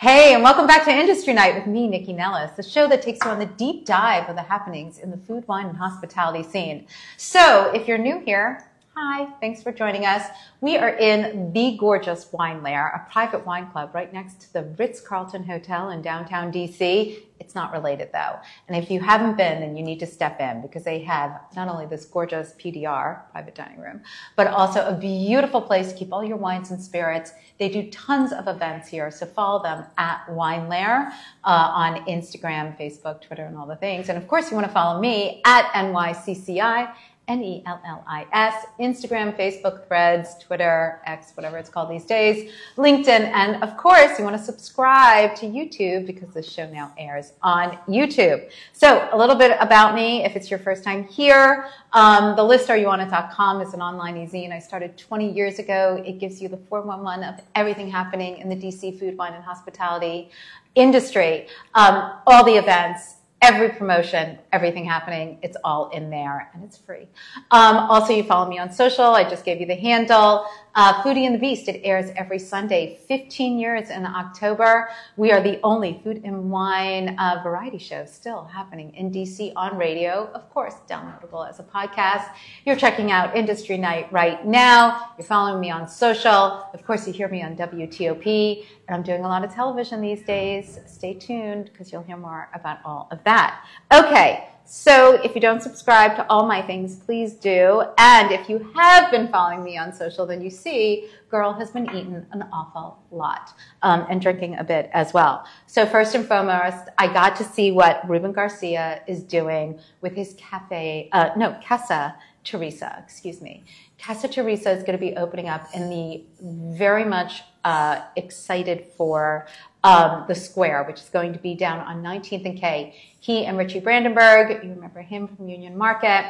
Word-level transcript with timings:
Hey, 0.00 0.32
and 0.32 0.42
welcome 0.42 0.66
back 0.66 0.86
to 0.86 0.90
Industry 0.90 1.34
Night 1.34 1.54
with 1.54 1.66
me, 1.66 1.86
Nycci 1.86 2.16
Nellis, 2.16 2.52
the 2.52 2.62
show 2.62 2.88
that 2.88 3.02
takes 3.02 3.22
you 3.22 3.30
on 3.30 3.38
the 3.38 3.44
deep 3.44 3.84
dive 3.84 4.30
of 4.30 4.34
the 4.34 4.40
happenings 4.40 4.96
in 4.96 5.10
the 5.10 5.18
food, 5.18 5.46
wine, 5.46 5.66
and 5.66 5.76
hospitality 5.76 6.42
scene. 6.42 6.86
So, 7.18 7.70
if 7.74 7.86
you're 7.86 7.98
new 7.98 8.18
here, 8.20 8.64
hi, 8.96 9.28
thanks 9.42 9.62
for 9.62 9.72
joining 9.72 10.06
us. 10.06 10.26
We 10.62 10.78
are 10.78 10.88
in 10.88 11.52
the 11.52 11.76
gorgeous 11.76 12.32
Wine 12.32 12.62
Lair, 12.62 12.86
a 12.86 13.12
private 13.12 13.44
wine 13.44 13.70
club 13.72 13.90
right 13.92 14.10
next 14.10 14.40
to 14.40 14.52
the 14.54 14.62
Ritz 14.78 15.02
Carlton 15.02 15.44
Hotel 15.44 15.90
in 15.90 16.00
downtown 16.00 16.50
DC. 16.50 17.22
It's 17.50 17.56
not 17.56 17.72
related 17.72 18.10
though. 18.12 18.38
And 18.68 18.76
if 18.80 18.92
you 18.92 19.00
haven't 19.00 19.36
been, 19.36 19.58
then 19.58 19.76
you 19.76 19.82
need 19.82 19.98
to 19.98 20.06
step 20.06 20.38
in 20.40 20.62
because 20.62 20.84
they 20.84 21.00
have 21.00 21.40
not 21.56 21.66
only 21.66 21.84
this 21.84 22.04
gorgeous 22.04 22.52
PDR, 22.52 23.28
private 23.32 23.56
dining 23.56 23.80
room, 23.80 24.02
but 24.36 24.46
also 24.46 24.86
a 24.86 24.94
beautiful 24.94 25.60
place 25.60 25.90
to 25.90 25.98
keep 25.98 26.12
all 26.12 26.22
your 26.22 26.36
wines 26.36 26.70
and 26.70 26.80
spirits. 26.80 27.32
They 27.58 27.68
do 27.68 27.90
tons 27.90 28.32
of 28.32 28.46
events 28.46 28.86
here, 28.86 29.10
so 29.10 29.26
follow 29.26 29.60
them 29.64 29.84
at 29.98 30.30
Wine 30.30 30.68
Lair 30.68 31.12
uh, 31.42 31.72
on 31.74 32.04
Instagram, 32.06 32.78
Facebook, 32.78 33.20
Twitter, 33.20 33.46
and 33.46 33.56
all 33.56 33.66
the 33.66 33.74
things. 33.74 34.08
And 34.08 34.16
of 34.16 34.28
course, 34.28 34.48
you 34.48 34.54
want 34.54 34.68
to 34.68 34.72
follow 34.72 35.00
me 35.00 35.42
at 35.44 35.64
NYCCI 35.72 36.94
N 37.30 37.44
E 37.44 37.62
L 37.64 37.80
L 37.86 38.02
I 38.08 38.26
S, 38.32 38.66
Instagram, 38.80 39.36
Facebook, 39.38 39.86
Threads, 39.86 40.36
Twitter, 40.40 41.00
X, 41.06 41.30
whatever 41.36 41.58
it's 41.58 41.70
called 41.70 41.88
these 41.88 42.04
days, 42.04 42.50
LinkedIn, 42.76 43.08
and 43.08 43.62
of 43.62 43.76
course, 43.76 44.18
you 44.18 44.24
want 44.24 44.36
to 44.36 44.42
subscribe 44.42 45.36
to 45.36 45.46
YouTube 45.46 46.06
because 46.06 46.34
this 46.34 46.50
show 46.50 46.68
now 46.70 46.92
airs 46.98 47.34
on 47.42 47.78
YouTube. 47.88 48.50
So, 48.72 49.08
a 49.12 49.16
little 49.16 49.36
bit 49.36 49.56
about 49.60 49.94
me 49.94 50.24
if 50.24 50.34
it's 50.34 50.50
your 50.50 50.58
first 50.58 50.82
time 50.82 51.04
here. 51.04 51.66
Um, 51.92 52.34
the 52.34 52.42
listareyouonit.com 52.42 53.60
is 53.60 53.74
an 53.74 53.80
online 53.80 54.16
e-zine 54.16 54.52
I 54.52 54.58
started 54.58 54.98
20 54.98 55.32
years 55.32 55.60
ago. 55.60 56.02
It 56.04 56.18
gives 56.18 56.42
you 56.42 56.48
the 56.48 56.56
411 56.56 57.24
of 57.24 57.40
everything 57.54 57.88
happening 57.88 58.38
in 58.38 58.48
the 58.48 58.56
DC 58.56 58.98
food, 58.98 59.16
wine, 59.16 59.34
and 59.34 59.44
hospitality 59.44 60.30
industry, 60.74 61.46
um, 61.74 62.12
all 62.26 62.44
the 62.44 62.54
events, 62.54 63.16
every 63.42 63.70
promotion, 63.70 64.38
everything 64.52 64.84
happening, 64.84 65.38
it's 65.42 65.56
all 65.64 65.88
in 65.90 66.10
there 66.10 66.50
and 66.52 66.62
it's 66.62 66.76
free. 66.76 67.08
Um, 67.50 67.76
also, 67.76 68.12
you 68.12 68.22
follow 68.22 68.48
me 68.48 68.58
on 68.58 68.70
social. 68.70 69.06
I 69.06 69.28
just 69.28 69.44
gave 69.44 69.60
you 69.60 69.66
the 69.66 69.74
handle. 69.74 70.46
Uh, 70.74 71.02
Foodie 71.02 71.26
and 71.26 71.34
the 71.34 71.38
Beast, 71.38 71.68
it 71.68 71.80
airs 71.82 72.10
every 72.16 72.38
Sunday, 72.38 73.00
15 73.08 73.58
years 73.58 73.90
in 73.90 74.06
October. 74.06 74.88
We 75.16 75.32
are 75.32 75.42
the 75.42 75.58
only 75.64 76.00
food 76.04 76.22
and 76.24 76.50
wine 76.50 77.16
uh, 77.18 77.40
variety 77.42 77.78
show 77.78 78.04
still 78.04 78.44
happening 78.44 78.94
in 78.94 79.10
DC 79.10 79.52
on 79.56 79.76
radio, 79.76 80.30
of 80.32 80.48
course, 80.50 80.74
downloadable 80.88 81.48
as 81.48 81.58
a 81.58 81.64
podcast. 81.64 82.28
You're 82.64 82.76
checking 82.76 83.10
out 83.10 83.36
Industry 83.36 83.78
Night 83.78 84.12
right 84.12 84.46
now. 84.46 85.10
You're 85.18 85.26
following 85.26 85.60
me 85.60 85.70
on 85.70 85.88
social. 85.88 86.64
Of 86.72 86.84
course, 86.84 87.06
you 87.06 87.12
hear 87.12 87.28
me 87.28 87.42
on 87.42 87.56
WTOP, 87.56 88.64
and 88.86 88.94
I'm 88.94 89.02
doing 89.02 89.24
a 89.24 89.28
lot 89.28 89.44
of 89.44 89.52
television 89.52 90.00
these 90.00 90.22
days. 90.22 90.78
Stay 90.86 91.14
tuned 91.14 91.70
because 91.72 91.90
you'll 91.90 92.04
hear 92.04 92.16
more 92.16 92.48
about 92.54 92.78
all 92.84 93.08
of 93.10 93.24
that. 93.24 93.64
Okay. 93.92 94.46
So 94.64 95.14
if 95.24 95.34
you 95.34 95.40
don't 95.40 95.62
subscribe 95.62 96.16
to 96.16 96.26
all 96.30 96.46
my 96.46 96.62
things, 96.62 96.96
please 96.96 97.34
do. 97.34 97.82
And 97.98 98.30
if 98.30 98.48
you 98.48 98.70
have 98.76 99.10
been 99.10 99.28
following 99.28 99.64
me 99.64 99.76
on 99.76 99.92
social, 99.92 100.26
then 100.26 100.40
you 100.40 100.50
see 100.50 101.08
girl 101.28 101.52
has 101.52 101.70
been 101.70 101.88
eating 101.90 102.24
an 102.32 102.44
awful 102.52 102.98
lot 103.10 103.52
um, 103.82 104.06
and 104.08 104.20
drinking 104.20 104.56
a 104.58 104.64
bit 104.64 104.90
as 104.92 105.12
well. 105.12 105.44
So 105.66 105.86
first 105.86 106.14
and 106.14 106.26
foremost, 106.26 106.88
I 106.98 107.12
got 107.12 107.36
to 107.36 107.44
see 107.44 107.72
what 107.72 108.08
Ruben 108.08 108.32
Garcia 108.32 109.02
is 109.06 109.22
doing 109.22 109.78
with 110.00 110.14
his 110.14 110.34
cafe, 110.38 111.08
uh, 111.12 111.30
no, 111.36 111.58
Casa 111.66 112.16
Teresa, 112.42 113.02
excuse 113.04 113.42
me. 113.42 113.64
Casa 113.98 114.26
Teresa 114.26 114.70
is 114.70 114.82
going 114.82 114.98
to 114.98 115.04
be 115.04 115.14
opening 115.16 115.48
up 115.48 115.66
in 115.74 115.90
the 115.90 116.24
very 116.40 117.04
much 117.04 117.42
uh, 117.64 118.00
excited 118.16 118.86
for 118.96 119.46
um, 119.84 120.24
the 120.28 120.34
Square, 120.34 120.84
which 120.84 121.00
is 121.00 121.08
going 121.08 121.32
to 121.32 121.38
be 121.38 121.54
down 121.54 121.80
on 121.80 122.02
19th 122.02 122.44
and 122.44 122.58
K. 122.58 122.94
He 123.20 123.46
and 123.46 123.56
Richie 123.56 123.80
Brandenburg, 123.80 124.62
you 124.62 124.70
remember 124.70 125.00
him 125.00 125.28
from 125.28 125.48
Union 125.48 125.76
Market. 125.76 126.24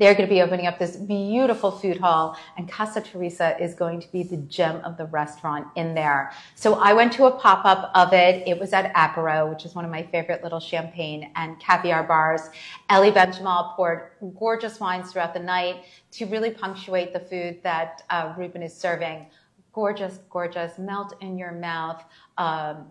They're 0.00 0.14
going 0.14 0.26
to 0.26 0.34
be 0.34 0.40
opening 0.40 0.66
up 0.66 0.78
this 0.78 0.96
beautiful 0.96 1.70
food 1.70 1.98
hall, 1.98 2.34
and 2.56 2.66
Casa 2.66 3.02
Teresa 3.02 3.62
is 3.62 3.74
going 3.74 4.00
to 4.00 4.10
be 4.10 4.22
the 4.22 4.38
gem 4.38 4.76
of 4.82 4.96
the 4.96 5.04
restaurant 5.04 5.66
in 5.76 5.94
there. 5.94 6.32
So 6.54 6.76
I 6.76 6.94
went 6.94 7.12
to 7.14 7.26
a 7.26 7.32
pop 7.32 7.66
up 7.66 7.90
of 7.94 8.14
it. 8.14 8.48
It 8.48 8.58
was 8.58 8.72
at 8.72 8.94
Apero, 8.94 9.50
which 9.50 9.66
is 9.66 9.74
one 9.74 9.84
of 9.84 9.90
my 9.90 10.02
favorite 10.04 10.42
little 10.42 10.58
champagne 10.58 11.30
and 11.36 11.60
caviar 11.60 12.02
bars. 12.04 12.48
Elli 12.88 13.10
Benchimol 13.10 13.76
poured 13.76 14.12
gorgeous 14.38 14.80
wines 14.80 15.12
throughout 15.12 15.34
the 15.34 15.40
night 15.40 15.84
to 16.12 16.24
really 16.24 16.50
punctuate 16.50 17.12
the 17.12 17.20
food 17.20 17.62
that 17.62 18.02
uh, 18.08 18.32
Ruben 18.38 18.62
is 18.62 18.74
serving. 18.74 19.26
Gorgeous, 19.72 20.18
gorgeous, 20.30 20.78
melt 20.78 21.14
in 21.20 21.38
your 21.38 21.52
mouth. 21.52 22.04
Um, 22.38 22.86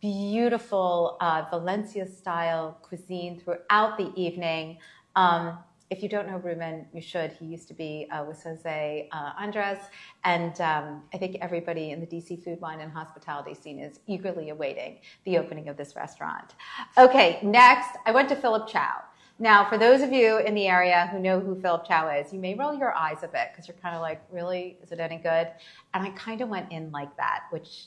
beautiful 0.00 1.16
uh, 1.20 1.44
Valencia 1.50 2.06
style 2.06 2.78
cuisine 2.82 3.40
throughout 3.40 3.96
the 3.96 4.12
evening. 4.16 4.76
Um, 5.16 5.58
if 5.90 6.02
you 6.02 6.08
don't 6.08 6.26
know 6.26 6.38
Ruben, 6.38 6.86
you 6.92 7.00
should. 7.00 7.32
He 7.32 7.46
used 7.46 7.68
to 7.68 7.74
be 7.74 8.06
uh, 8.10 8.24
with 8.24 8.42
Jose 8.42 9.08
uh, 9.12 9.32
Andres, 9.38 9.78
and 10.24 10.60
um, 10.60 11.02
I 11.12 11.18
think 11.18 11.36
everybody 11.40 11.90
in 11.90 12.00
the 12.00 12.06
DC 12.06 12.42
food, 12.42 12.60
wine, 12.60 12.80
and 12.80 12.90
hospitality 12.90 13.54
scene 13.54 13.78
is 13.78 14.00
eagerly 14.06 14.50
awaiting 14.50 14.98
the 15.24 15.38
opening 15.38 15.68
of 15.68 15.76
this 15.76 15.94
restaurant. 15.94 16.54
Okay, 16.98 17.38
next, 17.42 17.96
I 18.06 18.12
went 18.12 18.28
to 18.30 18.36
Philippe 18.36 18.72
Chow. 18.72 19.02
Now, 19.38 19.68
for 19.68 19.76
those 19.76 20.00
of 20.00 20.12
you 20.12 20.38
in 20.38 20.54
the 20.54 20.68
area 20.68 21.08
who 21.10 21.18
know 21.18 21.40
who 21.40 21.60
Philippe 21.60 21.88
Chow 21.88 22.08
is, 22.08 22.32
you 22.32 22.38
may 22.38 22.54
roll 22.54 22.72
your 22.72 22.94
eyes 22.94 23.18
a 23.24 23.28
bit 23.28 23.48
because 23.50 23.66
you're 23.66 23.76
kind 23.82 23.96
of 23.96 24.00
like, 24.00 24.22
really? 24.30 24.78
Is 24.82 24.92
it 24.92 25.00
any 25.00 25.16
good? 25.16 25.48
And 25.92 26.06
I 26.06 26.10
kind 26.10 26.40
of 26.40 26.48
went 26.48 26.70
in 26.70 26.92
like 26.92 27.16
that, 27.16 27.44
which 27.50 27.86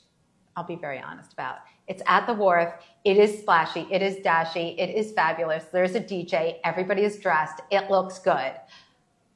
I'll 0.58 0.66
be 0.66 0.76
very 0.76 1.00
honest 1.00 1.32
about. 1.32 1.60
It's 1.88 2.02
at 2.06 2.28
the 2.28 2.34
wharf. 2.34 2.74
It 3.06 3.18
is 3.18 3.40
splashy. 3.40 3.88
It 3.90 4.02
is 4.02 4.18
dashy. 4.18 4.76
It 4.78 4.90
is 4.90 5.14
fabulous. 5.14 5.66
There's 5.66 5.96
a 5.96 6.02
DJ. 6.02 6.58
Everybody 6.66 7.04
is 7.04 7.18
dressed. 7.18 7.62
It 7.72 7.90
looks 7.90 8.20
good. 8.20 8.54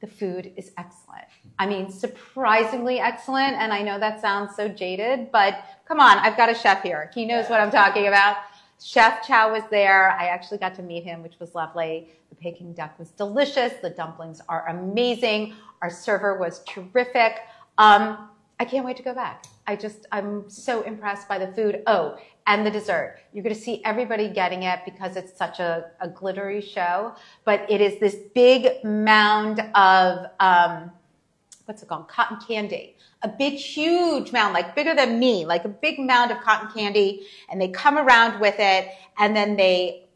The 0.00 0.06
food 0.06 0.52
is 0.56 0.72
excellent. 0.76 1.24
I 1.58 1.66
mean, 1.66 1.90
surprisingly 1.90 2.98
excellent. 2.98 3.54
And 3.54 3.72
I 3.72 3.82
know 3.82 3.98
that 3.98 4.20
sounds 4.20 4.54
so 4.54 4.68
jaded, 4.68 5.30
but 5.32 5.64
come 5.86 6.00
on, 6.00 6.18
I've 6.18 6.36
got 6.36 6.50
a 6.50 6.54
chef 6.54 6.82
here. 6.82 7.10
He 7.14 7.24
knows 7.24 7.48
what 7.48 7.60
I'm 7.60 7.70
talking 7.70 8.08
about. 8.08 8.36
Chef 8.82 9.26
Chow 9.26 9.52
was 9.52 9.62
there. 9.70 10.10
I 10.10 10.26
actually 10.26 10.58
got 10.58 10.74
to 10.76 10.82
meet 10.82 11.04
him, 11.04 11.22
which 11.22 11.38
was 11.38 11.54
lovely. 11.54 12.10
The 12.30 12.36
Peking 12.36 12.72
duck 12.72 12.98
was 12.98 13.10
delicious. 13.10 13.74
The 13.80 13.90
dumplings 13.90 14.40
are 14.48 14.68
amazing. 14.68 15.54
Our 15.82 15.90
server 15.90 16.38
was 16.38 16.62
terrific. 16.64 17.40
Um, 17.78 18.28
I 18.58 18.64
can't 18.64 18.84
wait 18.84 18.96
to 18.96 19.02
go 19.02 19.14
back. 19.14 19.44
I 19.66 19.76
just, 19.76 20.06
I'm 20.10 20.48
so 20.48 20.82
impressed 20.82 21.28
by 21.28 21.38
the 21.38 21.48
food. 21.48 21.82
Oh, 21.86 22.16
and 22.46 22.66
the 22.66 22.70
dessert. 22.70 23.18
You're 23.32 23.44
going 23.44 23.54
to 23.54 23.60
see 23.60 23.82
everybody 23.84 24.28
getting 24.28 24.64
it 24.64 24.80
because 24.84 25.16
it's 25.16 25.36
such 25.36 25.60
a, 25.60 25.90
a 26.00 26.08
glittery 26.08 26.60
show. 26.60 27.14
But 27.44 27.70
it 27.70 27.80
is 27.80 28.00
this 28.00 28.16
big 28.34 28.84
mound 28.84 29.60
of, 29.74 30.26
um, 30.40 30.90
what's 31.64 31.82
it 31.82 31.88
called? 31.88 32.08
Cotton 32.08 32.38
candy. 32.46 32.96
A 33.22 33.28
big, 33.28 33.54
huge 33.54 34.32
mound, 34.32 34.54
like 34.54 34.74
bigger 34.74 34.94
than 34.94 35.18
me, 35.18 35.44
like 35.44 35.64
a 35.64 35.68
big 35.68 35.98
mound 35.98 36.30
of 36.30 36.40
cotton 36.40 36.70
candy. 36.72 37.26
And 37.50 37.60
they 37.60 37.68
come 37.68 37.98
around 37.98 38.40
with 38.40 38.56
it 38.58 38.88
and 39.18 39.34
then 39.36 39.56
they 39.56 40.08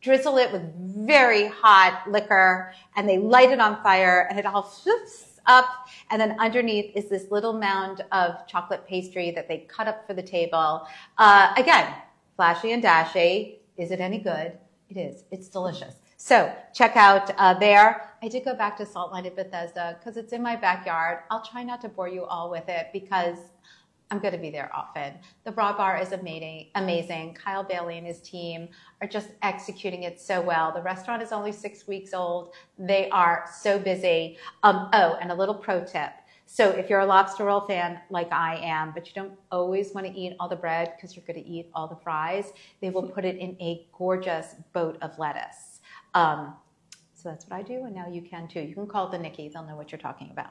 drizzle 0.00 0.38
it 0.38 0.52
with 0.52 0.62
very 1.06 1.48
hot 1.48 2.04
liquor 2.08 2.72
and 2.96 3.08
they 3.08 3.18
light 3.18 3.50
it 3.50 3.60
on 3.60 3.82
fire 3.82 4.26
and 4.28 4.38
it 4.38 4.46
all 4.46 4.62
flips 4.62 5.32
up, 5.46 5.88
and 6.10 6.20
then 6.20 6.38
underneath 6.38 6.94
is 6.94 7.08
this 7.08 7.30
little 7.30 7.52
mound 7.52 8.04
of 8.12 8.46
chocolate 8.46 8.86
pastry 8.86 9.30
that 9.32 9.48
they 9.48 9.58
cut 9.68 9.88
up 9.88 10.06
for 10.06 10.14
the 10.14 10.22
table. 10.22 10.86
Uh, 11.18 11.52
again, 11.56 11.92
flashy 12.36 12.72
and 12.72 12.82
dashy. 12.82 13.58
Is 13.76 13.90
it 13.90 14.00
any 14.00 14.18
good? 14.18 14.58
It 14.88 14.96
is. 14.96 15.24
It's 15.30 15.48
delicious. 15.48 15.94
So 16.24 16.54
check 16.72 16.94
out 16.94 17.32
uh, 17.36 17.54
there. 17.54 18.14
I 18.22 18.28
did 18.28 18.44
go 18.44 18.54
back 18.54 18.76
to 18.76 18.86
Salt 18.86 19.10
Line 19.10 19.26
at 19.26 19.34
Bethesda 19.34 19.96
because 19.98 20.16
it's 20.16 20.32
in 20.32 20.40
my 20.40 20.54
backyard. 20.54 21.24
I'll 21.32 21.42
try 21.42 21.64
not 21.64 21.80
to 21.80 21.88
bore 21.88 22.06
you 22.06 22.24
all 22.24 22.48
with 22.48 22.68
it 22.68 22.90
because 22.92 23.38
I'm 24.08 24.20
going 24.20 24.32
to 24.32 24.38
be 24.38 24.48
there 24.48 24.70
often. 24.72 25.14
The 25.42 25.50
raw 25.50 25.76
bar 25.76 25.98
is 26.00 26.12
amazing. 26.12 26.68
Amazing. 26.76 27.34
Kyle 27.34 27.64
Bailey 27.64 27.98
and 27.98 28.06
his 28.06 28.20
team 28.20 28.68
are 29.00 29.08
just 29.08 29.30
executing 29.42 30.04
it 30.04 30.20
so 30.20 30.40
well. 30.40 30.70
The 30.72 30.80
restaurant 30.80 31.22
is 31.22 31.32
only 31.32 31.50
six 31.50 31.88
weeks 31.88 32.14
old. 32.14 32.54
They 32.78 33.10
are 33.10 33.46
so 33.52 33.80
busy. 33.80 34.38
Um, 34.62 34.90
oh, 34.92 35.18
and 35.20 35.32
a 35.32 35.34
little 35.34 35.56
pro 35.56 35.84
tip. 35.84 36.12
So 36.46 36.68
if 36.68 36.88
you're 36.88 37.00
a 37.00 37.06
lobster 37.06 37.46
roll 37.46 37.62
fan 37.62 37.98
like 38.10 38.30
I 38.30 38.58
am, 38.62 38.92
but 38.92 39.08
you 39.08 39.12
don't 39.12 39.32
always 39.50 39.92
want 39.92 40.06
to 40.06 40.12
eat 40.12 40.36
all 40.38 40.48
the 40.48 40.54
bread 40.54 40.92
because 40.94 41.16
you're 41.16 41.26
going 41.26 41.42
to 41.42 41.50
eat 41.50 41.68
all 41.74 41.88
the 41.88 41.96
fries, 41.96 42.52
they 42.80 42.90
will 42.90 43.08
put 43.08 43.24
it 43.24 43.38
in 43.38 43.56
a 43.60 43.88
gorgeous 43.98 44.54
boat 44.72 44.98
of 45.02 45.18
lettuce. 45.18 45.71
Um, 46.14 46.54
so 47.14 47.28
that's 47.28 47.46
what 47.48 47.56
I 47.56 47.62
do, 47.62 47.84
and 47.84 47.94
now 47.94 48.08
you 48.08 48.20
can 48.20 48.48
too. 48.48 48.60
You 48.60 48.74
can 48.74 48.86
call 48.88 49.08
the 49.08 49.16
Nycci, 49.16 49.52
they'll 49.52 49.64
know 49.64 49.76
what 49.76 49.92
you're 49.92 50.00
talking 50.00 50.30
about. 50.32 50.50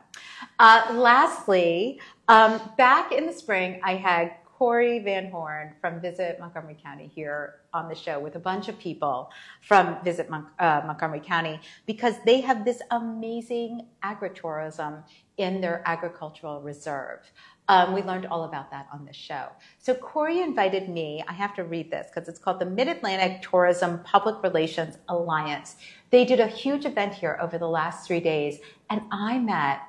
Uh, 0.57 0.93
lastly, 0.93 1.99
um, 2.29 2.61
back 2.77 3.11
in 3.11 3.25
the 3.25 3.33
spring, 3.33 3.81
I 3.83 3.95
had 3.95 4.31
Corey 4.61 4.99
Van 4.99 5.31
Horn 5.31 5.73
from 5.81 5.99
Visit 5.99 6.39
Montgomery 6.39 6.77
County 6.81 7.11
here 7.13 7.55
on 7.73 7.89
the 7.89 7.95
show 7.95 8.19
with 8.19 8.35
a 8.35 8.39
bunch 8.39 8.69
of 8.69 8.77
people 8.77 9.31
from 9.61 9.97
Visit 10.03 10.29
Mon- 10.29 10.51
uh, 10.59 10.83
Montgomery 10.85 11.19
County 11.19 11.59
because 11.87 12.13
they 12.25 12.41
have 12.41 12.63
this 12.63 12.79
amazing 12.91 13.87
agritourism 14.03 15.03
in 15.37 15.61
their 15.61 15.81
agricultural 15.87 16.61
reserve. 16.61 17.19
Um, 17.71 17.93
we 17.93 18.01
learned 18.03 18.25
all 18.25 18.43
about 18.43 18.69
that 18.71 18.87
on 18.91 19.05
this 19.05 19.15
show. 19.15 19.47
So 19.79 19.93
Corey 19.95 20.41
invited 20.41 20.89
me, 20.89 21.23
I 21.25 21.31
have 21.31 21.55
to 21.55 21.63
read 21.63 21.89
this 21.89 22.07
because 22.13 22.27
it's 22.27 22.37
called 22.37 22.59
the 22.59 22.65
Mid-Atlantic 22.65 23.41
Tourism 23.49 24.01
Public 24.03 24.43
Relations 24.43 24.97
Alliance. 25.07 25.77
They 26.09 26.25
did 26.25 26.41
a 26.41 26.47
huge 26.47 26.83
event 26.83 27.13
here 27.13 27.39
over 27.41 27.57
the 27.57 27.69
last 27.69 28.05
three 28.05 28.19
days, 28.19 28.59
and 28.89 29.03
I 29.09 29.39
met 29.39 29.83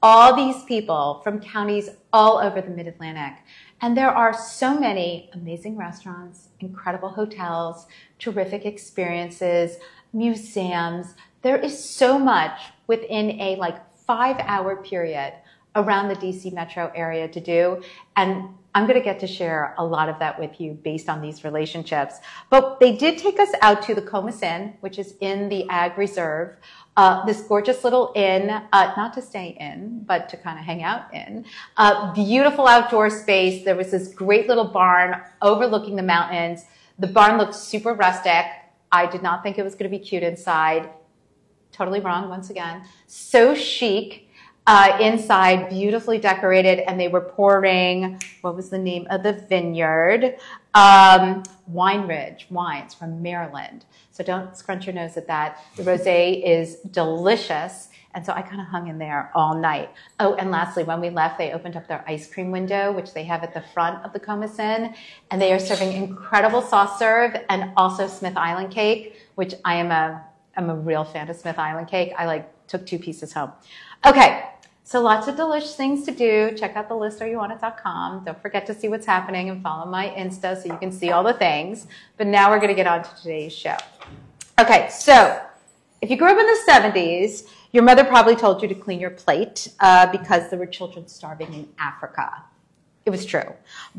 all 0.00 0.36
these 0.36 0.62
people 0.66 1.20
from 1.24 1.40
counties 1.40 1.88
all 2.12 2.38
over 2.38 2.60
the 2.60 2.70
Mid-Atlantic. 2.70 3.42
And 3.80 3.96
there 3.96 4.12
are 4.12 4.32
so 4.32 4.78
many 4.78 5.28
amazing 5.32 5.76
restaurants, 5.76 6.50
incredible 6.60 7.08
hotels, 7.08 7.88
terrific 8.20 8.64
experiences, 8.64 9.78
museums. 10.12 11.14
There 11.42 11.56
is 11.56 11.76
so 11.76 12.20
much 12.20 12.60
within 12.86 13.40
a 13.40 13.56
like 13.56 13.78
five 13.96 14.36
hour 14.38 14.76
period 14.76 15.32
around 15.76 16.08
the 16.08 16.16
DC 16.16 16.52
metro 16.52 16.90
area 16.94 17.28
to 17.28 17.40
do. 17.40 17.82
And 18.16 18.48
I'm 18.74 18.86
going 18.86 18.98
to 18.98 19.04
get 19.04 19.20
to 19.20 19.26
share 19.26 19.74
a 19.78 19.84
lot 19.84 20.10
of 20.10 20.18
that 20.18 20.38
with 20.38 20.60
you 20.60 20.72
based 20.72 21.08
on 21.08 21.22
these 21.22 21.44
relationships. 21.44 22.16
But 22.50 22.78
they 22.78 22.94
did 22.94 23.16
take 23.16 23.38
us 23.40 23.48
out 23.62 23.82
to 23.84 23.94
the 23.94 24.02
Comus 24.02 24.42
Inn, 24.42 24.74
which 24.80 24.98
is 24.98 25.14
in 25.20 25.48
the 25.48 25.66
Ag 25.70 25.96
Reserve. 25.96 26.56
Uh, 26.94 27.24
this 27.24 27.40
gorgeous 27.42 27.84
little 27.84 28.12
inn, 28.14 28.50
uh, 28.50 28.92
not 28.96 29.14
to 29.14 29.22
stay 29.22 29.56
in, 29.60 30.02
but 30.04 30.28
to 30.30 30.36
kind 30.36 30.58
of 30.58 30.64
hang 30.64 30.82
out 30.82 31.12
in. 31.14 31.44
Uh, 31.76 32.12
beautiful 32.12 32.66
outdoor 32.66 33.08
space. 33.08 33.64
There 33.64 33.76
was 33.76 33.90
this 33.90 34.08
great 34.08 34.46
little 34.46 34.68
barn 34.68 35.22
overlooking 35.40 35.96
the 35.96 36.02
mountains. 36.02 36.64
The 36.98 37.06
barn 37.06 37.38
looked 37.38 37.54
super 37.54 37.94
rustic. 37.94 38.46
I 38.92 39.06
did 39.06 39.22
not 39.22 39.42
think 39.42 39.58
it 39.58 39.62
was 39.62 39.74
going 39.74 39.90
to 39.90 39.98
be 39.98 40.02
cute 40.02 40.22
inside. 40.22 40.90
Totally 41.72 42.00
wrong 42.00 42.28
once 42.28 42.50
again. 42.50 42.84
So 43.06 43.54
chic 43.54 44.25
uh, 44.66 44.98
inside, 45.00 45.68
beautifully 45.68 46.18
decorated, 46.18 46.80
and 46.80 46.98
they 46.98 47.08
were 47.08 47.20
pouring, 47.20 48.20
what 48.40 48.56
was 48.56 48.68
the 48.68 48.78
name 48.78 49.06
of 49.10 49.22
the 49.22 49.32
vineyard? 49.32 50.36
Um, 50.74 51.44
Wine 51.68 52.06
Ridge 52.06 52.46
wines 52.50 52.94
from 52.94 53.22
Maryland. 53.22 53.84
So 54.10 54.24
don't 54.24 54.56
scrunch 54.56 54.86
your 54.86 54.94
nose 54.94 55.16
at 55.16 55.26
that. 55.26 55.62
The 55.76 55.82
rosé 55.82 56.42
is 56.44 56.76
delicious. 56.90 57.88
And 58.14 58.24
so 58.24 58.32
I 58.32 58.40
kind 58.40 58.60
of 58.60 58.66
hung 58.66 58.88
in 58.88 58.98
there 58.98 59.30
all 59.34 59.54
night. 59.54 59.90
Oh, 60.20 60.34
and 60.34 60.50
lastly, 60.50 60.84
when 60.84 61.00
we 61.02 61.10
left, 61.10 61.36
they 61.36 61.52
opened 61.52 61.76
up 61.76 61.86
their 61.86 62.02
ice 62.08 62.32
cream 62.32 62.50
window, 62.50 62.90
which 62.90 63.12
they 63.12 63.24
have 63.24 63.42
at 63.42 63.52
the 63.52 63.60
front 63.60 64.02
of 64.06 64.14
the 64.14 64.20
Comus 64.20 64.58
Inn, 64.58 64.94
and 65.30 65.40
they 65.40 65.52
are 65.52 65.58
serving 65.58 65.92
incredible 65.92 66.62
soft 66.62 66.98
serve 66.98 67.36
and 67.50 67.72
also 67.76 68.06
Smith 68.06 68.36
Island 68.36 68.70
cake, 68.70 69.16
which 69.34 69.54
I 69.64 69.74
am 69.74 69.90
a 69.90 70.24
I'm 70.56 70.70
a 70.70 70.74
real 70.74 71.04
fan 71.04 71.28
of 71.28 71.36
Smith 71.36 71.58
Island 71.58 71.88
cake. 71.88 72.14
I 72.16 72.24
like 72.24 72.50
took 72.66 72.86
two 72.86 72.98
pieces 72.98 73.34
home. 73.34 73.52
Okay, 74.06 74.45
so 74.86 75.00
lots 75.00 75.26
of 75.26 75.34
delicious 75.34 75.74
things 75.74 76.04
to 76.04 76.12
do. 76.12 76.52
Check 76.56 76.76
out 76.76 76.88
the 76.88 76.94
list 76.94 77.20
or 77.20 77.26
you 77.26 77.42
it.com. 77.42 78.22
Don't 78.24 78.40
forget 78.40 78.66
to 78.66 78.72
see 78.72 78.88
what's 78.88 79.04
happening 79.04 79.50
and 79.50 79.60
follow 79.60 79.84
my 79.84 80.10
Insta 80.10 80.62
so 80.62 80.72
you 80.72 80.78
can 80.78 80.92
see 80.92 81.10
all 81.10 81.24
the 81.24 81.32
things. 81.32 81.88
But 82.16 82.28
now 82.28 82.50
we're 82.50 82.60
going 82.60 82.68
to 82.68 82.74
get 82.74 82.86
on 82.86 83.02
to 83.02 83.16
today's 83.16 83.52
show. 83.52 83.76
Okay, 84.60 84.88
so 84.88 85.42
if 86.00 86.08
you 86.08 86.16
grew 86.16 86.28
up 86.28 86.38
in 86.38 86.46
the 86.46 86.62
70s, 86.68 87.48
your 87.72 87.82
mother 87.82 88.04
probably 88.04 88.36
told 88.36 88.62
you 88.62 88.68
to 88.68 88.76
clean 88.76 89.00
your 89.00 89.10
plate 89.10 89.66
uh, 89.80 90.06
because 90.12 90.50
there 90.50 90.58
were 90.58 90.66
children 90.66 91.08
starving 91.08 91.52
in 91.52 91.68
Africa. 91.80 92.44
It 93.06 93.10
was 93.10 93.26
true. 93.26 93.54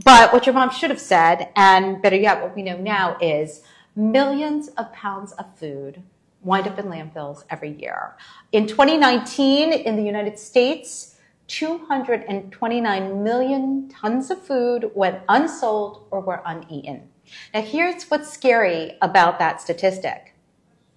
But 0.06 0.32
what 0.32 0.46
your 0.46 0.54
mom 0.54 0.70
should 0.70 0.90
have 0.90 1.02
said, 1.02 1.50
and 1.58 2.02
better 2.02 2.16
yet, 2.16 2.42
what 2.42 2.56
we 2.56 2.64
know 2.64 2.78
now 2.78 3.18
is 3.20 3.62
millions 3.98 4.70
of 4.70 4.94
pounds 4.94 5.34
of 5.34 5.54
food 5.58 6.02
wind 6.42 6.68
up 6.68 6.80
in 6.80 6.86
landfills 6.86 7.44
every 7.50 7.72
year. 7.72 8.16
In 8.52 8.68
2019, 8.68 9.74
in 9.74 9.96
the 9.96 10.04
United 10.04 10.38
States, 10.40 11.16
229 11.48 13.24
million 13.24 13.90
tons 13.90 14.30
of 14.30 14.42
food 14.42 14.92
went 14.94 15.22
unsold 15.30 16.06
or 16.12 16.20
were 16.20 16.42
uneaten. 16.46 17.10
Now, 17.54 17.62
here's 17.62 18.04
what's 18.06 18.32
scary 18.32 18.98
about 19.02 19.40
that 19.40 19.62
statistic. 19.62 20.34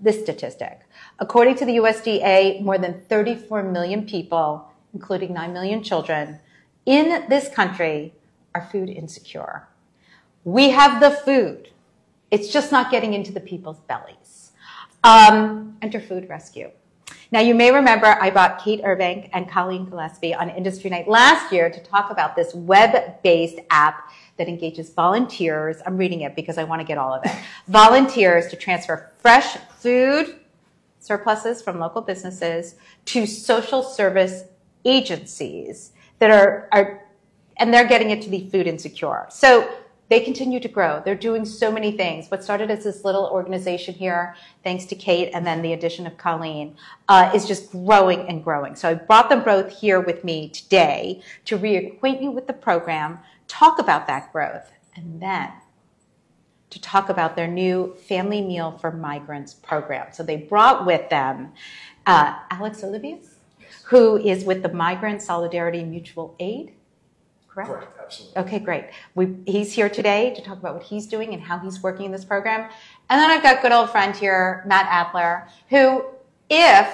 This 0.00 0.20
statistic. 0.20 0.80
According 1.18 1.56
to 1.56 1.64
the 1.64 1.76
USDA, 1.76 2.62
more 2.62 2.78
than 2.78 3.02
34 3.08 3.62
million 3.64 4.06
people, 4.06 4.70
including 4.94 5.32
9 5.34 5.52
million 5.52 5.82
children, 5.82 6.40
in 6.86 7.28
this 7.28 7.48
country 7.48 8.14
are 8.54 8.68
food 8.72 8.88
insecure. 8.88 9.68
We 10.44 10.70
have 10.70 11.00
the 11.00 11.10
food. 11.10 11.70
It's 12.30 12.48
just 12.48 12.72
not 12.72 12.90
getting 12.90 13.12
into 13.12 13.32
the 13.32 13.40
people's 13.40 13.80
bellies. 13.80 14.19
Um, 15.02 15.76
enter 15.80 16.00
Food 16.00 16.28
Rescue. 16.28 16.70
Now, 17.32 17.40
you 17.40 17.54
may 17.54 17.70
remember 17.70 18.06
I 18.06 18.30
brought 18.30 18.62
Kate 18.62 18.80
Irving 18.84 19.30
and 19.32 19.48
Colleen 19.48 19.88
Gillespie 19.88 20.34
on 20.34 20.50
Industry 20.50 20.90
Night 20.90 21.08
last 21.08 21.52
year 21.52 21.70
to 21.70 21.80
talk 21.80 22.10
about 22.10 22.34
this 22.34 22.52
web-based 22.54 23.60
app 23.70 24.10
that 24.36 24.48
engages 24.48 24.90
volunteers. 24.90 25.76
I'm 25.86 25.96
reading 25.96 26.22
it 26.22 26.34
because 26.34 26.58
I 26.58 26.64
want 26.64 26.80
to 26.80 26.84
get 26.84 26.98
all 26.98 27.14
of 27.14 27.24
it. 27.24 27.32
volunteers 27.68 28.48
to 28.48 28.56
transfer 28.56 29.12
fresh 29.18 29.56
food 29.78 30.40
surpluses 30.98 31.62
from 31.62 31.78
local 31.78 32.02
businesses 32.02 32.74
to 33.06 33.26
social 33.26 33.82
service 33.82 34.44
agencies 34.84 35.92
that 36.18 36.30
are, 36.30 36.68
are 36.72 37.06
and 37.58 37.72
they're 37.72 37.86
getting 37.86 38.10
it 38.10 38.22
to 38.22 38.28
be 38.28 38.48
food 38.50 38.66
insecure. 38.66 39.26
So 39.30 39.70
they 40.10 40.20
continue 40.20 40.58
to 40.58 40.68
grow. 40.68 41.00
They're 41.04 41.14
doing 41.14 41.44
so 41.44 41.70
many 41.70 41.92
things. 41.92 42.30
What 42.32 42.42
started 42.42 42.68
as 42.68 42.82
this 42.82 43.04
little 43.04 43.26
organization 43.26 43.94
here, 43.94 44.34
thanks 44.64 44.84
to 44.86 44.96
Kate 44.96 45.30
and 45.32 45.46
then 45.46 45.62
the 45.62 45.72
addition 45.72 46.04
of 46.04 46.18
Colleen, 46.18 46.76
uh, 47.08 47.30
is 47.32 47.46
just 47.46 47.70
growing 47.70 48.28
and 48.28 48.42
growing. 48.42 48.74
So 48.74 48.90
I 48.90 48.94
brought 48.94 49.28
them 49.30 49.44
both 49.44 49.70
here 49.70 50.00
with 50.00 50.24
me 50.24 50.48
today 50.48 51.22
to 51.44 51.56
reacquaint 51.56 52.22
you 52.22 52.32
with 52.32 52.48
the 52.48 52.52
program, 52.52 53.20
talk 53.46 53.78
about 53.78 54.08
that 54.08 54.32
growth, 54.32 54.72
and 54.96 55.22
then 55.22 55.52
to 56.70 56.80
talk 56.80 57.08
about 57.08 57.36
their 57.36 57.48
new 57.48 57.94
Family 58.08 58.42
Meal 58.42 58.78
for 58.78 58.90
Migrants 58.90 59.54
program. 59.54 60.08
So 60.12 60.24
they 60.24 60.36
brought 60.36 60.86
with 60.86 61.08
them 61.08 61.52
uh, 62.06 62.34
Alex 62.50 62.82
Olivius, 62.82 63.36
who 63.84 64.16
is 64.16 64.44
with 64.44 64.62
the 64.64 64.72
Migrant 64.72 65.22
Solidarity 65.22 65.84
Mutual 65.84 66.34
Aid 66.40 66.72
correct? 67.52 67.70
Correct, 67.70 67.98
absolutely. 68.00 68.42
Okay, 68.42 68.58
great. 68.58 68.84
We, 69.14 69.36
he's 69.46 69.72
here 69.72 69.88
today 69.88 70.32
to 70.34 70.42
talk 70.42 70.58
about 70.58 70.74
what 70.74 70.82
he's 70.82 71.06
doing 71.06 71.34
and 71.34 71.42
how 71.42 71.58
he's 71.58 71.82
working 71.82 72.06
in 72.06 72.12
this 72.12 72.24
program. 72.24 72.70
And 73.08 73.20
then 73.20 73.30
I've 73.30 73.42
got 73.42 73.62
good 73.62 73.72
old 73.72 73.90
friend 73.90 74.14
here, 74.14 74.62
Matt 74.66 74.86
Adler, 74.88 75.48
who, 75.68 76.04
if 76.48 76.88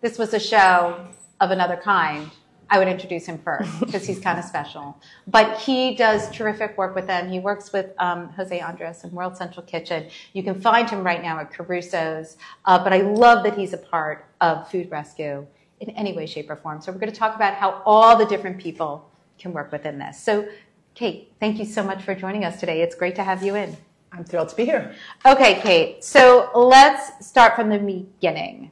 this 0.00 0.18
was 0.18 0.34
a 0.34 0.40
show 0.40 1.06
of 1.40 1.50
another 1.50 1.76
kind, 1.76 2.30
I 2.70 2.78
would 2.78 2.88
introduce 2.88 3.24
him 3.24 3.38
first 3.38 3.80
because 3.80 4.06
he's 4.06 4.20
kind 4.20 4.38
of 4.38 4.44
special. 4.44 5.00
But 5.26 5.58
he 5.58 5.94
does 5.94 6.30
terrific 6.30 6.76
work 6.76 6.94
with 6.94 7.06
them. 7.06 7.30
He 7.30 7.38
works 7.38 7.72
with 7.72 7.92
um, 7.98 8.28
Jose 8.30 8.60
Andres 8.60 9.04
and 9.04 9.12
World 9.12 9.36
Central 9.36 9.64
Kitchen. 9.64 10.08
You 10.34 10.42
can 10.42 10.60
find 10.60 10.88
him 10.88 11.02
right 11.02 11.22
now 11.22 11.38
at 11.40 11.50
Caruso's. 11.50 12.36
Uh, 12.66 12.82
but 12.82 12.92
I 12.92 13.00
love 13.00 13.42
that 13.44 13.56
he's 13.56 13.72
a 13.72 13.78
part 13.78 14.26
of 14.42 14.70
Food 14.70 14.90
Rescue 14.90 15.46
in 15.80 15.90
any 15.90 16.12
way, 16.12 16.26
shape, 16.26 16.50
or 16.50 16.56
form. 16.56 16.82
So 16.82 16.92
we're 16.92 16.98
going 16.98 17.12
to 17.12 17.18
talk 17.18 17.34
about 17.36 17.54
how 17.54 17.82
all 17.86 18.16
the 18.16 18.26
different 18.26 18.58
people 18.58 19.08
can 19.38 19.52
work 19.52 19.72
within 19.72 19.98
this. 19.98 20.20
So, 20.20 20.48
Kate, 20.94 21.32
thank 21.38 21.58
you 21.58 21.64
so 21.64 21.82
much 21.82 22.02
for 22.02 22.14
joining 22.14 22.44
us 22.44 22.58
today. 22.58 22.82
It's 22.82 22.94
great 22.94 23.14
to 23.16 23.24
have 23.24 23.42
you 23.42 23.54
in. 23.54 23.76
I'm 24.12 24.24
thrilled 24.24 24.48
to 24.48 24.56
be 24.56 24.64
here. 24.64 24.94
Okay, 25.24 25.60
Kate. 25.60 26.02
So 26.02 26.50
let's 26.54 27.26
start 27.26 27.54
from 27.54 27.68
the 27.68 27.78
beginning. 27.78 28.70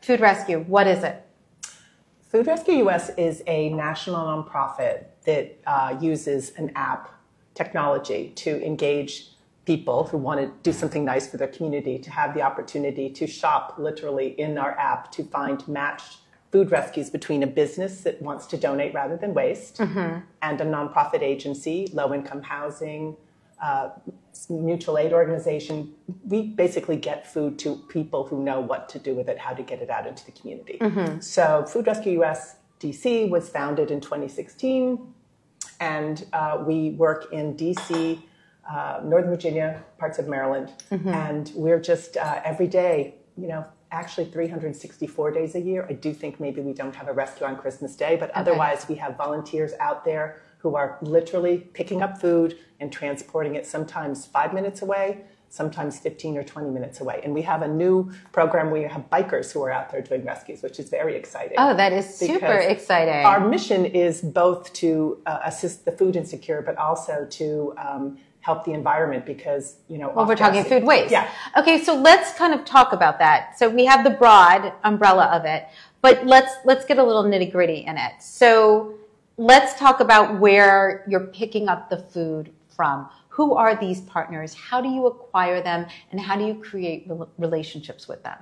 Food 0.00 0.20
Rescue, 0.20 0.60
what 0.60 0.86
is 0.86 1.04
it? 1.04 1.26
Food 2.30 2.46
Rescue 2.46 2.88
US 2.88 3.10
is 3.10 3.42
a 3.46 3.68
national 3.70 4.24
nonprofit 4.24 5.04
that 5.24 5.58
uh, 5.66 5.96
uses 6.00 6.50
an 6.56 6.72
app 6.74 7.10
technology 7.54 8.32
to 8.36 8.64
engage 8.64 9.28
people 9.64 10.04
who 10.04 10.16
want 10.16 10.40
to 10.40 10.50
do 10.62 10.72
something 10.72 11.04
nice 11.04 11.28
for 11.28 11.36
their 11.36 11.48
community 11.48 11.98
to 11.98 12.10
have 12.10 12.34
the 12.34 12.42
opportunity 12.42 13.10
to 13.10 13.26
shop 13.26 13.76
literally 13.78 14.28
in 14.40 14.58
our 14.58 14.76
app 14.78 15.12
to 15.12 15.22
find 15.24 15.66
matched 15.68 16.18
food 16.52 16.70
rescues 16.70 17.08
between 17.08 17.42
a 17.42 17.46
business 17.46 18.02
that 18.02 18.20
wants 18.20 18.46
to 18.46 18.58
donate 18.58 18.92
rather 18.92 19.16
than 19.16 19.32
waste 19.32 19.78
mm-hmm. 19.78 20.18
and 20.42 20.60
a 20.60 20.64
nonprofit 20.64 21.22
agency, 21.22 21.88
low 21.94 22.12
income 22.12 22.42
housing, 22.42 23.16
uh, 23.62 23.88
mutual 24.50 24.98
aid 24.98 25.14
organization. 25.14 25.94
We 26.26 26.48
basically 26.48 26.96
get 26.96 27.26
food 27.32 27.58
to 27.60 27.76
people 27.88 28.26
who 28.26 28.44
know 28.44 28.60
what 28.60 28.90
to 28.90 28.98
do 28.98 29.14
with 29.14 29.28
it, 29.28 29.38
how 29.38 29.54
to 29.54 29.62
get 29.62 29.80
it 29.80 29.88
out 29.88 30.06
into 30.06 30.26
the 30.26 30.32
community. 30.32 30.76
Mm-hmm. 30.78 31.20
So, 31.20 31.64
Food 31.66 31.86
Rescue 31.86 32.22
US 32.22 32.56
DC 32.80 33.30
was 33.30 33.48
founded 33.48 33.90
in 33.90 34.00
2016, 34.00 34.98
and 35.80 36.26
uh, 36.32 36.62
we 36.66 36.90
work 36.90 37.32
in 37.32 37.56
DC. 37.56 38.22
Uh, 38.70 39.00
Northern 39.02 39.30
Virginia, 39.30 39.82
parts 39.98 40.20
of 40.20 40.28
Maryland, 40.28 40.72
mm-hmm. 40.92 41.08
and 41.08 41.50
we're 41.56 41.80
just 41.80 42.16
uh, 42.16 42.40
every 42.44 42.68
day, 42.68 43.16
you 43.36 43.48
know, 43.48 43.64
actually 43.92 44.24
364 44.24 45.30
days 45.30 45.54
a 45.54 45.60
year. 45.60 45.86
I 45.88 45.92
do 45.92 46.12
think 46.12 46.40
maybe 46.40 46.60
we 46.60 46.72
don't 46.72 46.94
have 46.96 47.08
a 47.08 47.12
rescue 47.12 47.46
on 47.46 47.56
Christmas 47.56 47.94
Day, 47.94 48.16
but 48.16 48.30
okay. 48.30 48.40
otherwise 48.40 48.86
we 48.88 48.96
have 48.96 49.16
volunteers 49.16 49.72
out 49.78 50.04
there 50.04 50.40
who 50.58 50.76
are 50.76 50.98
literally 51.02 51.58
picking 51.58 52.02
up 52.02 52.20
food 52.20 52.56
and 52.80 52.92
transporting 52.92 53.54
it 53.54 53.66
sometimes 53.66 54.26
five 54.26 54.54
minutes 54.54 54.80
away, 54.80 55.22
sometimes 55.48 55.98
15 55.98 56.38
or 56.38 56.44
20 56.44 56.70
minutes 56.70 57.00
away. 57.00 57.20
And 57.24 57.34
we 57.34 57.42
have 57.42 57.62
a 57.62 57.68
new 57.68 58.10
program 58.32 58.70
where 58.70 58.80
you 58.80 58.88
have 58.88 59.10
bikers 59.10 59.52
who 59.52 59.62
are 59.62 59.70
out 59.70 59.90
there 59.90 60.00
doing 60.00 60.24
rescues, 60.24 60.62
which 60.62 60.78
is 60.78 60.88
very 60.88 61.14
exciting. 61.14 61.56
Oh, 61.58 61.74
that 61.74 61.92
is 61.92 62.06
super 62.16 62.46
exciting. 62.46 63.26
Our 63.26 63.46
mission 63.46 63.84
is 63.84 64.22
both 64.22 64.72
to 64.74 65.20
uh, 65.26 65.40
assist 65.44 65.84
the 65.84 65.92
food 65.92 66.16
insecure, 66.16 66.62
but 66.62 66.78
also 66.78 67.26
to 67.30 67.74
um, 67.76 68.18
help 68.42 68.64
the 68.64 68.72
environment 68.72 69.24
because, 69.24 69.76
you 69.88 69.98
know, 69.98 70.12
Well, 70.14 70.26
we're 70.26 70.36
talking 70.36 70.64
food 70.64 70.84
waste. 70.84 71.10
Yeah. 71.10 71.30
Okay, 71.56 71.82
so 71.82 71.94
let's 71.94 72.34
kind 72.34 72.52
of 72.52 72.64
talk 72.64 72.92
about 72.92 73.18
that. 73.20 73.58
So 73.58 73.68
we 73.68 73.84
have 73.86 74.04
the 74.04 74.10
broad 74.10 74.72
umbrella 74.84 75.26
of 75.26 75.44
it, 75.44 75.68
but 76.02 76.26
let's 76.26 76.52
let's 76.64 76.84
get 76.84 76.98
a 76.98 77.04
little 77.04 77.24
nitty 77.24 77.50
gritty 77.50 77.86
in 77.86 77.96
it. 77.96 78.20
So 78.20 78.94
let's 79.36 79.78
talk 79.78 80.00
about 80.00 80.40
where 80.40 81.04
you're 81.08 81.28
picking 81.28 81.68
up 81.68 81.88
the 81.88 81.98
food 81.98 82.52
from. 82.68 83.08
Who 83.28 83.54
are 83.54 83.74
these 83.76 84.02
partners? 84.02 84.52
How 84.54 84.80
do 84.80 84.88
you 84.88 85.06
acquire 85.06 85.62
them, 85.62 85.86
and 86.10 86.20
how 86.20 86.36
do 86.36 86.44
you 86.44 86.56
create 86.56 87.08
relationships 87.38 88.08
with 88.08 88.22
them? 88.24 88.36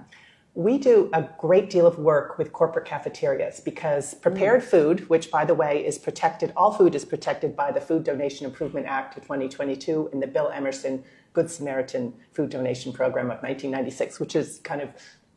We 0.54 0.78
do 0.78 1.08
a 1.12 1.22
great 1.38 1.70
deal 1.70 1.86
of 1.86 1.98
work 1.98 2.36
with 2.36 2.52
corporate 2.52 2.84
cafeterias 2.84 3.60
because 3.60 4.14
prepared 4.14 4.64
food, 4.64 5.08
which 5.08 5.30
by 5.30 5.44
the 5.44 5.54
way 5.54 5.84
is 5.86 5.96
protected, 5.96 6.52
all 6.56 6.72
food 6.72 6.94
is 6.96 7.04
protected 7.04 7.54
by 7.54 7.70
the 7.70 7.80
Food 7.80 8.02
Donation 8.04 8.46
Improvement 8.46 8.86
Act 8.86 9.16
of 9.16 9.22
2022 9.22 10.10
and 10.12 10.20
the 10.20 10.26
Bill 10.26 10.50
Emerson 10.52 11.04
Good 11.32 11.48
Samaritan 11.48 12.12
Food 12.32 12.50
Donation 12.50 12.92
Program 12.92 13.26
of 13.26 13.40
1996, 13.42 14.18
which 14.18 14.34
is 14.34 14.58
kind 14.64 14.80
of 14.82 14.88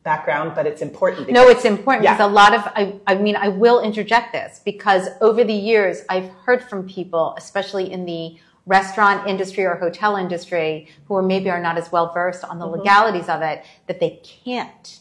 background, 0.02 0.52
but 0.54 0.66
it's 0.66 0.82
important. 0.82 1.30
No, 1.30 1.48
it's 1.48 1.64
important 1.64 2.04
Yeah. 2.04 2.14
because 2.16 2.28
a 2.30 2.34
lot 2.34 2.52
of, 2.52 2.62
I, 2.74 2.98
I 3.06 3.14
mean, 3.14 3.36
I 3.36 3.48
will 3.48 3.80
interject 3.80 4.32
this 4.32 4.60
because 4.64 5.08
over 5.20 5.44
the 5.44 5.54
years, 5.54 6.02
I've 6.08 6.28
heard 6.44 6.62
from 6.64 6.88
people, 6.88 7.34
especially 7.38 7.90
in 7.90 8.04
the 8.04 8.36
restaurant 8.66 9.28
industry 9.28 9.64
or 9.64 9.76
hotel 9.76 10.16
industry, 10.16 10.88
who 11.06 11.14
are 11.14 11.22
maybe 11.22 11.48
are 11.50 11.60
not 11.60 11.78
as 11.78 11.92
well 11.92 12.12
versed 12.12 12.42
on 12.44 12.58
the 12.58 12.66
Mm-hmm. 12.66 12.78
legalities 12.80 13.28
of 13.28 13.42
it, 13.42 13.64
that 13.86 14.00
they 14.00 14.20
can't. 14.44 14.98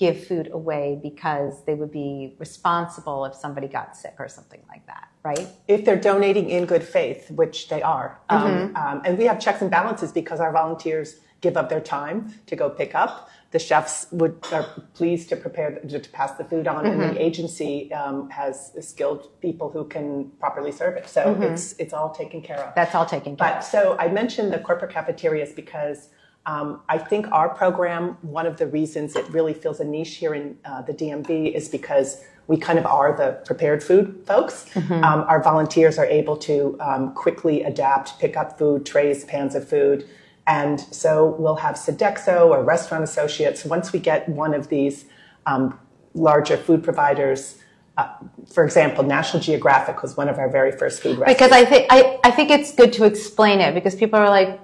Give 0.00 0.16
food 0.30 0.46
away 0.60 0.98
because 1.10 1.52
they 1.66 1.74
would 1.80 1.92
be 1.92 2.34
responsible 2.38 3.18
if 3.28 3.34
somebody 3.44 3.68
got 3.68 3.88
sick 4.02 4.14
or 4.18 4.28
something 4.28 4.62
like 4.72 4.84
that, 4.92 5.06
right? 5.30 5.46
if 5.68 5.84
they're 5.84 6.04
donating 6.12 6.46
in 6.56 6.62
good 6.74 6.82
faith, 6.96 7.30
which 7.40 7.68
they 7.72 7.82
are, 7.82 8.08
um, 8.30 8.40
Mm-hmm. 8.42 8.76
um, 8.82 8.96
and 9.04 9.12
we 9.20 9.24
have 9.30 9.38
checks 9.38 9.60
and 9.64 9.70
balances 9.70 10.10
because 10.20 10.40
our 10.40 10.52
volunteers 10.60 11.08
give 11.42 11.56
up 11.60 11.68
their 11.72 11.84
time 11.98 12.18
to 12.50 12.54
go 12.62 12.66
pick 12.82 12.92
up. 13.04 13.28
The 13.50 13.58
chefs 13.58 14.06
would 14.20 14.34
are 14.56 14.66
pleased 14.94 15.26
to 15.30 15.36
prepare 15.44 15.70
to, 15.92 15.98
to 16.06 16.10
pass 16.18 16.32
the 16.40 16.44
food 16.50 16.66
on, 16.74 16.84
Mm-hmm. 16.84 17.00
and 17.02 17.16
the 17.16 17.20
agency 17.28 17.72
um, 18.00 18.30
has 18.30 18.54
skilled 18.90 19.22
people 19.46 19.68
who 19.74 19.82
can 19.94 20.30
properly 20.44 20.72
serve 20.80 20.94
it. 21.00 21.06
So 21.16 21.20
Mm-hmm. 21.24 21.42
it's 21.48 21.64
it's 21.82 21.94
all 21.98 22.10
taken 22.22 22.40
care 22.48 22.60
of. 22.66 22.74
That's 22.80 22.94
all 22.96 23.06
taken 23.16 23.32
care 23.36 23.46
But 23.46 23.54
of. 23.56 23.60
But 23.60 23.74
so 23.74 23.80
I 24.04 24.06
mentioned 24.20 24.48
the 24.56 24.60
corporate 24.68 24.92
cafeterias 24.98 25.52
because 25.62 25.98
um, 26.46 26.80
I 26.88 26.98
think 26.98 27.30
our 27.30 27.48
program, 27.48 28.16
one 28.22 28.46
of 28.46 28.56
the 28.56 28.66
reasons 28.66 29.14
it 29.14 29.28
really 29.30 29.54
fills 29.54 29.80
a 29.80 29.84
niche 29.84 30.16
here 30.16 30.34
in 30.34 30.56
uh, 30.64 30.82
the 30.82 30.94
DMV 30.94 31.54
is 31.54 31.68
because 31.68 32.24
we 32.46 32.56
kind 32.56 32.78
of 32.78 32.86
are 32.86 33.16
the 33.16 33.40
prepared 33.44 33.82
food 33.82 34.22
folks. 34.26 34.66
Mm-hmm. 34.74 35.04
Um, 35.04 35.20
our 35.28 35.42
volunteers 35.42 35.98
are 35.98 36.06
able 36.06 36.36
to 36.38 36.76
um, 36.80 37.14
quickly 37.14 37.62
adapt, 37.62 38.18
pick 38.18 38.36
up 38.36 38.58
food, 38.58 38.86
trays, 38.86 39.24
pans 39.24 39.54
of 39.54 39.68
food. 39.68 40.08
And 40.46 40.80
so 40.80 41.36
we'll 41.38 41.56
have 41.56 41.76
Sodexo 41.76 42.46
or 42.46 42.64
restaurant 42.64 43.04
associates. 43.04 43.64
Once 43.64 43.92
we 43.92 44.00
get 44.00 44.28
one 44.28 44.54
of 44.54 44.68
these 44.68 45.04
um, 45.46 45.78
larger 46.14 46.56
food 46.56 46.82
providers, 46.82 47.58
uh, 47.96 48.08
for 48.52 48.64
example, 48.64 49.04
National 49.04 49.42
Geographic 49.42 50.02
was 50.02 50.16
one 50.16 50.28
of 50.28 50.38
our 50.38 50.48
very 50.48 50.72
first 50.72 51.02
food 51.02 51.18
rescues. 51.18 51.36
Because 51.36 51.52
I 51.52 51.64
think 51.64 51.86
I, 51.90 52.18
I 52.24 52.30
think 52.30 52.50
it's 52.50 52.74
good 52.74 52.92
to 52.94 53.04
explain 53.04 53.60
it 53.60 53.74
because 53.74 53.94
people 53.94 54.18
are 54.18 54.30
like, 54.30 54.58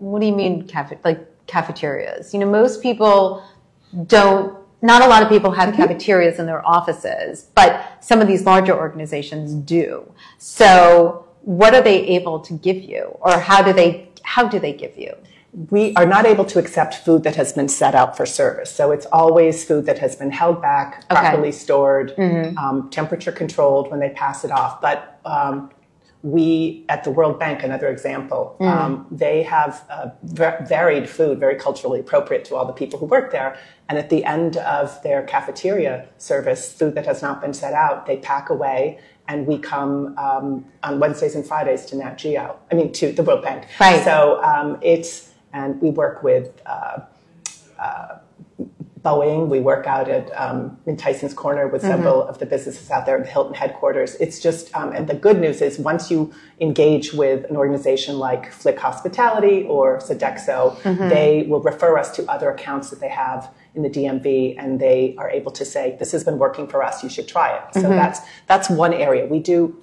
"What 0.00 0.20
do 0.20 0.26
you 0.26 0.32
mean, 0.34 0.66
cafe- 0.66 0.98
like 1.04 1.20
cafeterias?" 1.46 2.32
You 2.34 2.40
know, 2.40 2.46
most 2.50 2.82
people 2.82 3.42
don't. 4.06 4.56
Not 4.82 5.02
a 5.02 5.06
lot 5.06 5.22
of 5.22 5.28
people 5.28 5.50
have 5.50 5.74
cafeterias 5.74 6.38
in 6.38 6.46
their 6.46 6.66
offices, 6.66 7.48
but 7.54 7.70
some 8.00 8.22
of 8.22 8.26
these 8.26 8.46
larger 8.46 8.74
organizations 8.74 9.52
do. 9.52 10.10
So, 10.38 11.26
what 11.42 11.74
are 11.74 11.82
they 11.82 11.98
able 12.06 12.40
to 12.40 12.54
give 12.54 12.78
you, 12.78 13.16
or 13.20 13.32
how 13.38 13.62
do 13.62 13.72
they 13.74 14.08
how 14.22 14.48
do 14.48 14.58
they 14.58 14.72
give 14.72 14.96
you? 14.96 15.12
we 15.70 15.92
are 15.96 16.06
not 16.06 16.26
able 16.26 16.44
to 16.44 16.60
accept 16.60 16.94
food 16.94 17.24
that 17.24 17.34
has 17.34 17.52
been 17.52 17.66
set 17.68 17.92
out 17.92 18.16
for 18.16 18.24
service. 18.24 18.70
So 18.70 18.92
it's 18.92 19.06
always 19.06 19.64
food 19.64 19.84
that 19.86 19.98
has 19.98 20.14
been 20.14 20.30
held 20.30 20.62
back, 20.62 21.02
Okay. 21.10 21.20
properly 21.20 21.50
stored, 21.50 22.14
um, 22.56 22.88
temperature 22.92 23.32
controlled 23.32 23.90
when 23.90 23.98
they 23.98 24.10
pass 24.10 24.44
it 24.44 24.52
off. 24.52 24.80
But 24.80 25.18
um, 25.24 25.70
we 26.22 26.84
at 26.88 27.02
the 27.04 27.10
World 27.10 27.38
Bank, 27.38 27.62
another 27.62 27.88
example, 27.88 28.56
um, 28.60 29.06
they 29.10 29.42
have 29.42 29.84
uh, 29.88 30.10
va- 30.22 30.64
varied 30.68 31.08
food, 31.08 31.38
very 31.38 31.56
culturally 31.56 32.00
appropriate 32.00 32.44
to 32.46 32.56
all 32.56 32.66
the 32.66 32.74
people 32.74 32.98
who 32.98 33.06
work 33.06 33.32
there. 33.32 33.58
And 33.88 33.98
at 33.98 34.10
the 34.10 34.24
end 34.24 34.58
of 34.58 35.02
their 35.02 35.22
cafeteria 35.22 36.06
service, 36.18 36.72
food 36.72 36.94
that 36.94 37.06
has 37.06 37.22
not 37.22 37.40
been 37.40 37.54
set 37.54 37.72
out, 37.72 38.06
they 38.06 38.18
pack 38.18 38.50
away. 38.50 39.00
And 39.28 39.46
we 39.46 39.58
come 39.58 40.18
um, 40.18 40.66
on 40.82 41.00
Wednesdays 41.00 41.34
and 41.34 41.46
Fridays 41.46 41.86
to 41.86 41.96
Nat 41.96 42.16
Geo. 42.16 42.58
I 42.70 42.74
mean, 42.74 42.92
to 42.94 43.12
the 43.12 43.22
World 43.22 43.42
Bank. 43.42 43.66
Right. 43.78 44.04
So 44.04 44.42
um, 44.42 44.78
it's 44.82 45.30
and 45.52 45.80
we 45.80 45.90
work 45.90 46.22
with 46.22 46.60
uh, 46.66 47.00
uh, 47.78 48.18
Boeing. 49.02 49.48
We 49.48 49.60
work 49.60 49.86
out 49.86 50.08
at 50.08 50.30
um, 50.38 50.78
in 50.86 50.96
Tyson's 50.96 51.34
Corner 51.34 51.66
with 51.68 51.82
several 51.82 52.22
of 52.22 52.38
the 52.38 52.46
businesses 52.46 52.90
out 52.90 53.06
there 53.06 53.16
at 53.18 53.24
the 53.24 53.30
Hilton 53.30 53.54
headquarters. 53.54 54.14
It's 54.16 54.40
just, 54.40 54.74
um, 54.76 54.92
and 54.92 55.08
the 55.08 55.14
good 55.14 55.38
news 55.40 55.62
is 55.62 55.78
once 55.78 56.10
you 56.10 56.32
engage 56.60 57.12
with 57.12 57.44
an 57.48 57.56
organization 57.56 58.18
like 58.18 58.52
FLIK 58.52 58.78
Hospitality 58.78 59.64
or 59.64 59.98
Sodexo, 59.98 60.80
they 61.08 61.46
will 61.48 61.60
refer 61.62 61.96
us 61.98 62.14
to 62.16 62.26
other 62.30 62.50
accounts 62.50 62.90
that 62.90 63.00
they 63.00 63.08
have 63.08 63.52
in 63.74 63.82
the 63.82 63.90
DMV, 63.90 64.56
and 64.58 64.80
they 64.80 65.14
are 65.16 65.30
able 65.30 65.52
to 65.52 65.64
say, 65.64 65.96
"This 65.98 66.12
has 66.12 66.24
been 66.24 66.38
working 66.38 66.66
for 66.66 66.82
us. 66.82 67.02
You 67.02 67.08
should 67.08 67.28
try 67.28 67.56
it." 67.56 67.74
So 67.74 67.88
that's 67.88 68.20
that's 68.48 68.68
one 68.68 68.92
area 68.92 69.26
we 69.26 69.38
do 69.38 69.76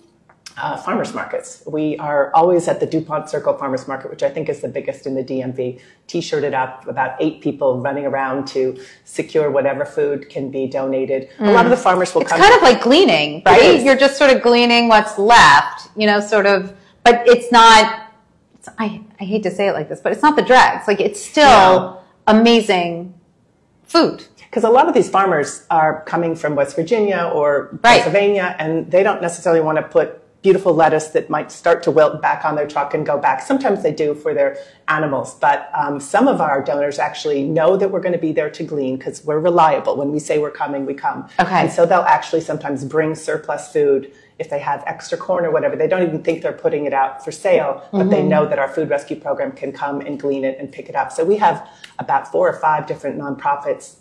uh, 0.58 0.76
farmers 0.78 1.14
markets. 1.14 1.62
We 1.68 1.98
are 1.98 2.32
always 2.34 2.68
at 2.68 2.80
the 2.80 2.86
DuPont 2.86 3.30
Circle 3.30 3.58
Farmers 3.58 3.88
Market, 3.88 4.10
which 4.10 4.24
I 4.24 4.30
think 4.30 4.50
is 4.50 4.62
the 4.62 4.68
biggest 4.68 5.06
in 5.06 5.14
the 5.16 5.24
DMV. 5.24 5.80
T-shirted 6.08 6.54
up, 6.54 6.88
about 6.88 7.16
eight 7.20 7.42
people 7.42 7.80
running 7.80 8.06
around 8.06 8.48
to 8.50 8.80
secure 9.06 9.52
whatever 9.52 9.86
food 9.86 10.30
can 10.30 10.50
be 10.50 10.66
donated. 10.68 11.30
A 11.40 11.52
lot 11.52 11.66
of 11.66 11.70
the 11.70 11.78
farmers 11.78 12.14
will 12.16 12.22
It's 12.24 12.32
come. 12.32 12.42
kind 12.42 12.56
of 12.56 12.62
like 12.64 12.82
gleaning, 12.82 13.44
right? 13.46 13.82
You're 13.84 13.98
just 13.98 14.18
sort 14.18 14.32
of 14.32 14.42
gleaning 14.42 14.88
what's 14.88 15.18
left, 15.20 15.90
you 15.96 16.08
know, 16.08 16.20
sort 16.20 16.46
of, 16.48 16.74
but 17.04 17.28
it's 17.28 17.52
not, 17.52 18.12
it's, 18.56 18.68
I, 18.80 19.02
I 19.20 19.24
hate 19.26 19.44
to 19.44 19.52
say 19.52 19.68
it 19.68 19.74
like 19.74 19.90
this, 19.90 20.00
but 20.02 20.12
it's 20.12 20.22
not 20.24 20.36
the 20.36 20.42
dregs. 20.44 20.88
Like 20.88 21.00
it's 21.00 21.24
still 21.24 21.46
No. 21.46 22.00
amazing 22.26 23.14
food. 23.84 24.26
because 24.38 24.64
a 24.64 24.70
lot 24.70 24.88
of 24.88 24.94
these 24.94 25.10
farmers 25.10 25.66
are 25.70 26.04
coming 26.06 26.34
from 26.36 26.56
West 26.56 26.76
Virginia 26.76 27.30
or 27.34 27.70
Right. 27.84 28.02
Pennsylvania, 28.02 28.56
and 28.60 28.90
they 28.90 29.04
don't 29.04 29.22
necessarily 29.22 29.62
want 29.62 29.78
to 29.78 29.84
put 29.84 30.22
beautiful 30.42 30.74
lettuce 30.74 31.08
that 31.10 31.30
might 31.30 31.52
start 31.52 31.84
to 31.84 31.92
wilt 31.92 32.22
back 32.22 32.46
on 32.46 32.56
their 32.56 32.68
truck 32.68 32.94
and 32.94 33.06
go 33.06 33.18
back. 33.18 33.42
Sometimes 33.42 33.84
they 33.84 33.92
do 33.92 34.14
for 34.14 34.34
their 34.34 34.58
animals, 34.88 35.34
but 35.36 35.70
um, 35.74 36.00
some 36.00 36.28
of 36.28 36.40
our 36.40 36.64
donors 36.64 37.00
actually 37.00 37.44
know 37.44 37.76
that 37.76 37.90
we're 37.90 38.00
going 38.00 38.14
to 38.14 38.20
be 38.20 38.32
there 38.32 38.50
to 38.50 38.64
glean 38.64 38.98
because 38.98 39.26
we're 39.26 39.40
reliable. 39.40 39.96
When 39.96 40.12
we 40.12 40.20
say 40.20 40.38
we're 40.38 40.52
coming, 40.52 40.86
we 40.86 40.94
come. 40.94 41.28
Okay. 41.40 41.62
And 41.62 41.72
so 41.72 41.86
they'll 41.86 42.02
actually 42.02 42.42
sometimes 42.42 42.86
bring 42.86 43.16
surplus 43.16 43.72
food 43.72 44.14
if 44.40 44.50
they 44.50 44.60
have 44.60 44.84
extra 44.86 45.18
corn 45.18 45.46
or 45.46 45.52
whatever. 45.52 45.76
They 45.76 45.88
don't 45.88 46.04
even 46.04 46.24
think 46.24 46.44
they're 46.44 46.54
putting 46.54 46.86
it 46.86 46.94
out 46.94 47.26
for 47.26 47.32
sale, 47.32 47.88
but 47.92 48.10
they 48.10 48.22
know 48.22 48.46
that 48.46 48.60
our 48.60 48.70
food 48.70 48.90
rescue 48.90 49.16
program 49.16 49.52
can 49.52 49.72
come 49.72 50.02
and 50.02 50.20
glean 50.20 50.44
it 50.44 50.60
and 50.60 50.72
pick 50.72 50.90
it 50.90 50.96
up. 50.96 51.12
So 51.12 51.26
we 51.26 51.38
have 51.38 51.68
about 51.98 52.32
four 52.32 52.48
or 52.48 52.60
five 52.60 52.86
different 52.86 53.18
nonprofits 53.18 53.96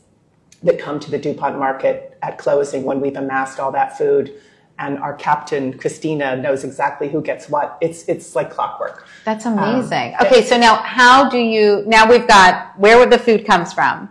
that 0.63 0.79
come 0.79 1.01
to 1.01 1.11
the 1.11 1.19
DuPont 1.19 1.59
market 1.59 2.19
at 2.23 2.37
closing 2.39 2.85
when 2.85 3.01
we've 3.01 3.17
amassed 3.17 3.59
all 3.59 3.73
that 3.73 3.97
food. 3.97 4.35
And 4.79 4.99
our 4.99 5.15
captain, 5.15 5.79
Christina, 5.79 6.37
knows 6.37 6.63
exactly 6.63 7.09
who 7.09 7.23
gets 7.23 7.49
what. 7.49 7.79
It's, 7.81 8.07
it's 8.09 8.37
like 8.37 8.51
clockwork. 8.51 9.07
That's 9.25 9.47
amazing. 9.47 10.15
okay, 10.21 10.45
so 10.45 10.59
now 10.59 10.77
how 10.77 11.31
do 11.31 11.39
you, 11.39 11.83
now 11.87 12.09
we've 12.09 12.29
got 12.29 12.79
where 12.79 13.07
the 13.07 13.19
food 13.19 13.47
comes 13.47 13.73
from, 13.73 14.11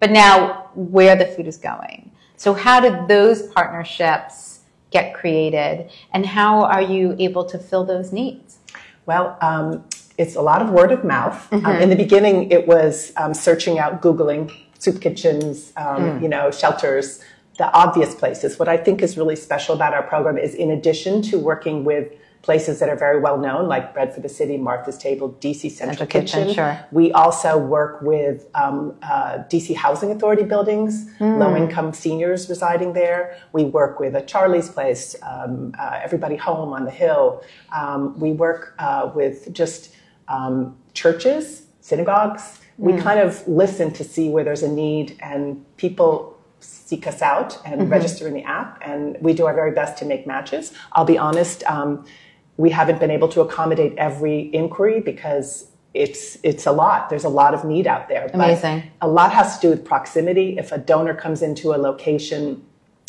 but 0.00 0.10
now 0.10 0.70
where 0.74 1.16
the 1.16 1.24
food 1.26 1.46
is 1.46 1.56
going. 1.56 2.10
So 2.36 2.52
how 2.52 2.80
did 2.80 3.08
those 3.08 3.42
partnerships 3.48 4.60
get 4.90 5.14
created 5.14 5.90
and 6.12 6.26
how 6.26 6.64
are 6.64 6.82
you 6.82 7.16
able 7.18 7.44
to 7.46 7.58
fill 7.58 7.84
those 7.84 8.12
needs? 8.12 8.58
Well, 9.06 9.38
um, 9.40 9.84
it's 10.18 10.36
a 10.36 10.42
lot 10.42 10.60
of 10.62 10.70
word 10.70 10.92
of 10.92 11.04
mouth. 11.04 11.50
Um, 11.52 11.76
in 11.76 11.88
the 11.88 11.96
beginning, 11.96 12.50
it 12.50 12.66
was 12.66 13.12
um, 13.16 13.32
searching 13.34 13.78
out, 13.78 14.02
Googling 14.02 14.52
soup 14.78 15.00
kitchens, 15.00 15.72
um, 15.76 16.20
you 16.22 16.28
know, 16.28 16.50
shelters, 16.50 17.20
the 17.58 17.70
obvious 17.72 18.14
places. 18.14 18.58
What 18.58 18.68
I 18.68 18.76
think 18.76 19.02
is 19.02 19.16
really 19.16 19.36
special 19.36 19.74
about 19.74 19.94
our 19.94 20.02
program 20.02 20.38
is 20.38 20.54
in 20.54 20.70
addition 20.70 21.22
to 21.22 21.38
working 21.38 21.84
with 21.84 22.12
places 22.42 22.80
that 22.80 22.88
are 22.88 22.96
very 22.96 23.20
well 23.20 23.38
known, 23.38 23.68
like 23.68 23.94
Bread 23.94 24.12
for 24.12 24.20
the 24.20 24.28
City, 24.28 24.56
Martha's 24.56 24.98
Table, 24.98 25.36
DC 25.40 25.70
Central, 25.70 25.96
Central 25.98 26.06
Kitchen, 26.08 26.40
Kitchen, 26.40 26.54
sure. 26.54 26.86
we 26.90 27.12
also 27.12 27.56
work 27.56 28.02
with 28.02 28.46
um, 28.54 28.96
uh, 29.02 29.38
DC 29.48 29.76
Housing 29.76 30.10
Authority 30.10 30.42
buildings, 30.42 31.06
low 31.20 31.56
income 31.56 31.92
seniors 31.92 32.48
residing 32.48 32.92
there. 32.92 33.38
We 33.52 33.64
work 33.64 34.00
with 34.00 34.16
a 34.16 34.22
Charlie's 34.22 34.68
Place, 34.68 35.14
um, 35.22 35.72
uh, 35.78 36.00
Everybody 36.02 36.36
Home 36.36 36.72
on 36.72 36.84
the 36.84 36.90
Hill. 36.90 37.44
Um, 37.74 38.18
we 38.18 38.32
work 38.32 38.74
uh, 38.78 39.10
with 39.14 39.52
just 39.52 39.94
um, 40.28 40.76
churches 40.94 41.66
synagogues. 41.80 42.60
We 42.78 42.96
kind 42.96 43.20
of 43.20 43.46
listen 43.46 43.92
to 43.92 44.02
see 44.02 44.30
where 44.30 44.42
there's 44.42 44.62
a 44.62 44.68
need, 44.68 45.16
and 45.20 45.64
people 45.76 46.31
seek 46.62 47.06
us 47.06 47.22
out 47.22 47.58
and 47.64 47.90
register 47.90 48.26
in 48.28 48.34
the 48.34 48.44
app, 48.44 48.78
and 48.82 49.16
we 49.20 49.34
do 49.34 49.46
our 49.46 49.54
very 49.54 49.72
best 49.72 49.98
to 49.98 50.04
make 50.04 50.26
matches. 50.26 50.72
I'll 50.92 51.04
be 51.04 51.18
honest, 51.18 51.64
um, 51.64 52.04
we 52.56 52.70
haven't 52.70 53.00
been 53.00 53.10
able 53.10 53.28
to 53.28 53.40
accommodate 53.40 53.94
every 53.96 54.54
inquiry 54.54 55.00
because 55.00 55.68
it's 55.94 56.38
it's 56.42 56.66
a 56.66 56.72
lot. 56.72 57.10
There's 57.10 57.24
a 57.24 57.28
lot 57.28 57.54
of 57.54 57.64
need 57.64 57.86
out 57.86 58.08
there. 58.08 58.26
But 58.26 58.34
Amazing. 58.34 58.84
a 59.00 59.08
lot 59.08 59.32
has 59.32 59.58
to 59.58 59.62
do 59.62 59.70
with 59.70 59.84
proximity. 59.84 60.56
If 60.58 60.72
a 60.72 60.78
donor 60.78 61.14
comes 61.14 61.42
into 61.42 61.74
a 61.74 61.78
location 61.78 62.64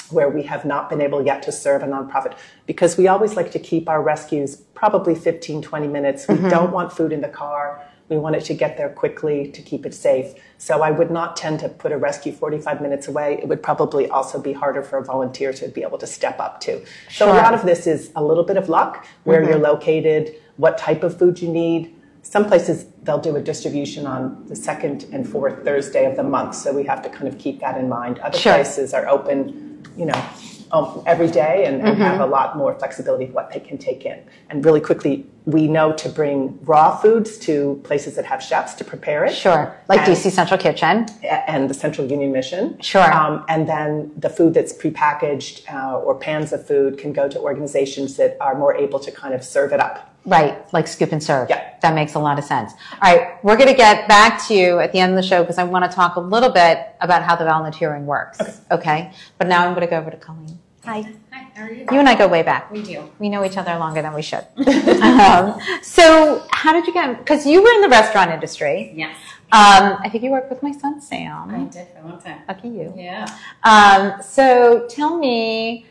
where 0.09 0.29
we 0.29 0.43
have 0.43 0.65
not 0.65 0.89
been 0.89 1.01
able 1.01 1.25
yet 1.25 1.41
to 1.43 1.51
serve 1.51 1.81
a 1.81 1.87
nonprofit, 1.87 2.35
because 2.65 2.97
we 2.97 3.07
always 3.07 3.35
like 3.35 3.51
to 3.51 3.59
keep 3.59 3.87
our 3.89 4.01
rescues 4.01 4.57
probably 4.73 5.15
15, 5.15 5.61
20 5.61 5.87
minutes. 5.87 6.27
We 6.27 6.37
don't 6.49 6.71
want 6.71 6.91
food 6.91 7.13
in 7.13 7.21
the 7.21 7.29
car. 7.29 7.81
We 8.09 8.17
want 8.17 8.35
it 8.35 8.43
to 8.45 8.53
get 8.53 8.77
there 8.77 8.89
quickly 8.89 9.49
to 9.51 9.61
keep 9.61 9.85
it 9.85 9.93
safe. 9.93 10.33
So 10.57 10.81
I 10.81 10.91
would 10.91 11.09
not 11.09 11.35
tend 11.35 11.59
to 11.61 11.69
put 11.69 11.91
a 11.91 11.97
rescue 11.97 12.31
45 12.31 12.81
minutes 12.81 13.07
away. 13.07 13.39
It 13.41 13.47
would 13.47 13.63
probably 13.63 14.07
also 14.09 14.39
be 14.41 14.53
harder 14.53 14.83
for 14.83 14.97
a 14.97 15.03
volunteer 15.03 15.53
to 15.53 15.67
be 15.69 15.83
able 15.83 15.97
to 15.99 16.07
step 16.07 16.39
up 16.39 16.59
to. 16.61 16.83
So 17.09 17.31
a 17.31 17.35
lot 17.35 17.53
of 17.53 17.63
this 17.65 17.87
is 17.87 18.11
a 18.15 18.23
little 18.23 18.43
bit 18.43 18.57
of 18.57 18.69
luck, 18.69 19.05
where 19.23 19.41
mm-hmm. 19.41 19.51
you're 19.51 19.59
located, 19.59 20.35
what 20.57 20.77
type 20.77 21.03
of 21.03 21.17
food 21.17 21.41
you 21.41 21.49
need. 21.49 21.95
Some 22.21 22.45
places 22.45 22.85
they'll 23.03 23.19
do 23.19 23.35
a 23.35 23.41
distribution 23.41 24.07
on 24.07 24.45
the 24.47 24.55
second 24.55 25.05
and 25.11 25.27
fourth 25.27 25.63
Thursday 25.65 26.05
of 26.05 26.15
the 26.15 26.23
month, 26.23 26.55
so 26.55 26.73
we 26.73 26.83
have 26.85 27.01
to 27.03 27.09
kind 27.09 27.27
of 27.27 27.37
keep 27.37 27.59
that 27.59 27.77
in 27.77 27.89
mind. 27.89 28.19
Other 28.19 28.37
Sure. 28.37 28.53
places 28.53 28.93
are 28.93 29.07
open, 29.09 29.83
you 29.97 30.05
know, 30.05 30.25
um, 30.73 31.03
every 31.05 31.29
day 31.29 31.65
and, 31.65 31.81
and 31.81 31.97
have 31.99 32.19
a 32.19 32.25
lot 32.25 32.57
more 32.57 32.73
flexibility 32.73 33.25
of 33.25 33.33
what 33.33 33.51
they 33.51 33.59
can 33.59 33.77
take 33.77 34.05
in. 34.05 34.19
And 34.49 34.65
really 34.65 34.81
quickly, 34.81 35.25
we 35.45 35.67
know 35.67 35.93
to 35.93 36.09
bring 36.09 36.57
raw 36.63 36.97
foods 36.97 37.37
to 37.39 37.79
places 37.83 38.15
that 38.15 38.25
have 38.25 38.41
chefs 38.41 38.73
to 38.75 38.83
prepare 38.83 39.23
it. 39.25 39.33
Sure. 39.35 39.75
Like 39.87 39.99
And- 39.99 40.15
DC 40.17 40.31
Central 40.31 40.59
Kitchen. 40.59 41.05
and 41.47 41.69
the 41.69 41.73
Central 41.75 42.07
Union 42.07 42.31
Mission. 42.31 42.81
Sure. 42.81 43.13
Um, 43.13 43.45
and 43.47 43.69
then 43.69 44.11
the 44.17 44.29
food 44.29 44.53
that's 44.55 44.73
prepackaged 44.73 45.71
uh, 45.71 45.99
or 45.99 46.15
pans 46.15 46.51
of 46.51 46.65
food 46.65 46.97
can 46.97 47.13
go 47.13 47.29
to 47.29 47.39
organizations 47.39 48.15
that 48.17 48.35
are 48.41 48.55
more 48.55 48.73
able 48.75 48.99
to 48.99 49.11
kind 49.11 49.33
of 49.33 49.43
serve 49.43 49.73
it 49.73 49.79
up. 49.79 50.12
Right, 50.25 50.71
like 50.73 50.87
scoop 50.87 51.11
and 51.11 51.21
serve. 51.21 51.49
Yeah. 51.49 51.73
That 51.81 51.93
makes 51.95 52.13
a 52.13 52.19
lot 52.19 52.39
of 52.39 52.45
sense. 52.45 52.71
All 53.01 53.13
right, 53.13 53.43
we're 53.43 53.57
going 53.57 53.67
to 53.69 53.75
get 53.75 54.07
back 54.07 54.45
to 54.47 54.53
you 54.53 54.79
at 54.79 54.93
the 54.93 54.99
end 54.99 55.11
of 55.11 55.17
the 55.17 55.27
show 55.27 55.41
because 55.43 55.57
I 55.57 55.63
want 55.65 55.89
to 55.89 55.93
talk 55.93 56.15
a 56.15 56.19
little 56.21 56.49
bit 56.49 56.95
about 57.01 57.23
how 57.23 57.35
the 57.35 57.43
volunteering 57.43 58.05
works. 58.05 58.39
Okay. 58.71 59.11
But 59.37 59.47
now 59.47 59.65
I'm 59.65 59.73
going 59.73 59.85
to 59.85 59.89
go 59.91 59.97
over 59.97 60.09
to 60.09 60.15
Colleen. 60.17 60.57
Hi. 60.85 61.01
Hi, 61.31 61.47
how 61.55 61.63
are 61.63 61.71
you? 61.71 61.85
You 61.91 61.99
and 61.99 62.07
I 62.07 62.15
go 62.15 62.27
way 62.27 62.41
back. 62.41 62.71
We 62.71 62.81
do. 62.83 63.09
We 63.19 63.27
know 63.29 63.43
each 63.43 63.57
other 63.57 63.77
longer 63.77 64.01
than 64.01 64.13
we 64.13 64.21
should. 64.21 64.45
um, 65.01 65.59
so, 65.81 66.45
how 66.51 66.71
did 66.73 66.85
you 66.87 66.93
get? 66.93 67.17
Because 67.19 67.45
you 67.45 67.61
were 67.61 67.69
in 67.71 67.81
the 67.81 67.89
restaurant 67.89 68.31
industry. 68.31 68.91
Yes, 68.95 69.15
Um, 69.51 69.97
I 70.01 70.09
think 70.09 70.23
you 70.23 70.31
worked 70.31 70.49
with 70.49 70.61
my 70.63 70.71
son 70.71 70.99
Sam. 71.01 71.49
I 71.49 71.53
Sam. 71.53 71.67
did 71.69 71.87
for 71.89 71.99
a 71.99 72.07
long 72.09 72.21
time. 72.21 72.41
Lucky 72.47 72.67
you. 72.69 72.93
Yeah. 72.97 73.25
Um, 73.63 74.21
so, 74.21 74.85
tell 74.89 75.17
me 75.17 75.85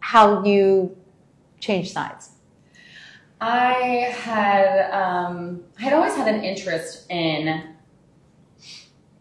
how 0.00 0.44
you 0.44 0.96
changed 1.60 1.92
sides. 1.92 2.30
I 3.40 4.14
had 4.14 4.90
um, 4.90 5.64
I 5.78 5.82
had 5.82 5.92
always 5.92 6.14
had 6.14 6.32
an 6.32 6.42
interest 6.42 7.10
in 7.10 7.74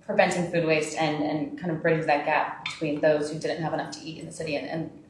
preventing 0.05 0.51
food 0.51 0.65
waste 0.65 0.97
and, 0.97 1.23
and 1.23 1.59
kind 1.59 1.71
of 1.71 1.81
bridging 1.81 2.05
that 2.05 2.25
gap 2.25 2.65
between 2.65 3.01
those 3.01 3.31
who 3.31 3.39
didn't 3.39 3.61
have 3.61 3.73
enough 3.73 3.91
to 3.91 3.99
eat 4.01 4.19
in 4.19 4.25
the 4.25 4.31
city 4.31 4.55
and, 4.55 4.67
and 4.67 5.03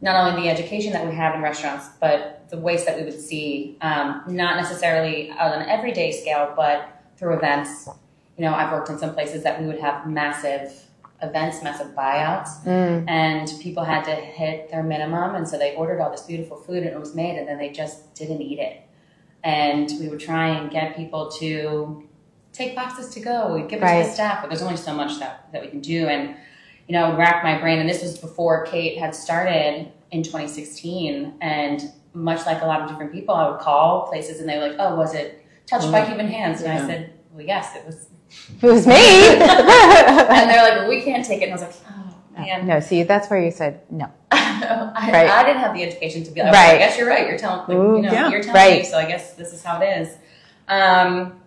not 0.00 0.14
only 0.14 0.42
the 0.42 0.48
education 0.48 0.92
that 0.92 1.06
we 1.06 1.14
have 1.14 1.34
in 1.34 1.42
restaurants, 1.42 1.88
but 2.00 2.48
the 2.50 2.56
waste 2.56 2.86
that 2.86 2.96
we 2.96 3.04
would 3.04 3.18
see, 3.18 3.76
um, 3.80 4.22
not 4.28 4.56
necessarily 4.56 5.30
on 5.30 5.52
an 5.52 5.68
everyday 5.68 6.12
scale, 6.12 6.52
but 6.54 7.02
through 7.16 7.34
events. 7.34 7.88
You 8.36 8.44
know, 8.44 8.54
I've 8.54 8.70
worked 8.70 8.90
in 8.90 8.98
some 8.98 9.14
places 9.14 9.42
that 9.42 9.60
we 9.60 9.66
would 9.66 9.80
have 9.80 10.06
massive 10.06 10.85
events, 11.22 11.62
massive 11.62 11.88
buyouts, 11.94 12.62
mm. 12.64 13.08
and 13.08 13.50
people 13.60 13.84
had 13.84 14.04
to 14.04 14.14
hit 14.14 14.70
their 14.70 14.82
minimum, 14.82 15.34
and 15.34 15.48
so 15.48 15.58
they 15.58 15.74
ordered 15.74 16.00
all 16.00 16.10
this 16.10 16.22
beautiful 16.22 16.56
food 16.56 16.78
and 16.78 16.88
it 16.88 16.98
was 16.98 17.14
made, 17.14 17.38
and 17.38 17.48
then 17.48 17.58
they 17.58 17.70
just 17.70 18.14
didn't 18.14 18.42
eat 18.42 18.58
it. 18.58 18.82
And 19.44 19.90
we 20.00 20.08
would 20.08 20.20
try 20.20 20.48
and 20.48 20.70
get 20.70 20.96
people 20.96 21.30
to 21.32 22.06
take 22.56 22.74
boxes 22.74 23.10
to 23.10 23.20
go. 23.20 23.54
We'd 23.54 23.68
give 23.68 23.82
it 23.82 24.02
to 24.02 24.08
the 24.08 24.12
staff, 24.12 24.40
but 24.40 24.48
there's 24.48 24.62
only 24.62 24.76
so 24.76 24.94
much 24.94 25.18
that, 25.20 25.48
that 25.52 25.62
we 25.62 25.68
can 25.68 25.80
do. 25.80 26.06
And, 26.06 26.34
you 26.88 26.94
know, 26.94 27.04
I 27.04 27.08
would 27.10 27.18
rack 27.18 27.44
my 27.44 27.58
brain. 27.60 27.78
And 27.78 27.88
this 27.88 28.02
was 28.02 28.18
before 28.18 28.64
Kate 28.64 28.98
had 28.98 29.14
started 29.14 29.92
in 30.10 30.22
2016. 30.22 31.34
And 31.40 31.82
much 32.14 32.46
like 32.46 32.62
a 32.62 32.66
lot 32.66 32.80
of 32.80 32.88
different 32.88 33.12
people, 33.12 33.34
I 33.34 33.50
would 33.50 33.60
call 33.60 34.08
places 34.08 34.40
and 34.40 34.48
they 34.48 34.56
were 34.56 34.68
like, 34.68 34.76
oh, 34.78 34.96
was 34.96 35.14
it 35.14 35.44
touched 35.66 35.92
by 35.92 36.00
mm. 36.00 36.08
human 36.08 36.28
hands? 36.28 36.62
And 36.62 36.72
I 36.72 36.86
said, 36.86 37.12
well, 37.32 37.44
yes, 37.44 37.76
it 37.76 37.84
was. 37.84 38.08
It 38.62 38.66
was 38.66 38.86
me. 38.86 38.94
And 38.96 40.50
they're 40.50 40.62
like, 40.62 40.78
well, 40.80 40.88
we 40.88 41.02
can't 41.02 41.24
take 41.24 41.40
it. 41.42 41.44
And 41.48 41.52
I 41.52 41.54
was 41.56 41.62
like, 41.62 41.74
oh, 41.90 42.14
man. 42.40 42.66
no, 42.66 42.80
see, 42.80 43.02
that's 43.04 43.28
where 43.30 43.42
you 43.42 43.50
said 43.50 43.80
no. 43.90 44.10
I, 44.32 45.10
Right. 45.12 45.30
I 45.30 45.44
didn't 45.44 45.60
have 45.60 45.74
the 45.74 45.82
education 45.82 46.24
to 46.24 46.30
be 46.30 46.42
like, 46.42 46.52
Right. 46.52 46.74
I 46.74 46.78
guess 46.78 46.96
you're 46.98 47.08
right. 47.08 47.26
You're 47.28 47.38
telling, 47.38 47.60
like, 47.60 47.70
Ooh, 47.70 47.96
you 47.96 48.02
know, 48.02 48.12
yeah. 48.12 48.28
you're 48.30 48.42
telling 48.42 48.54
Right. 48.56 48.78
me, 48.82 48.84
so 48.84 48.98
I 48.98 49.06
guess 49.06 49.34
this 49.34 49.52
is 49.52 49.62
how 49.62 49.80
it 49.80 49.86
is. 50.00 50.16
Um, 50.68 51.40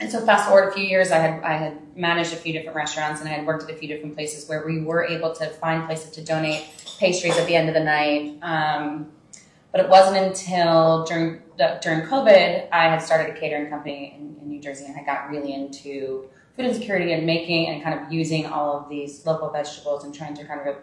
and 0.00 0.10
so 0.10 0.24
fast 0.24 0.48
forward 0.48 0.68
a 0.68 0.72
few 0.72 0.84
years, 0.84 1.10
I 1.10 1.18
had 1.18 1.42
I 1.42 1.52
had 1.56 1.96
managed 1.96 2.32
a 2.32 2.36
few 2.36 2.52
different 2.54 2.74
restaurants 2.76 3.20
and 3.20 3.28
I 3.28 3.32
had 3.32 3.46
worked 3.46 3.64
at 3.64 3.70
a 3.70 3.74
few 3.74 3.86
different 3.88 4.14
places 4.14 4.48
where 4.48 4.64
we 4.64 4.80
were 4.80 5.04
able 5.04 5.34
to 5.34 5.46
find 5.50 5.84
places 5.86 6.10
to 6.12 6.24
donate 6.24 6.64
pastries 6.98 7.36
at 7.36 7.46
the 7.46 7.54
end 7.54 7.68
of 7.68 7.74
the 7.74 7.84
night. 7.84 8.38
Um, 8.40 9.10
but 9.72 9.80
it 9.82 9.88
wasn't 9.90 10.16
until 10.16 11.04
during 11.04 11.40
during 11.80 12.02
COVID 12.02 12.68
I 12.72 12.84
had 12.84 12.98
started 12.98 13.34
a 13.34 13.38
catering 13.38 13.68
company 13.68 14.16
in, 14.18 14.36
in 14.40 14.48
New 14.48 14.60
Jersey 14.60 14.86
and 14.86 14.96
I 14.96 15.04
got 15.04 15.30
really 15.30 15.52
into 15.52 16.28
food 16.56 16.66
insecurity 16.66 17.12
and 17.12 17.26
making 17.26 17.68
and 17.68 17.82
kind 17.82 17.98
of 17.98 18.12
using 18.12 18.46
all 18.46 18.78
of 18.78 18.88
these 18.88 19.24
local 19.26 19.50
vegetables 19.50 20.04
and 20.04 20.14
trying 20.14 20.34
to 20.34 20.44
kind 20.44 20.68
of 20.68 20.76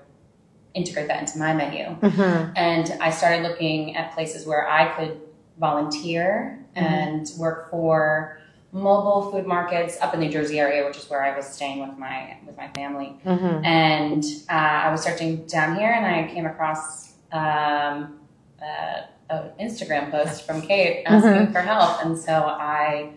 integrate 0.73 1.07
that 1.07 1.19
into 1.19 1.37
my 1.39 1.53
menu. 1.53 1.85
Mm-hmm. 1.85 2.53
And 2.55 2.93
I 3.01 3.09
started 3.09 3.43
looking 3.43 3.95
at 3.95 4.13
places 4.13 4.45
where 4.45 4.67
I 4.67 4.95
could 4.95 5.19
volunteer 5.59 6.63
and 6.75 7.27
work 7.37 7.69
for 7.71 8.39
mobile 8.71 9.31
food 9.31 9.47
markets 9.47 9.97
up 10.01 10.13
in 10.13 10.19
the 10.19 10.27
New 10.27 10.31
Jersey 10.31 10.59
area, 10.59 10.85
which 10.85 10.97
is 10.97 11.09
where 11.09 11.23
I 11.23 11.35
was 11.35 11.47
staying 11.47 11.79
with 11.87 11.97
my 11.97 12.37
with 12.45 12.55
my 12.57 12.67
family. 12.69 13.19
Mm-hmm. 13.25 13.65
And 13.65 14.23
uh, 14.49 14.53
I 14.53 14.91
was 14.91 15.01
searching 15.01 15.45
down 15.47 15.77
here, 15.77 15.89
and 15.89 16.05
I 16.05 16.31
came 16.31 16.45
across 16.45 17.13
um, 17.31 18.19
uh, 18.61 19.07
an 19.29 19.51
Instagram 19.59 20.11
post 20.11 20.45
from 20.45 20.61
Kate 20.61 21.03
asking 21.05 21.51
for 21.51 21.61
help, 21.61 22.03
and 22.05 22.17
so 22.17 22.33
I 22.33 23.11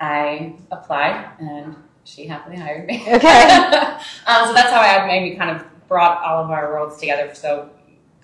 I 0.00 0.54
applied, 0.70 1.30
and 1.40 1.76
she 2.04 2.26
happily 2.26 2.56
hired 2.56 2.86
me. 2.86 3.02
Okay. 3.02 3.42
um, 4.26 4.46
so 4.46 4.54
that's 4.54 4.70
how 4.72 4.80
I 4.80 5.06
maybe 5.06 5.36
kind 5.36 5.50
of 5.50 5.64
brought 5.88 6.22
all 6.22 6.44
of 6.44 6.50
our 6.50 6.72
worlds 6.72 6.98
together. 6.98 7.34
So 7.34 7.70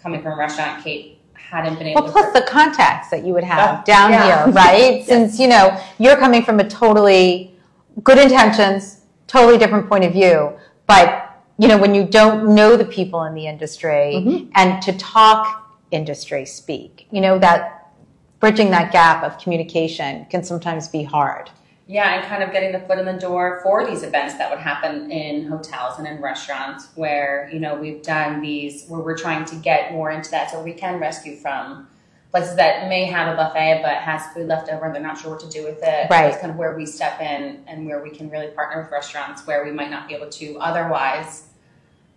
coming 0.02 0.22
from 0.22 0.32
a 0.32 0.36
restaurant, 0.36 0.82
Kate 0.82 1.20
hadn't 1.34 1.78
been 1.78 1.88
able 1.88 2.02
Well, 2.02 2.12
to. 2.12 2.12
plus 2.12 2.32
the 2.32 2.42
contacts 2.42 3.10
that 3.10 3.24
you 3.24 3.32
would 3.34 3.44
have 3.44 3.58
Yeah. 3.58 3.82
down 3.84 4.12
Yeah. 4.12 4.44
here, 4.44 4.52
right? 4.52 5.04
Since, 5.06 5.38
you 5.38 5.48
know, 5.48 5.76
you're 5.98 6.16
coming 6.16 6.42
from 6.42 6.60
a 6.60 6.64
totally 6.68 7.54
good 8.02 8.18
intentions, 8.18 9.00
totally 9.26 9.58
different 9.58 9.88
point 9.88 10.04
of 10.04 10.12
view. 10.12 10.52
But, 10.86 11.28
you 11.58 11.68
know, 11.68 11.76
when 11.78 11.94
you 11.94 12.04
don't 12.04 12.54
know 12.54 12.76
the 12.76 12.84
people 12.84 13.22
in 13.24 13.34
the 13.34 13.46
industry 13.46 14.48
and 14.54 14.82
to 14.82 14.92
talk 14.94 15.65
industry 15.90 16.44
speak, 16.44 17.06
you 17.10 17.20
know, 17.20 17.38
that 17.38 17.92
bridging 18.40 18.70
that 18.70 18.92
gap 18.92 19.22
of 19.22 19.38
communication 19.38 20.26
can 20.30 20.42
sometimes 20.42 20.88
be 20.88 21.02
hard. 21.02 21.50
Yeah, 21.88 22.14
and 22.14 22.26
kind 22.26 22.42
of 22.42 22.50
getting 22.50 22.72
the 22.72 22.80
foot 22.80 22.98
in 22.98 23.06
the 23.06 23.12
door 23.12 23.60
for 23.62 23.86
these 23.86 24.02
events 24.02 24.34
that 24.38 24.50
would 24.50 24.58
happen 24.58 25.10
in 25.10 25.46
hotels 25.46 25.98
and 25.98 26.08
in 26.08 26.20
restaurants 26.20 26.88
where, 26.96 27.48
you 27.52 27.60
know, 27.60 27.76
we've 27.76 28.02
done 28.02 28.40
these 28.40 28.86
where 28.88 29.00
we're 29.00 29.16
trying 29.16 29.44
to 29.44 29.56
get 29.56 29.92
more 29.92 30.10
into 30.10 30.30
that 30.32 30.50
so 30.50 30.60
we 30.60 30.72
can 30.72 30.98
rescue 30.98 31.36
from 31.36 31.86
places 32.32 32.56
that 32.56 32.88
may 32.88 33.04
have 33.04 33.32
a 33.32 33.36
buffet 33.36 33.80
but 33.82 33.98
has 33.98 34.26
food 34.34 34.48
left 34.48 34.68
over 34.68 34.84
and 34.84 34.94
they're 34.94 35.02
not 35.02 35.16
sure 35.16 35.30
what 35.30 35.40
to 35.40 35.48
do 35.48 35.62
with 35.62 35.78
it. 35.78 36.10
Right. 36.10 36.28
That's 36.28 36.38
kind 36.38 36.50
of 36.50 36.56
where 36.56 36.76
we 36.76 36.86
step 36.86 37.20
in 37.20 37.62
and 37.68 37.86
where 37.86 38.02
we 38.02 38.10
can 38.10 38.28
really 38.30 38.48
partner 38.48 38.82
with 38.82 38.90
restaurants 38.90 39.46
where 39.46 39.64
we 39.64 39.70
might 39.70 39.90
not 39.90 40.08
be 40.08 40.14
able 40.14 40.28
to 40.28 40.58
otherwise 40.58 41.45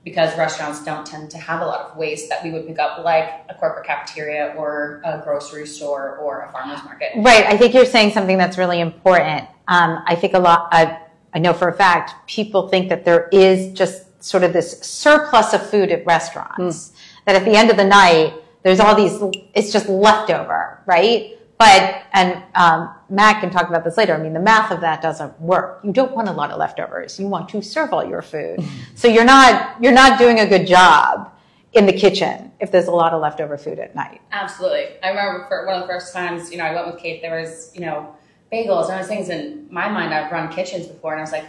because 0.03 0.37
restaurants 0.37 0.83
don't 0.83 1.05
tend 1.05 1.29
to 1.31 1.37
have 1.37 1.61
a 1.61 1.65
lot 1.65 1.89
of 1.89 1.97
waste 1.97 2.29
that 2.29 2.43
we 2.43 2.51
would 2.51 2.65
pick 2.65 2.79
up 2.79 3.03
like 3.03 3.45
a 3.49 3.53
corporate 3.53 3.85
cafeteria 3.85 4.53
or 4.57 5.01
a 5.03 5.21
grocery 5.23 5.67
store 5.67 6.17
or 6.17 6.41
a 6.41 6.51
farmer's 6.51 6.83
market. 6.83 7.11
Right. 7.17 7.45
I 7.45 7.57
think 7.57 7.73
you're 7.73 7.85
saying 7.85 8.11
something 8.13 8.37
that's 8.37 8.57
really 8.57 8.79
important. 8.79 9.47
Um, 9.67 10.01
I 10.05 10.15
think 10.15 10.33
a 10.33 10.39
lot, 10.39 10.69
I, 10.71 10.99
I 11.33 11.39
know 11.39 11.53
for 11.53 11.67
a 11.67 11.73
fact, 11.73 12.27
people 12.27 12.69
think 12.69 12.89
that 12.89 13.05
there 13.05 13.27
is 13.31 13.73
just 13.73 14.23
sort 14.23 14.43
of 14.43 14.53
this 14.53 14.79
surplus 14.81 15.53
of 15.53 15.69
food 15.69 15.91
at 15.91 16.05
restaurants. 16.05 16.93
That 17.25 17.35
at 17.35 17.45
the 17.45 17.55
end 17.55 17.69
of 17.69 17.77
the 17.77 17.85
night, 17.85 18.33
there's 18.63 18.79
all 18.79 18.95
these, 18.95 19.21
it's 19.53 19.71
just 19.71 19.87
leftover, 19.87 20.81
right? 20.85 21.38
But, 21.59 22.03
and 22.13 22.41
um, 22.55 22.95
Matt 23.09 23.41
can 23.41 23.51
talk 23.51 23.67
about 23.67 23.83
this 23.83 23.97
later. 23.97 24.15
I 24.15 24.17
mean, 24.17 24.33
the 24.33 24.39
math 24.39 24.71
of 24.71 24.81
that 24.81 25.01
doesn't 25.01 25.39
work. 25.41 25.81
You 25.83 25.91
don't 25.91 26.15
want 26.15 26.29
a 26.29 26.31
lot 26.31 26.51
of 26.51 26.57
leftovers. 26.57 27.19
You 27.19 27.27
want 27.27 27.49
to 27.49 27.61
serve 27.61 27.93
all 27.93 28.07
your 28.07 28.21
food. 28.21 28.63
so 28.95 29.07
you're 29.07 29.25
not, 29.25 29.75
you're 29.81 29.91
not 29.91 30.17
doing 30.17 30.39
a 30.39 30.47
good 30.47 30.65
job 30.65 31.31
in 31.73 31.85
the 31.85 31.93
kitchen 31.93 32.51
if 32.59 32.71
there's 32.71 32.87
a 32.87 32.91
lot 32.91 33.13
of 33.13 33.21
leftover 33.21 33.57
food 33.57 33.77
at 33.77 33.93
night. 33.93 34.21
Absolutely. 34.31 34.87
I 35.03 35.09
remember 35.09 35.45
for 35.47 35.65
one 35.67 35.75
of 35.75 35.81
the 35.81 35.87
first 35.87 36.13
times, 36.13 36.49
you 36.49 36.57
know, 36.57 36.63
I 36.63 36.73
went 36.73 36.87
with 36.87 36.97
Kate, 36.97 37.21
there 37.21 37.39
was, 37.39 37.71
you 37.75 37.81
know, 37.81 38.15
bagels 38.51 38.85
and 38.85 38.93
other 38.93 39.03
things. 39.03 39.29
In 39.29 39.67
my 39.69 39.89
mind, 39.89 40.13
I've 40.13 40.31
run 40.31 40.49
kitchens 40.51 40.87
before, 40.87 41.11
and 41.11 41.19
I 41.19 41.23
was 41.23 41.31
like, 41.31 41.45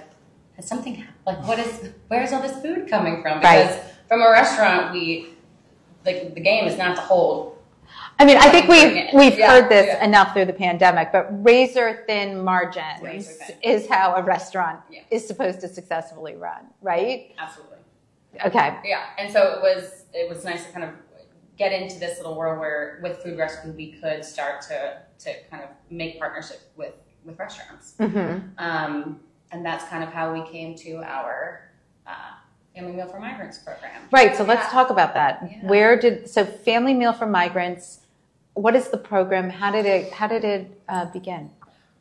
has 0.57 0.67
something 0.67 0.97
happened? 0.97 1.17
like 1.27 1.47
what 1.47 1.59
is 1.59 1.91
where's 2.09 2.33
all 2.33 2.43
this 2.43 2.61
food 2.61 2.89
coming 2.89 3.23
from? 3.23 3.41
Right. 3.41 3.67
Because 3.67 3.91
from 4.09 4.23
a 4.23 4.31
restaurant, 4.31 4.93
we 4.93 5.31
like 6.05 6.35
the 6.35 6.41
game 6.41 6.67
is 6.67 6.77
not 6.77 6.97
to 6.97 7.03
hold. 7.03 7.57
I 8.21 8.25
mean, 8.27 8.37
I 8.37 8.51
think 8.51 8.69
we've 8.69 9.09
we've 9.15 9.39
Yeah, 9.39 9.51
heard 9.51 9.71
this 9.71 9.87
yeah. 9.87 10.05
enough 10.05 10.35
through 10.35 10.45
the 10.45 10.53
pandemic, 10.53 11.11
but 11.11 11.27
razor 11.43 12.05
thin 12.07 12.45
margins 12.45 13.01
Razor 13.03 13.33
thin. 13.45 13.57
is 13.63 13.89
how 13.89 14.15
a 14.15 14.23
restaurant 14.23 14.81
Yeah. 14.91 15.01
is 15.11 15.27
supposed 15.27 15.61
to 15.63 15.69
successfully 15.69 16.37
run, 16.37 16.67
right? 16.83 17.35
Absolutely. 17.39 17.79
Okay. 18.45 18.77
Yeah, 18.85 19.05
and 19.19 19.33
so 19.33 19.55
it 19.55 19.63
was 19.63 20.05
it 20.13 20.29
was 20.29 20.45
nice 20.45 20.67
to 20.67 20.73
kind 20.73 20.85
of 20.85 20.91
get 21.57 21.73
into 21.73 21.99
this 21.99 22.19
little 22.19 22.37
world 22.37 22.59
where 22.61 23.01
with 23.03 23.23
food 23.23 23.39
rescue 23.39 23.73
we 23.73 23.93
could 23.93 24.23
start 24.23 24.61
to 24.63 24.99
to 25.21 25.31
kind 25.51 25.63
of 25.63 25.71
make 25.91 26.19
partnership 26.19 26.61
with 26.77 26.93
with 27.25 27.39
restaurants, 27.39 27.95
hmm 27.99 28.39
um, 28.59 29.19
and 29.53 29.65
that's 29.65 29.85
kind 29.87 30.05
of 30.05 30.11
how 30.13 30.31
we 30.33 30.43
came 30.51 30.75
to 30.75 30.97
our 31.03 31.71
uh, 32.07 32.13
family 32.75 32.93
meal 32.93 33.07
for 33.09 33.19
migrants 33.19 33.57
program. 33.59 34.03
Right. 34.13 34.37
So 34.37 34.45
let's 34.45 34.67
Yeah. 34.67 34.71
talk 34.79 34.91
about 34.91 35.15
that. 35.15 35.43
Yeah. 35.43 35.67
Where 35.69 35.99
did 35.99 36.29
so 36.29 36.45
Family 36.45 36.93
Meal 36.95 37.13
for 37.15 37.27
Migrants? 37.27 38.01
What 38.55 38.75
is 38.77 38.89
the 38.89 38.99
program? 38.99 39.49
How 39.51 39.71
did 39.71 39.87
it 39.87 40.13
How 40.13 40.27
did 40.27 40.45
it 40.45 40.81
uh, 40.89 41.07
begin? 41.07 41.51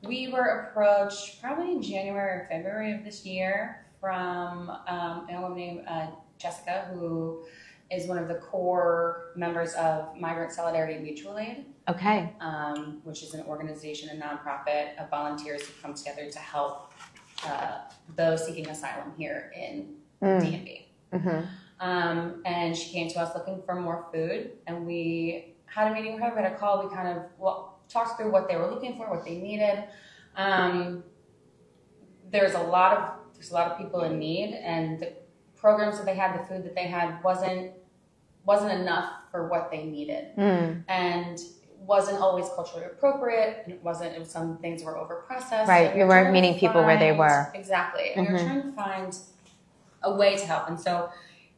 We 0.04 0.30
were 0.30 0.70
approached 0.72 1.42
probably 1.42 1.72
in 1.74 1.82
January 1.82 2.42
or 2.42 2.48
February 2.50 2.94
of 2.94 3.04
this 3.04 3.26
year 3.26 3.86
from 4.00 4.70
um, 4.88 5.28
a 5.30 5.40
woman 5.42 5.58
named 5.58 5.82
uh, 5.88 6.08
Jessica, 6.38 6.90
who 6.94 7.44
is 7.92 8.08
one 8.08 8.18
of 8.18 8.28
the 8.28 8.36
core 8.36 9.32
members 9.36 9.74
of 9.74 10.16
Migrant 10.18 10.52
Solidarity 10.52 11.00
Mutual 11.00 11.38
Aid. 11.38 11.66
Okay. 11.90 12.32
um, 12.40 13.02
which 13.04 13.24
is 13.24 13.34
an 13.34 13.42
organization, 13.48 14.10
a 14.10 14.24
nonprofit 14.24 14.96
of 15.02 15.10
volunteers 15.10 15.64
who 15.64 15.74
come 15.82 15.96
together 15.96 16.30
to 16.30 16.38
help 16.40 16.94
uh, 17.48 17.80
those 18.16 18.46
seeking 18.46 18.68
asylum 18.68 19.12
here 19.18 19.52
in 19.56 19.96
Mm. 20.22 20.42
DMV. 20.42 20.86
hmm 21.14 21.40
Um, 21.80 22.42
and 22.46 22.76
she 22.76 22.92
came 22.92 23.08
to 23.10 23.20
us 23.22 23.34
looking 23.34 23.62
for 23.66 23.74
more 23.76 24.06
food, 24.14 24.52
and 24.68 24.86
we 24.86 25.56
had 25.74 25.92
a 25.92 25.94
meeting 25.94 26.14
with 26.14 26.24
her. 26.24 26.32
We 26.36 26.42
had 26.42 26.52
a 26.52 26.56
call. 26.56 26.88
We 26.88 26.94
kind 26.94 27.08
of 27.18 27.24
well, 27.38 27.80
talked 27.88 28.20
through 28.20 28.32
what 28.32 28.48
they 28.48 28.56
were 28.56 28.70
looking 28.70 28.98
for, 28.98 29.10
what 29.10 29.24
they 29.26 29.38
needed. 29.38 29.84
Um, 30.36 31.04
there's 32.32 32.54
a 32.54 32.62
lot 32.62 32.98
of 32.98 33.10
there's 33.34 33.52
a 33.52 33.54
lot 33.54 33.72
of 33.72 33.78
people 33.78 34.02
in 34.04 34.20
need, 34.20 34.54
and 34.56 35.00
the 35.00 35.14
programs 35.56 35.98
that 35.98 36.06
they 36.06 36.16
had, 36.16 36.40
the 36.40 36.46
food 36.46 36.64
that 36.64 36.76
they 36.76 36.88
had, 36.88 37.22
wasn't 37.24 37.72
wasn't 38.46 38.72
enough 38.72 39.14
for 39.32 39.48
what 39.48 39.70
they 39.70 39.84
needed 39.84 40.36
Mm. 40.38 40.84
and 40.88 41.40
wasn't 41.86 42.20
always 42.20 42.48
culturally 42.56 42.86
appropriate 42.86 43.62
and 43.64 43.74
it 43.74 43.84
wasn't 43.84 44.14
it 44.16 44.20
was 44.20 44.30
some 44.30 44.58
things 44.58 44.84
were 44.84 44.98
over 44.98 45.18
processed 45.28 45.68
Right, 45.70 45.96
you 45.96 46.06
weren't 46.08 46.32
meeting 46.34 46.58
people 46.58 46.84
where 46.84 46.98
they 46.98 47.12
were. 47.12 47.52
exactly 47.54 48.12
and 48.16 48.28
Mhm. 48.28 48.32
were 48.32 48.40
trying 48.40 48.62
to 48.64 48.72
find 48.72 49.18
a 50.04 50.14
way 50.14 50.36
to 50.36 50.46
help 50.46 50.68
and 50.68 50.80
so 50.80 51.10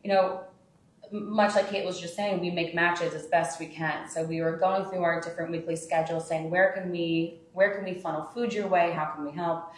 you 0.04 0.12
know 0.12 0.42
much 1.12 1.56
like 1.56 1.70
kate 1.70 1.86
was 1.86 2.00
just 2.00 2.16
saying 2.16 2.40
we 2.40 2.50
make 2.50 2.74
matches 2.74 3.14
as 3.14 3.28
best 3.28 3.60
we 3.60 3.66
can 3.68 4.08
so 4.10 4.24
we 4.24 4.42
were 4.42 4.56
going 4.58 4.86
through 4.86 5.04
our 5.04 5.20
different 5.22 5.52
weekly 5.52 5.76
schedules 5.76 6.28
saying 6.28 6.50
where 6.50 6.72
can 6.72 6.90
we 6.90 7.40
where 7.54 7.76
can 7.76 7.84
we 7.84 7.94
funnel 7.94 8.24
food 8.34 8.54
your 8.54 8.68
way 8.68 8.92
how 8.92 9.06
can 9.06 9.26
we 9.26 9.32
help 9.32 9.74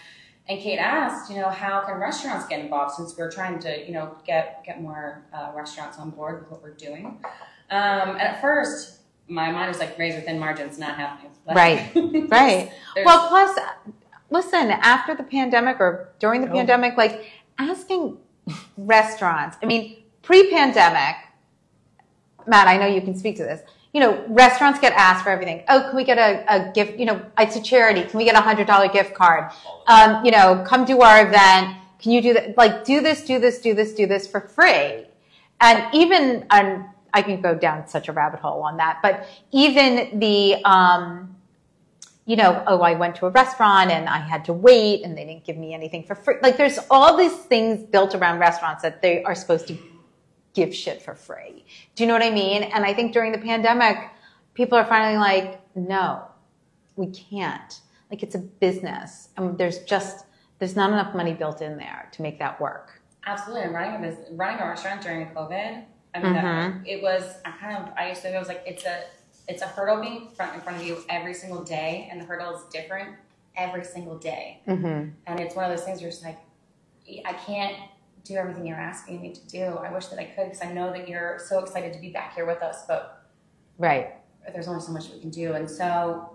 and 0.49 0.59
Kate 0.59 0.77
asked, 0.77 1.31
you 1.31 1.37
know, 1.39 1.47
how 1.49 1.85
can 1.85 1.95
restaurants 1.95 2.45
get 2.47 2.59
involved 2.59 2.95
since 2.95 3.17
we're 3.17 3.31
trying 3.31 3.59
to, 3.59 3.85
you 3.85 3.93
know, 3.93 4.17
get 4.25 4.61
get 4.65 4.81
more 4.81 5.23
uh, 5.33 5.51
restaurants 5.55 5.97
on 5.97 6.09
board 6.09 6.41
with 6.41 6.51
what 6.51 6.61
we're 6.61 6.73
doing. 6.73 7.05
Um, 7.05 8.09
and 8.09 8.21
at 8.21 8.41
first, 8.41 8.99
my 9.29 9.49
mind 9.51 9.69
was 9.69 9.79
like 9.79 9.97
razor 9.97 10.19
thin 10.19 10.37
margins, 10.37 10.77
not 10.77 10.97
happening. 10.97 11.31
Right, 11.47 11.89
right. 12.29 12.71
Well, 13.05 13.29
plus, 13.29 13.57
listen, 14.29 14.71
after 14.71 15.15
the 15.15 15.23
pandemic 15.23 15.77
or 15.79 16.09
during 16.19 16.41
the 16.41 16.49
Oh. 16.49 16.53
pandemic, 16.53 16.97
like 16.97 17.25
asking 17.57 18.17
restaurants, 18.77 19.57
I 19.63 19.65
mean, 19.65 20.02
pre 20.23 20.49
pandemic, 20.49 21.17
Matt, 22.47 22.67
I 22.67 22.77
know 22.77 22.87
you 22.87 23.01
can 23.01 23.15
speak 23.15 23.37
to 23.37 23.43
this. 23.43 23.61
You 23.93 23.99
know, 23.99 24.25
restaurants 24.27 24.79
get 24.79 24.93
asked 24.93 25.23
for 25.23 25.29
everything. 25.29 25.63
Oh, 25.69 25.81
can 25.81 25.95
we 25.95 26.03
get 26.03 26.17
a, 26.17 26.43
a 26.47 26.71
gift? 26.71 26.97
You 26.97 27.05
know, 27.05 27.21
it's 27.37 27.55
a 27.55 27.61
charity. 27.61 28.01
Can 28.03 28.17
we 28.17 28.25
get 28.25 28.35
a 28.35 28.41
hundred 28.41 28.65
dollar 28.65 28.87
gift 28.87 29.13
card? 29.13 29.51
Um, 29.85 30.25
you 30.25 30.31
know, 30.31 30.63
come 30.65 30.85
to 30.87 31.01
our 31.01 31.27
event. 31.27 31.77
Can 31.99 32.11
you 32.11 32.21
do 32.21 32.33
that? 32.33 32.57
Like, 32.57 32.83
do 32.83 33.01
this, 33.01 33.23
do 33.23 33.39
this, 33.39 33.59
do 33.59 33.75
this, 33.75 33.93
do 33.93 34.07
this 34.07 34.25
for 34.25 34.41
free. 34.41 35.05
And 35.61 35.85
even, 35.93 36.45
and 36.49 36.85
I 37.13 37.21
can 37.21 37.39
go 37.39 37.53
down 37.53 37.87
such 37.87 38.09
a 38.09 38.11
rabbit 38.11 38.39
hole 38.39 38.63
on 38.63 38.77
that, 38.77 38.99
but 39.01 39.27
even 39.51 40.19
the, 40.19 40.55
um, 40.65 41.35
you 42.25 42.35
know, 42.35 42.63
oh, 42.67 42.81
I 42.81 42.95
went 42.95 43.15
to 43.17 43.27
a 43.27 43.29
restaurant 43.29 43.91
and 43.91 44.09
I 44.09 44.17
had 44.17 44.45
to 44.45 44.53
wait 44.53 45.03
and 45.03 45.17
they 45.17 45.25
didn't 45.25 45.45
give 45.45 45.57
me 45.57 45.73
anything 45.73 46.03
for 46.03 46.15
free. 46.15 46.35
Like 46.41 46.57
there's 46.57 46.79
all 46.89 47.15
these 47.15 47.35
things 47.35 47.83
built 47.83 48.15
around 48.15 48.39
restaurants 48.39 48.81
that 48.81 49.01
they 49.01 49.23
are 49.23 49.35
supposed 49.35 49.67
to 49.67 49.77
give 50.53 50.73
shit 50.73 51.01
for 51.01 51.15
free. 51.15 51.65
Do 51.95 52.03
you 52.03 52.07
know 52.07 52.13
what 52.13 52.23
I 52.23 52.29
mean? 52.31 52.63
And 52.63 52.85
I 52.85 52.93
think 52.93 53.13
during 53.13 53.31
the 53.31 53.37
pandemic, 53.37 53.97
people 54.53 54.77
are 54.77 54.85
finally 54.85 55.17
like, 55.17 55.61
no, 55.75 56.23
we 56.95 57.07
can't. 57.07 57.79
Like 58.11 58.23
it's 58.23 58.35
a 58.35 58.39
business 58.39 59.29
and 59.37 59.57
there's 59.57 59.79
just, 59.79 60.25
there's 60.59 60.75
not 60.75 60.91
enough 60.91 61.15
money 61.15 61.33
built 61.33 61.61
in 61.61 61.77
there 61.77 62.09
to 62.13 62.21
make 62.21 62.39
that 62.39 62.61
work. 62.61 63.01
Absolutely, 63.25 63.63
and 63.63 63.73
running 63.73 63.95
a 63.95 64.07
business, 64.07 64.29
running 64.33 64.59
a 64.61 64.67
restaurant 64.67 65.01
during 65.01 65.25
COVID. 65.27 65.83
I 66.15 66.19
mean, 66.21 66.33
that, 66.33 66.43
Mhm. 66.43 66.83
it 66.85 67.01
was. 67.01 67.37
I 67.45 67.51
kind 67.51 67.77
of. 67.77 67.93
I 67.97 68.09
used 68.09 68.21
to. 68.21 68.35
I 68.35 68.37
was 68.37 68.47
like, 68.49 68.61
it's 68.67 68.85
a. 68.85 69.05
It's 69.47 69.61
a 69.61 69.65
hurdle 69.65 70.01
being 70.01 70.29
front 70.35 70.53
in 70.55 70.61
front 70.61 70.79
of 70.79 70.85
you 70.85 70.97
every 71.09 71.33
single 71.33 71.63
day, 71.63 72.07
and 72.11 72.19
the 72.21 72.25
hurdle 72.25 72.53
is 72.55 72.63
different 72.65 73.15
every 73.57 73.83
single 73.83 74.17
day. 74.17 74.61
Mm-hmm. 74.67 75.09
And 75.25 75.39
it's 75.39 75.55
one 75.55 75.65
of 75.65 75.75
those 75.75 75.85
things 75.85 76.01
where 76.01 76.09
it's 76.09 76.21
like, 76.23 76.37
I 77.25 77.33
can't 77.33 77.75
do 78.23 78.35
everything 78.35 78.65
you're 78.65 78.79
asking 78.79 79.21
me 79.21 79.33
to 79.33 79.47
do. 79.47 79.63
I 79.63 79.91
wish 79.91 80.07
that 80.07 80.19
I 80.19 80.25
could 80.25 80.45
because 80.45 80.61
I 80.61 80.71
know 80.71 80.91
that 80.91 81.07
you're 81.07 81.39
so 81.39 81.59
excited 81.59 81.93
to 81.93 81.99
be 81.99 82.09
back 82.09 82.35
here 82.35 82.45
with 82.45 82.61
us, 82.61 82.83
but 82.87 83.25
Right. 83.77 84.15
there's 84.53 84.67
only 84.67 84.81
so 84.81 84.91
much 84.91 85.09
we 85.09 85.19
can 85.19 85.29
do. 85.29 85.53
And 85.53 85.69
so, 85.69 86.29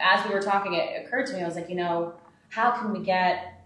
as 0.00 0.26
we 0.26 0.34
were 0.34 0.40
talking, 0.42 0.74
it 0.74 1.04
occurred 1.04 1.26
to 1.26 1.34
me. 1.34 1.42
I 1.42 1.46
was 1.46 1.56
like, 1.56 1.68
you 1.68 1.76
know, 1.76 2.14
how 2.50 2.70
can 2.70 2.92
we 2.92 3.00
get 3.00 3.64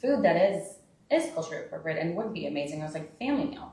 food 0.00 0.22
that 0.22 0.36
is 0.36 0.78
is 1.10 1.32
culturally 1.32 1.64
appropriate 1.64 1.98
and 1.98 2.16
would 2.16 2.32
be 2.32 2.46
amazing? 2.46 2.82
I 2.82 2.84
was 2.84 2.94
like, 2.94 3.16
family 3.18 3.44
meal. 3.44 3.72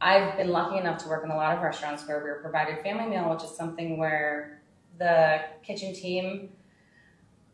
I've 0.00 0.36
been 0.36 0.48
lucky 0.48 0.78
enough 0.78 1.02
to 1.02 1.08
work 1.08 1.24
in 1.24 1.30
a 1.30 1.36
lot 1.36 1.56
of 1.56 1.62
restaurants 1.62 2.06
where 2.06 2.22
we 2.22 2.30
were 2.30 2.40
provided 2.40 2.82
family 2.82 3.06
meal, 3.06 3.30
which 3.30 3.44
is 3.44 3.50
something 3.50 3.96
where 3.98 4.60
the 4.98 5.40
kitchen 5.62 5.94
team, 5.94 6.50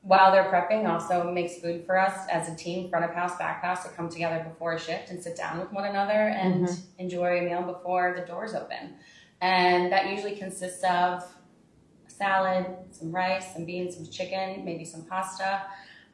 while 0.02 0.32
they're 0.32 0.50
prepping, 0.50 0.88
also 0.88 1.30
makes 1.30 1.58
food 1.58 1.84
for 1.84 1.98
us 1.98 2.26
as 2.30 2.48
a 2.48 2.56
team, 2.56 2.88
front 2.88 3.04
of 3.04 3.12
house, 3.12 3.36
back 3.36 3.62
house, 3.62 3.84
to 3.84 3.90
come 3.90 4.08
together 4.08 4.42
before 4.48 4.72
a 4.72 4.80
shift 4.80 5.10
and 5.10 5.22
sit 5.22 5.36
down 5.36 5.58
with 5.58 5.70
one 5.72 5.84
another 5.84 6.12
and 6.12 6.68
enjoy 6.98 7.38
a 7.38 7.42
meal 7.42 7.62
before 7.62 8.14
the 8.18 8.24
doors 8.26 8.54
open. 8.54 8.94
And 9.42 9.92
that 9.92 10.08
usually 10.08 10.36
consists 10.36 10.82
of 10.84 11.22
salad, 12.06 12.66
some 12.90 13.12
rice, 13.12 13.52
some 13.52 13.64
beans, 13.66 13.96
some 13.96 14.06
chicken, 14.06 14.64
maybe 14.64 14.84
some 14.84 15.04
pasta. 15.04 15.62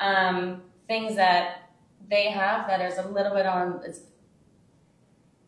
Um, 0.01 0.63
things 0.89 1.15
that 1.17 1.71
they 2.09 2.31
have 2.31 2.67
that 2.67 2.81
is 2.81 2.99
a 2.99 3.09
little 3.09 3.35
bit 3.35 3.47
on, 3.47 3.81
it's 3.85 4.01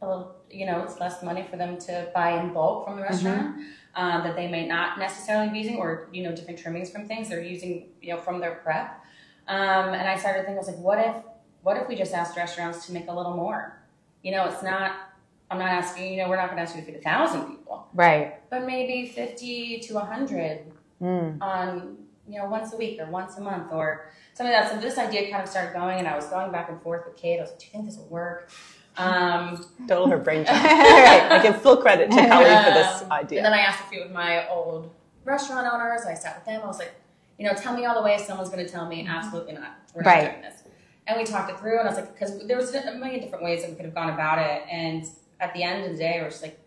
a 0.01 0.07
little, 0.07 0.37
you 0.49 0.65
know, 0.67 0.83
it's 0.85 0.99
less 1.01 1.23
money 1.25 1.45
for 1.51 1.57
them 1.57 1.79
to 1.79 2.11
buy 2.15 2.41
in 2.41 2.53
bulk 2.53 2.87
from 2.87 2.97
the 2.97 3.03
restaurant 3.03 3.57
um, 3.99 4.23
that 4.23 4.37
they 4.37 4.47
may 4.49 4.65
not 4.67 4.99
necessarily 4.99 5.51
be 5.51 5.59
using, 5.59 5.77
or 5.77 6.09
you 6.13 6.23
know, 6.23 6.33
different 6.35 6.59
trimmings 6.59 6.89
from 6.91 7.07
things 7.07 7.29
they're 7.29 7.43
using, 7.43 7.89
you 8.01 8.15
know, 8.15 8.21
from 8.21 8.41
their 8.41 8.55
prep. 8.65 9.05
Um, 9.49 9.93
and 9.99 10.09
I 10.09 10.17
started 10.17 10.41
thinking, 10.45 10.55
I 10.55 10.59
was 10.59 10.69
like, 10.69 10.79
what 10.79 10.99
if, 10.99 11.17
what 11.63 11.77
if 11.77 11.89
we 11.89 11.97
just 11.97 12.15
asked 12.15 12.37
restaurants 12.37 12.87
to 12.87 12.93
make 12.93 13.09
a 13.09 13.13
little 13.13 13.35
more? 13.35 13.81
You 14.23 14.31
know, 14.33 14.45
it's 14.47 14.63
not. 14.63 14.93
I'm 15.51 15.59
not 15.59 15.69
asking. 15.69 16.13
You 16.13 16.23
know, 16.23 16.29
we're 16.29 16.37
not 16.37 16.47
going 16.51 16.57
to 16.59 16.63
ask 16.63 16.75
you 16.77 16.83
to 16.83 16.87
feed 16.87 16.97
a 16.97 17.01
thousand 17.03 17.43
people, 17.51 17.89
Right. 17.93 18.49
but 18.51 18.65
maybe 18.67 19.09
fifty 19.09 19.79
to 19.81 19.99
hundred 19.99 20.73
Mm. 21.01 21.41
on 21.41 21.97
you 22.29 22.39
know 22.39 22.47
once 22.47 22.73
a 22.73 22.77
week 22.77 23.01
or 23.01 23.07
once 23.07 23.37
a 23.39 23.41
month 23.41 23.73
or 23.73 24.11
something 24.35 24.53
like 24.53 24.65
that. 24.65 24.73
So 24.75 24.81
this 24.81 24.99
idea 24.99 25.31
kind 25.31 25.43
of 25.43 25.49
started 25.49 25.73
going, 25.75 25.99
and 26.01 26.09
I 26.09 26.15
was 26.17 26.27
going 26.27 26.51
back 26.53 26.69
and 26.71 26.81
forth 26.83 27.05
with 27.07 27.17
Kate. 27.17 27.39
I 27.39 27.43
was 27.43 27.51
like, 27.51 27.59
"Do 27.61 27.67
you 27.67 27.73
think 27.73 27.85
this 27.87 27.97
will 27.97 28.09
work?" 28.09 28.51
Um, 28.99 29.65
her 29.89 30.19
brain 30.19 30.45
jump. 30.47 30.59
I 30.61 31.41
give 31.43 31.63
full 31.63 31.77
credit 31.79 32.11
to 32.11 32.17
Kelly 32.17 32.45
for 32.45 32.75
this 32.75 33.03
um, 33.03 33.13
idea. 33.13 33.39
And 33.39 33.47
then 33.47 33.53
I 33.53 33.59
asked 33.61 33.85
a 33.85 33.89
few 33.89 34.03
of 34.03 34.11
my 34.11 34.49
old 34.49 34.91
restaurant 35.25 35.67
owners. 35.73 36.03
I 36.07 36.15
sat 36.15 36.37
with 36.37 36.47
them. 36.47 36.61
I 36.63 36.67
was 36.67 36.79
like, 36.79 36.93
you 37.39 37.47
know, 37.47 37.55
tell 37.55 37.75
me 37.77 37.85
all 37.87 37.95
the 37.95 38.03
ways 38.03 38.27
someone's 38.27 38.51
going 38.51 38.65
to 38.65 38.71
tell 38.71 38.87
me, 38.89 39.07
absolutely 39.09 39.53
not. 39.55 39.77
We're 39.95 40.03
not 40.03 40.11
Right. 40.11 40.31
doing 40.31 40.43
this. 40.43 40.63
And 41.07 41.17
we 41.17 41.25
talked 41.25 41.51
it 41.51 41.59
through, 41.59 41.79
and 41.79 41.89
I 41.89 41.93
was 41.93 41.97
like, 42.01 42.13
because 42.13 42.47
there 42.47 42.57
was 42.59 42.75
a 42.75 42.95
million 42.97 43.21
different 43.21 43.43
ways 43.43 43.63
that 43.63 43.71
we 43.71 43.77
could 43.77 43.87
have 43.87 43.95
gone 43.95 44.11
about 44.11 44.39
it. 44.41 44.63
And 44.71 45.07
at 45.41 45.55
the 45.55 45.63
end 45.63 45.85
of 45.87 45.93
the 45.93 45.97
day, 45.97 46.19
we're 46.21 46.29
just 46.29 46.43
like, 46.43 46.59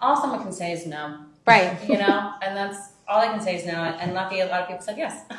all 0.00 0.16
someone 0.20 0.42
can 0.42 0.52
say 0.52 0.72
is 0.72 0.86
no, 0.86 1.18
Right. 1.46 1.78
you 1.88 1.96
know, 1.98 2.32
and 2.42 2.56
that's 2.56 2.92
all 3.06 3.20
I 3.20 3.28
can 3.28 3.40
say 3.40 3.54
is 3.56 3.64
no. 3.66 3.72
And 3.74 4.14
lucky, 4.14 4.40
a 4.40 4.46
lot 4.46 4.62
of 4.62 4.66
people 4.68 4.82
said 4.82 4.98
yes. 4.98 5.22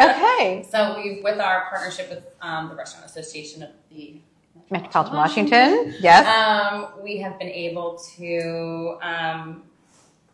Okay. 0.00 0.66
So 0.70 0.96
we've 0.96 1.22
with 1.22 1.38
our 1.38 1.66
partnership 1.68 2.08
with 2.08 2.24
um, 2.40 2.68
the 2.70 2.74
Restaurant 2.74 3.04
Association 3.06 3.62
of 3.62 3.70
the 3.90 4.20
Metropolitan 4.70 5.16
Washington. 5.16 5.94
Yes. 6.00 6.26
um, 6.26 7.02
we 7.02 7.18
have 7.18 7.38
been 7.38 7.48
able 7.48 7.98
to 8.16 8.98
um, 9.02 9.62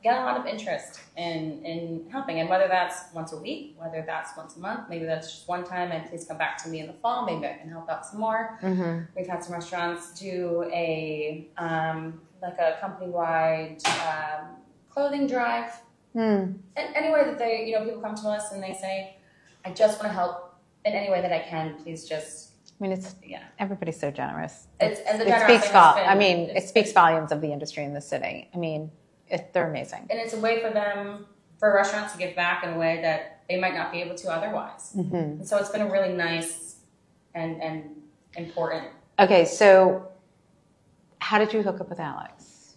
get 0.02 0.18
a 0.18 0.24
lot 0.24 0.36
of 0.38 0.46
interest 0.46 1.00
in 1.16 1.64
in 1.64 2.06
helping, 2.10 2.40
and 2.40 2.48
whether 2.48 2.68
that's 2.68 3.12
once 3.14 3.32
a 3.32 3.36
week, 3.38 3.74
whether 3.78 4.02
that's 4.06 4.36
once 4.36 4.56
a 4.56 4.60
month, 4.60 4.88
maybe 4.90 5.06
that's 5.06 5.30
just 5.32 5.48
one 5.48 5.64
time, 5.64 5.90
and 5.92 6.08
please 6.08 6.24
come 6.26 6.36
back 6.38 6.62
to 6.64 6.68
me 6.68 6.80
in 6.80 6.86
the 6.86 6.92
fall. 6.94 7.24
Maybe 7.24 7.46
I 7.46 7.54
can 7.54 7.70
help 7.70 7.88
out 7.88 8.04
some 8.06 8.20
more. 8.20 8.58
Mm-hmm. 8.62 9.04
We've 9.16 9.26
had 9.26 9.42
some 9.42 9.54
restaurants 9.54 10.18
do 10.18 10.68
a 10.72 11.48
um, 11.56 12.20
like 12.42 12.58
a 12.58 12.76
company 12.80 13.10
wide 13.10 13.78
um, 14.06 14.56
clothing 14.90 15.26
drive, 15.26 15.70
Mm. 16.14 16.56
and 16.76 16.96
any 16.96 17.10
way 17.12 17.24
that 17.24 17.38
they, 17.38 17.66
you 17.66 17.74
know, 17.78 17.84
people 17.84 18.00
come 18.00 18.14
to 18.14 18.28
us 18.28 18.50
and 18.52 18.62
they 18.62 18.72
say, 18.72 19.16
"I 19.66 19.70
just 19.70 19.98
want 20.00 20.08
to 20.10 20.14
help 20.14 20.54
in 20.86 20.94
any 20.94 21.10
way 21.10 21.20
that 21.20 21.30
I 21.30 21.40
can. 21.40 21.74
Please 21.82 22.08
just, 22.08 22.45
I 22.78 22.82
mean, 22.82 22.92
it's 22.92 23.14
yeah." 23.24 23.42
everybody's 23.58 23.98
so 23.98 24.10
generous. 24.10 24.66
It's, 24.80 25.00
and 25.00 25.20
the 25.20 25.26
it 25.28 25.42
speaks 25.44 25.70
vol- 25.72 25.94
been- 25.94 26.08
I 26.08 26.14
mean, 26.14 26.50
it 26.50 26.68
speaks 26.68 26.92
volumes 26.92 27.32
of 27.32 27.40
the 27.40 27.52
industry 27.52 27.84
in 27.84 27.94
the 27.94 28.00
city. 28.00 28.48
I 28.54 28.58
mean, 28.58 28.90
it, 29.28 29.52
they're 29.52 29.68
amazing. 29.68 30.06
and 30.10 30.18
it's 30.20 30.34
a 30.34 30.40
way 30.40 30.60
for 30.62 30.70
them, 30.70 31.26
for 31.58 31.74
restaurants 31.74 32.12
to 32.12 32.18
give 32.18 32.36
back 32.36 32.64
in 32.64 32.70
a 32.74 32.78
way 32.78 33.00
that 33.02 33.42
they 33.48 33.58
might 33.58 33.74
not 33.74 33.92
be 33.92 34.00
able 34.02 34.14
to 34.16 34.28
otherwise. 34.30 34.92
hmm 34.94 35.14
And 35.14 35.46
so 35.48 35.56
it's 35.56 35.70
been 35.70 35.80
a 35.82 35.90
really 35.90 36.12
nice 36.12 36.76
and 37.34 37.62
and 37.62 37.90
important. 38.36 38.88
Okay, 39.18 39.46
so 39.46 40.08
how 41.20 41.38
did 41.38 41.52
you 41.52 41.62
hook 41.62 41.80
up 41.80 41.88
with 41.88 41.98
Alex? 42.00 42.76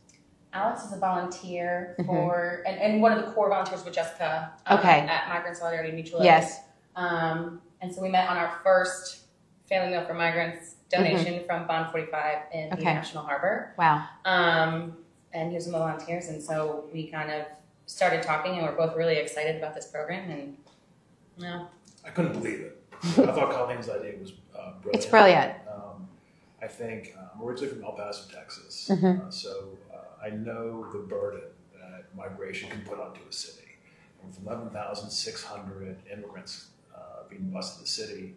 Alex 0.54 0.84
is 0.86 0.94
a 0.94 0.98
volunteer 0.98 1.96
Mhm. 2.00 2.06
for, 2.08 2.64
and, 2.66 2.80
and 2.80 3.02
one 3.02 3.12
of 3.12 3.24
the 3.24 3.32
core 3.34 3.50
volunteers 3.50 3.84
with 3.86 3.94
Jessica 3.94 4.52
um, 4.66 4.80
Okay. 4.80 5.02
at 5.02 5.28
Migrant 5.30 5.58
Solidarity 5.58 5.92
Mutual 5.92 6.22
Aid. 6.22 6.26
Yes. 6.26 6.60
Um, 6.96 7.62
and 7.82 7.94
so 7.94 8.02
we 8.02 8.10
met 8.10 8.28
on 8.30 8.38
our 8.38 8.52
first 8.64 9.26
family 9.70 9.92
meal 9.92 10.04
for 10.06 10.14
migrants 10.16 10.76
donation 10.90 11.46
from 11.46 11.68
Bond 11.68 11.92
45 11.92 12.38
in 12.54 12.60
Mm-hmm. 12.60 12.74
Okay. 12.74 12.84
the 12.84 12.94
National 12.94 13.24
Harbor. 13.24 13.74
Wow. 13.78 14.06
Um, 14.26 14.98
and 15.34 15.50
he 15.52 15.56
was 15.56 15.68
one 15.68 15.76
of 15.76 15.82
the 15.82 15.88
volunteers, 16.06 16.28
and 16.30 16.42
so 16.42 16.86
we 16.92 17.08
kind 17.08 17.30
of 17.32 17.46
started 17.86 18.24
talking, 18.24 18.54
and 18.58 18.64
we're 18.66 18.76
both 18.76 18.96
really 18.98 19.18
excited 19.18 19.58
about 19.58 19.76
this 19.76 19.86
program. 19.86 20.30
And 20.32 20.58
you 21.38 21.44
know, 21.44 21.68
I 22.06 22.10
couldn't 22.10 22.34
believe 22.34 22.60
it. 22.62 22.82
I 23.04 23.08
thought 23.32 23.52
Colleen's 23.52 23.88
idea 23.90 24.14
was 24.20 24.32
uh, 24.58 24.72
brilliant. 24.82 24.96
It's 24.96 25.06
brilliant. 25.06 25.54
Um, 25.72 26.08
I 26.62 26.68
think 26.68 27.14
um, 27.18 27.30
I'm 27.36 27.48
originally 27.48 27.74
from 27.76 27.84
El 27.84 27.92
Paso, 27.94 28.24
Texas, 28.36 28.90
Mhm. 28.92 29.28
uh, 29.28 29.32
so 29.32 29.70
uh, 29.94 30.26
I 30.26 30.32
know 30.32 30.86
the 30.92 31.00
burden 31.00 31.42
that 31.80 32.06
migration 32.16 32.70
can 32.70 32.82
put 32.82 33.00
onto 33.00 33.22
a 33.30 33.32
city. 33.32 33.68
And 34.22 34.30
with 34.30 34.44
11,600 34.46 35.98
immigrants 36.12 36.70
uh, 36.94 37.00
being 37.30 37.50
bused 37.52 37.76
to 37.76 37.82
the 37.82 37.88
city, 37.88 38.36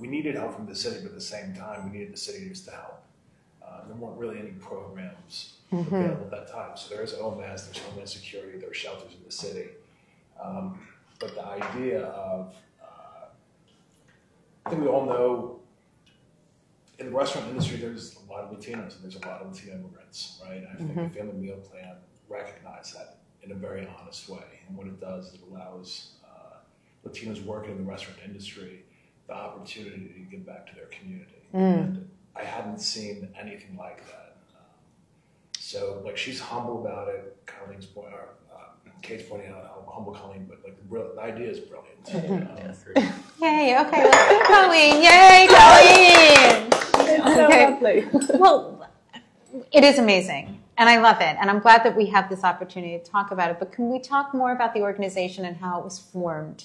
we 0.00 0.08
needed 0.08 0.34
help 0.34 0.54
from 0.54 0.66
the 0.66 0.74
city, 0.74 0.96
but 1.02 1.10
at 1.10 1.14
the 1.14 1.20
same 1.20 1.54
time, 1.54 1.84
we 1.90 1.98
needed 1.98 2.12
the 2.14 2.16
cities 2.18 2.62
to 2.62 2.70
help. 2.70 3.02
Uh, 3.64 3.86
there 3.86 3.94
weren't 3.96 4.18
really 4.18 4.38
any 4.38 4.50
programs 4.52 5.56
Mm-hmm. 5.72 5.94
available 5.94 6.24
at 6.24 6.30
that 6.32 6.48
time. 6.52 6.76
So 6.76 6.96
there's 6.96 7.14
OMS, 7.14 7.66
there's 7.66 7.78
Homeland 7.78 8.08
Security, 8.08 8.58
there 8.58 8.70
are 8.70 8.74
shelters 8.74 9.12
in 9.16 9.24
the 9.24 9.30
city. 9.30 9.68
Um, 10.42 10.80
but 11.20 11.32
the 11.36 11.46
idea 11.46 12.06
of, 12.06 12.52
uh, 12.82 13.26
I 14.66 14.70
think 14.70 14.82
we 14.82 14.88
all 14.88 15.06
know 15.06 15.60
in 16.98 17.06
the 17.06 17.12
restaurant 17.12 17.46
industry, 17.50 17.76
there's 17.76 18.16
a 18.16 18.32
lot 18.32 18.42
of 18.42 18.50
Latinos 18.50 18.96
and 18.96 19.04
there's 19.04 19.14
a 19.14 19.24
lot 19.28 19.42
of 19.42 19.52
Latino 19.52 19.74
immigrants, 19.76 20.40
right? 20.44 20.64
I 20.72 20.76
think 20.76 20.92
the 20.92 21.08
family 21.20 21.34
meal 21.34 21.58
plan 21.58 21.94
recognizes 22.28 22.94
that 22.94 23.18
in 23.44 23.52
a 23.52 23.54
very 23.54 23.88
honest 24.00 24.28
way. 24.28 24.42
And 24.66 24.76
what 24.76 24.88
it 24.88 25.00
does 25.00 25.28
is 25.28 25.34
it 25.34 25.40
allows 25.52 26.14
uh, 26.24 26.56
Latinos 27.08 27.44
working 27.44 27.70
in 27.70 27.76
the 27.84 27.88
restaurant 27.88 28.18
industry 28.24 28.82
the 29.30 29.36
opportunity 29.36 30.08
to 30.14 30.20
give 30.30 30.44
back 30.44 30.66
to 30.68 30.74
their 30.74 30.86
community. 30.86 31.30
And 31.52 32.08
I 32.36 32.42
hadn't 32.44 32.80
seen 32.80 33.28
anything 33.40 33.76
like 33.78 34.04
that. 34.06 34.36
Um, 34.54 34.64
so, 35.58 36.02
like, 36.04 36.16
she's 36.16 36.40
humble 36.40 36.84
about 36.84 37.08
it. 37.08 37.36
Colleen's 37.46 37.86
point, 37.86 38.12
or, 38.12 38.28
uh, 38.52 38.90
Kate's 39.02 39.28
pointing 39.28 39.50
out 39.50 39.62
how 39.64 39.84
humble 39.92 40.12
Colleen, 40.12 40.46
but 40.48 40.58
like 40.64 40.76
the, 40.90 41.12
the 41.14 41.20
idea 41.20 41.48
is 41.50 41.60
brilliant. 41.60 41.86
Um, 42.92 43.04
Yay. 43.42 43.78
Okay. 43.80 44.04
Let's 44.04 44.28
do 44.28 44.38
Colleen. 44.52 45.02
Yay, 45.02 45.46
Colleen. 45.48 46.66
So 47.34 47.46
Okay. 47.46 48.06
Well, 48.38 48.86
it 49.72 49.84
is 49.84 49.98
amazing, 49.98 50.60
and 50.78 50.88
I 50.88 50.98
love 51.00 51.20
it, 51.20 51.36
and 51.40 51.50
I'm 51.50 51.58
glad 51.60 51.82
that 51.84 51.96
we 51.96 52.06
have 52.06 52.28
this 52.28 52.44
opportunity 52.44 52.98
to 52.98 53.04
talk 53.04 53.30
about 53.30 53.50
it. 53.50 53.58
But 53.58 53.72
can 53.72 53.90
we 53.90 53.98
talk 54.00 54.34
more 54.34 54.52
about 54.52 54.74
the 54.74 54.80
organization 54.80 55.44
and 55.44 55.56
how 55.56 55.78
it 55.78 55.84
was 55.84 55.98
formed, 55.98 56.64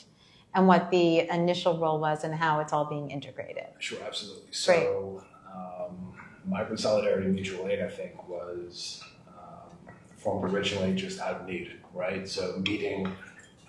and 0.55 0.67
what 0.67 0.89
the 0.89 1.19
initial 1.33 1.77
role 1.77 1.99
was, 1.99 2.23
and 2.23 2.33
how 2.33 2.59
it's 2.61 2.73
all 2.73 2.85
being 2.85 3.11
integrated? 3.11 3.65
Sure, 3.79 3.99
absolutely. 4.05 4.47
So, 4.51 5.23
um, 5.53 6.13
Migrant 6.47 6.79
Solidarity 6.79 7.27
Mutual 7.27 7.67
Aid, 7.67 7.81
I 7.81 7.89
think, 7.89 8.27
was 8.29 9.03
um, 9.27 9.93
formed 10.17 10.51
originally 10.53 10.93
just 10.95 11.19
out 11.19 11.41
of 11.41 11.47
need, 11.47 11.71
right? 11.93 12.27
So, 12.27 12.61
meeting 12.65 13.11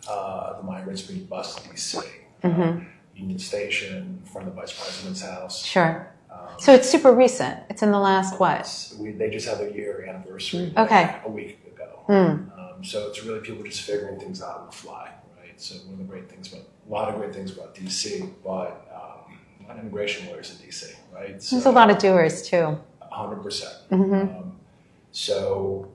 uh, 0.09 0.57
the 0.59 0.63
migrants 0.63 1.03
being 1.03 1.25
bused 1.25 1.65
in 1.65 1.73
the 1.73 1.77
city, 1.77 2.09
um, 2.45 2.87
Union 3.15 3.39
Station, 3.39 4.21
in 4.23 4.31
front 4.31 4.47
of 4.47 4.55
the 4.55 4.61
vice 4.61 4.73
president's 4.73 5.23
house. 5.23 5.65
Sure. 5.65 6.13
Um, 6.31 6.39
So 6.59 6.73
it's 6.73 6.89
super 6.89 7.13
recent. 7.13 7.59
It's 7.71 7.83
in 7.83 7.91
the 7.91 7.99
last 7.99 8.39
what? 8.39 8.93
we, 8.99 9.11
they 9.13 9.31
just 9.31 9.49
had 9.49 9.59
their 9.59 9.71
year 9.71 10.07
anniversary 10.09 10.71
Mm. 10.77 10.85
Okay. 10.85 11.03
like, 11.03 11.23
a 11.25 11.31
week 11.31 11.59
ago. 11.75 12.05
Um, 12.09 12.85
so 12.85 13.09
it's 13.09 13.25
really 13.25 13.41
people 13.41 13.65
just 13.65 13.81
figuring 13.83 14.21
things 14.21 14.43
out 14.43 14.59
on 14.61 14.67
the 14.67 14.73
fly? 14.73 15.11
So 15.59 15.75
one 15.85 15.95
of 15.95 15.99
the 15.99 16.05
great 16.05 16.29
things 16.29 16.53
about 16.53 16.67
a 16.89 16.93
lot 16.93 17.09
of 17.09 17.17
great 17.17 17.35
things 17.35 17.53
about 17.53 17.75
DC, 17.75 18.31
but 18.45 18.87
um, 18.95 19.39
a 19.65 19.69
lot 19.69 19.77
of 19.77 19.83
immigration 19.83 20.29
lawyers 20.29 20.51
in 20.61 20.67
DC, 20.67 20.95
right? 21.15 21.43
So, 21.43 21.57
There's 21.57 21.67
a 21.67 21.71
lot 21.71 21.91
of 21.91 21.99
doers 21.99 22.43
too. 22.49 22.79
hundred 23.11 23.43
percent. 23.43 23.75
Mhm. 23.91 24.37
Um, 24.39 24.53
so 25.13 25.89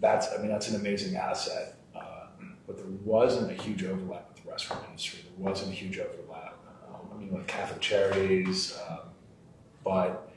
that's 0.00 0.32
I 0.32 0.38
mean 0.38 0.48
that's 0.48 0.68
an 0.68 0.76
amazing 0.76 1.16
asset, 1.16 1.76
uh, 1.94 2.26
but 2.66 2.76
there 2.76 2.86
wasn't 3.04 3.50
a 3.50 3.54
huge 3.62 3.84
overlap 3.84 4.28
with 4.34 4.44
the 4.44 4.50
restaurant 4.50 4.84
industry. 4.88 5.20
There 5.22 5.46
wasn't 5.46 5.70
a 5.70 5.74
huge 5.74 5.98
overlap. 5.98 6.54
Um, 6.88 7.08
I 7.14 7.18
mean, 7.18 7.32
with 7.32 7.46
Catholic 7.46 7.80
Charities, 7.80 8.76
um, 8.88 8.98
but 9.84 10.28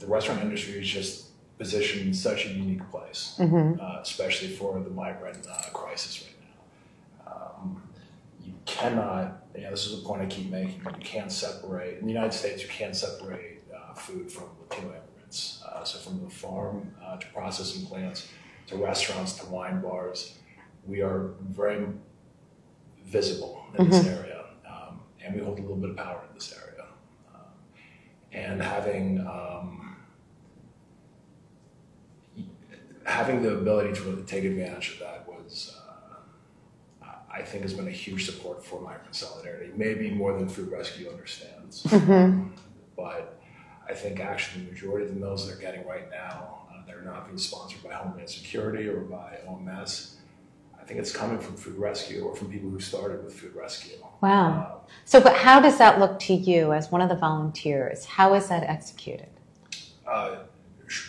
the 0.00 0.06
restaurant 0.08 0.40
industry 0.42 0.80
is 0.80 0.88
just 0.88 1.26
positioned 1.58 2.08
in 2.08 2.14
such 2.14 2.46
a 2.46 2.48
unique 2.48 2.90
place, 2.90 3.38
uh, 3.40 3.98
especially 4.02 4.48
for 4.48 4.80
the 4.80 4.90
migrant 4.90 5.46
uh, 5.48 5.70
crisis 5.72 6.22
right 6.22 6.31
cannot, 8.72 9.42
you 9.54 9.62
know, 9.62 9.70
this 9.70 9.86
is 9.86 10.02
a 10.02 10.06
point 10.06 10.22
I 10.22 10.26
keep 10.26 10.50
making, 10.50 10.80
you 10.84 11.04
can't 11.04 11.30
separate, 11.30 11.98
in 11.98 12.06
the 12.06 12.12
United 12.12 12.32
States, 12.32 12.62
you 12.62 12.68
can't 12.68 12.96
separate 12.96 13.62
uh, 13.74 13.94
food 13.94 14.30
from 14.30 14.46
Latino 14.60 14.88
immigrants. 14.88 15.62
Uh, 15.66 15.84
so 15.84 15.98
from 15.98 16.24
the 16.24 16.30
farm 16.30 16.94
uh, 17.04 17.16
to 17.16 17.26
processing 17.28 17.86
plants 17.86 18.28
to 18.68 18.76
restaurants 18.76 19.34
to 19.34 19.46
wine 19.46 19.80
bars, 19.80 20.38
we 20.86 21.02
are 21.02 21.34
very 21.50 21.86
visible 23.04 23.64
in 23.78 23.90
this 23.90 24.06
area. 24.06 24.44
Um, 24.66 25.00
and 25.24 25.34
we 25.34 25.40
hold 25.42 25.58
a 25.58 25.62
little 25.62 25.76
bit 25.76 25.90
of 25.90 25.96
power 25.96 26.22
in 26.28 26.34
this 26.34 26.54
area. 26.56 26.86
Um, 27.34 27.40
and 28.32 28.62
having, 28.62 29.20
um, 29.20 29.96
having 33.04 33.42
the 33.42 33.54
ability 33.54 33.92
to 33.94 34.02
really 34.02 34.22
take 34.22 34.44
advantage 34.44 34.94
of 34.94 34.98
that 35.00 35.28
was, 35.28 35.76
uh, 35.76 35.81
I- 37.32 37.42
think, 37.42 37.62
has 37.62 37.74
been 37.74 37.88
a 37.88 37.90
huge 37.90 38.26
support 38.26 38.64
for 38.64 38.80
migrant 38.80 39.14
solidarity. 39.14 39.72
Maybe 39.76 40.10
more 40.10 40.32
than 40.38 40.48
Food 40.48 40.70
Rescue 40.70 41.08
understands, 41.10 41.82
but 42.96 43.40
I 43.88 43.94
think 43.94 44.20
actually 44.20 44.64
the 44.64 44.72
majority 44.72 45.06
of 45.06 45.14
the 45.14 45.20
meals 45.20 45.46
they're 45.46 45.56
getting 45.56 45.86
right 45.86 46.08
now, 46.10 46.66
uh, 46.70 46.86
they're 46.86 47.02
not 47.02 47.26
being 47.26 47.38
sponsored 47.38 47.82
by 47.82 47.92
Homeland 47.92 48.28
Security 48.30 48.86
or 48.88 49.00
by 49.00 49.38
OMS. 49.48 50.16
I 50.80 50.84
think 50.84 50.98
it's 51.00 51.12
coming 51.12 51.38
from 51.38 51.56
Food 51.56 51.76
Rescue 51.76 52.22
or 52.24 52.34
from 52.34 52.50
people 52.50 52.68
who 52.70 52.80
started 52.80 53.24
with 53.24 53.34
Food 53.34 53.54
Rescue. 53.54 53.96
Wow. 54.20 54.82
So, 55.04 55.20
but 55.20 55.34
how 55.36 55.60
does 55.60 55.78
that 55.78 55.98
look 56.00 56.18
to 56.20 56.34
you 56.34 56.72
as 56.72 56.90
one 56.90 57.00
of 57.00 57.08
the 57.08 57.14
volunteers? 57.16 58.04
How 58.04 58.34
is 58.34 58.48
that 58.48 58.62
executed? 58.64 59.28
Uh, 60.06 60.38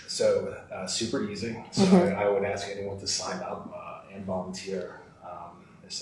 so 0.08 0.56
uh, 0.74 0.86
super 0.88 1.30
easy. 1.30 1.58
So 1.72 1.84
I, 1.84 2.24
I 2.24 2.30
would 2.30 2.44
ask 2.44 2.68
anyone 2.70 3.00
to 3.00 3.08
sign 3.08 3.42
up 3.42 3.72
uh, 3.76 4.14
and 4.16 4.26
volunteer. 4.26 5.00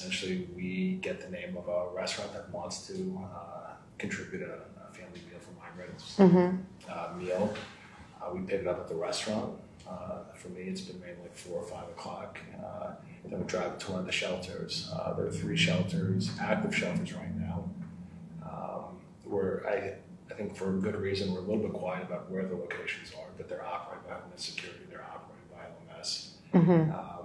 Essentially, 0.01 0.47
we 0.55 0.99
get 1.01 1.19
the 1.19 1.29
name 1.29 1.57
of 1.57 1.67
a 1.67 1.93
restaurant 1.93 2.31
that 2.31 2.49
wants 2.49 2.87
to 2.87 3.19
uh, 3.35 3.71
contribute 3.97 4.41
a, 4.41 4.53
a 4.87 4.93
family 4.93 5.19
meal 5.29 5.37
for 5.41 5.51
migrants 5.61 6.17
uh, 6.89 7.09
meal. 7.19 7.53
Uh, 8.21 8.33
we 8.33 8.39
pick 8.41 8.61
it 8.61 8.67
up 8.67 8.79
at 8.79 8.87
the 8.87 8.95
restaurant. 8.95 9.51
Uh, 9.85 10.19
for 10.33 10.47
me, 10.49 10.61
it's 10.61 10.79
been 10.79 10.99
made 11.01 11.17
like 11.21 11.35
four 11.35 11.57
or 11.61 11.67
five 11.67 11.89
o'clock. 11.89 12.39
Uh, 12.63 12.91
then 13.25 13.37
we 13.41 13.45
drive 13.45 13.77
to 13.79 13.91
one 13.91 13.99
of 13.99 14.05
the 14.05 14.11
shelters. 14.13 14.89
Uh, 14.95 15.13
there 15.13 15.25
are 15.27 15.31
three 15.31 15.57
shelters, 15.57 16.31
active 16.39 16.73
shelters 16.73 17.11
right 17.13 17.35
now. 17.37 17.69
Um, 18.49 18.83
where 19.25 19.67
I, 19.67 20.31
I 20.31 20.37
think 20.37 20.55
for 20.55 20.69
a 20.69 20.79
good 20.79 20.95
reason, 20.95 21.33
we're 21.33 21.39
a 21.39 21.43
little 21.43 21.63
bit 21.67 21.73
quiet 21.73 22.03
about 22.03 22.31
where 22.31 22.45
the 22.47 22.55
locations 22.55 23.11
are, 23.13 23.27
but 23.37 23.49
they're 23.49 23.65
operated 23.65 24.07
by 24.07 24.13
Homeland 24.13 24.39
Security, 24.39 24.85
they're 24.89 25.03
operated 25.03 25.51
by 25.51 25.93
OMS, 25.97 26.29
um, 26.93 27.20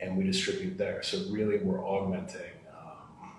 and 0.00 0.16
we 0.16 0.24
distribute 0.24 0.76
there. 0.78 1.02
So 1.02 1.18
really, 1.30 1.58
we're 1.58 1.84
augmenting. 1.84 2.52
Um, 2.72 3.30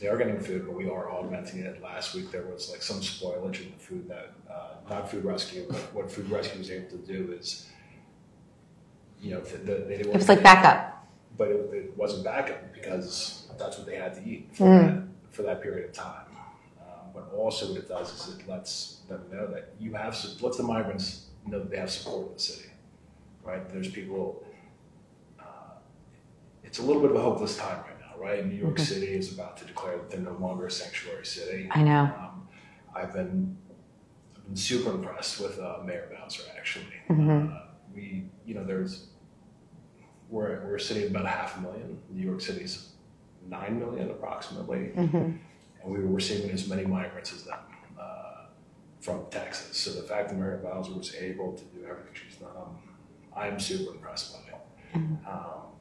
they 0.00 0.08
are 0.08 0.16
getting 0.16 0.40
food, 0.40 0.66
but 0.66 0.74
we 0.74 0.88
are 0.88 1.10
augmenting 1.10 1.60
it. 1.60 1.82
Last 1.82 2.14
week 2.14 2.30
there 2.30 2.44
was 2.46 2.70
like 2.70 2.82
some 2.82 3.00
spoilage 3.00 3.60
in 3.64 3.72
the 3.72 3.78
food 3.78 4.08
that 4.08 4.32
uh, 4.50 4.74
not 4.90 5.10
Food 5.10 5.24
Rescue, 5.24 5.66
but 5.68 5.78
what 5.94 6.10
Food 6.10 6.30
Rescue 6.30 6.58
was 6.58 6.70
able 6.70 6.88
to 6.90 6.96
do 6.98 7.32
is, 7.38 7.68
you 9.20 9.32
know, 9.32 9.40
the, 9.40 9.56
the, 9.58 9.74
they 9.86 9.94
It 9.96 10.12
was 10.12 10.28
like 10.28 10.42
backup. 10.42 11.06
but 11.38 11.48
it, 11.48 11.70
it 11.72 11.96
wasn't 11.96 12.24
backup 12.24 12.72
because 12.74 13.48
that's 13.58 13.78
what 13.78 13.86
they 13.86 13.96
had 13.96 14.14
to 14.14 14.22
eat 14.28 14.48
for, 14.52 14.64
that, 14.68 15.02
for 15.30 15.42
that 15.42 15.62
period 15.62 15.88
of 15.88 15.94
time. 15.94 16.26
Um, 16.80 17.10
but 17.14 17.32
also, 17.36 17.68
what 17.72 17.78
it 17.78 17.88
does 17.88 18.12
is 18.28 18.38
it 18.38 18.48
lets 18.48 19.00
them 19.08 19.20
know 19.32 19.46
that 19.48 19.72
you 19.80 19.94
have, 19.94 20.16
lets 20.40 20.56
the 20.56 20.62
migrants 20.62 21.26
know 21.46 21.58
that 21.60 21.70
they 21.70 21.76
have 21.76 21.90
support 21.90 22.28
in 22.28 22.32
the 22.34 22.38
city, 22.40 22.68
right? 23.44 23.68
There's 23.68 23.88
people, 23.88 24.44
it's 26.72 26.78
a 26.78 26.82
little 26.82 27.02
bit 27.02 27.10
of 27.10 27.16
a 27.18 27.20
hopeless 27.20 27.58
time 27.58 27.80
right 27.86 28.00
now, 28.00 28.18
right? 28.18 28.46
New 28.46 28.54
York 28.56 28.78
City 28.78 29.08
is 29.08 29.30
about 29.34 29.58
to 29.58 29.66
declare 29.66 29.98
that 29.98 30.08
they're 30.08 30.20
no 30.20 30.32
longer 30.38 30.64
a 30.64 30.70
sanctuary 30.70 31.26
city. 31.26 31.68
I 31.70 31.82
know. 31.82 32.04
Um, 32.04 32.48
I've 32.96 33.12
been 33.12 33.58
I've 34.34 34.46
been 34.46 34.56
super 34.56 34.88
impressed 34.92 35.38
with 35.38 35.58
uh, 35.58 35.80
Mayor 35.84 36.08
Bowser. 36.10 36.44
Actually, 36.56 36.86
Mhm. 37.10 37.54
uh, 37.54 37.66
we 37.94 38.24
you 38.46 38.54
know 38.54 38.64
there's 38.64 39.08
we're 40.30 40.64
we're 40.64 40.76
a 40.76 40.80
city 40.80 41.04
of 41.04 41.10
about 41.10 41.26
half 41.26 41.58
a 41.58 41.60
million. 41.60 41.98
New 42.10 42.24
York 42.24 42.40
City's 42.40 42.92
nine 43.46 43.78
million 43.78 44.08
approximately, 44.10 44.92
Mhm. 44.96 45.38
and 45.82 45.92
we 45.92 45.98
were 45.98 46.06
receiving 46.14 46.50
as 46.52 46.66
many 46.70 46.86
migrants 46.86 47.34
as 47.34 47.44
them 47.44 47.58
uh, 48.00 48.46
from 49.02 49.26
Texas. 49.30 49.76
So 49.76 49.90
the 50.00 50.08
fact 50.08 50.30
that 50.30 50.38
Mayor 50.38 50.58
Bowser 50.64 50.94
was 50.94 51.14
able 51.16 51.52
to 51.52 51.64
do 51.64 51.84
everything 51.84 52.14
she's 52.14 52.36
done, 52.36 52.48
I'm 53.36 53.60
super 53.60 53.92
impressed 53.92 54.32
by 54.32 54.40
it. 54.54 54.60
Um, 55.26 55.71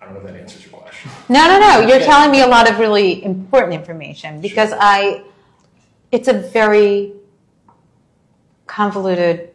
I 0.00 0.04
don't 0.04 0.14
know 0.14 0.20
if 0.20 0.26
that 0.26 0.36
answers 0.40 0.64
your 0.64 0.80
question. 0.80 1.10
No, 1.28 1.46
no, 1.46 1.58
no. 1.58 1.86
You're 1.88 2.00
telling 2.04 2.30
me 2.30 2.40
a 2.42 2.46
lot 2.46 2.70
of 2.70 2.78
really 2.78 3.22
important 3.24 3.74
information 3.74 4.40
because 4.40 4.72
I, 4.78 5.24
it's 6.10 6.28
a 6.28 6.32
very 6.32 7.12
convoluted 8.66 9.50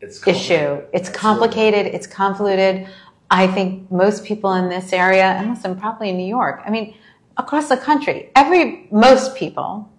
It's 0.00 0.26
issue. 0.26 0.54
complicated. 0.56 0.90
It's 0.92 1.08
Absolutely. 1.08 1.18
complicated. 1.20 1.86
It's 1.94 2.06
convoluted. 2.06 2.88
I 3.30 3.46
think 3.46 3.90
most 3.90 4.24
people 4.24 4.54
in 4.54 4.68
this 4.70 4.92
area, 4.92 5.24
and 5.24 5.50
listen, 5.50 5.78
probably 5.78 6.08
in 6.10 6.16
New 6.16 6.26
York, 6.26 6.62
I 6.64 6.70
mean, 6.70 6.94
across 7.36 7.68
the 7.68 7.76
country, 7.76 8.30
every, 8.34 8.88
most 8.90 9.36
people 9.36 9.90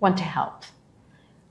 want 0.00 0.16
to 0.18 0.24
help. 0.24 0.64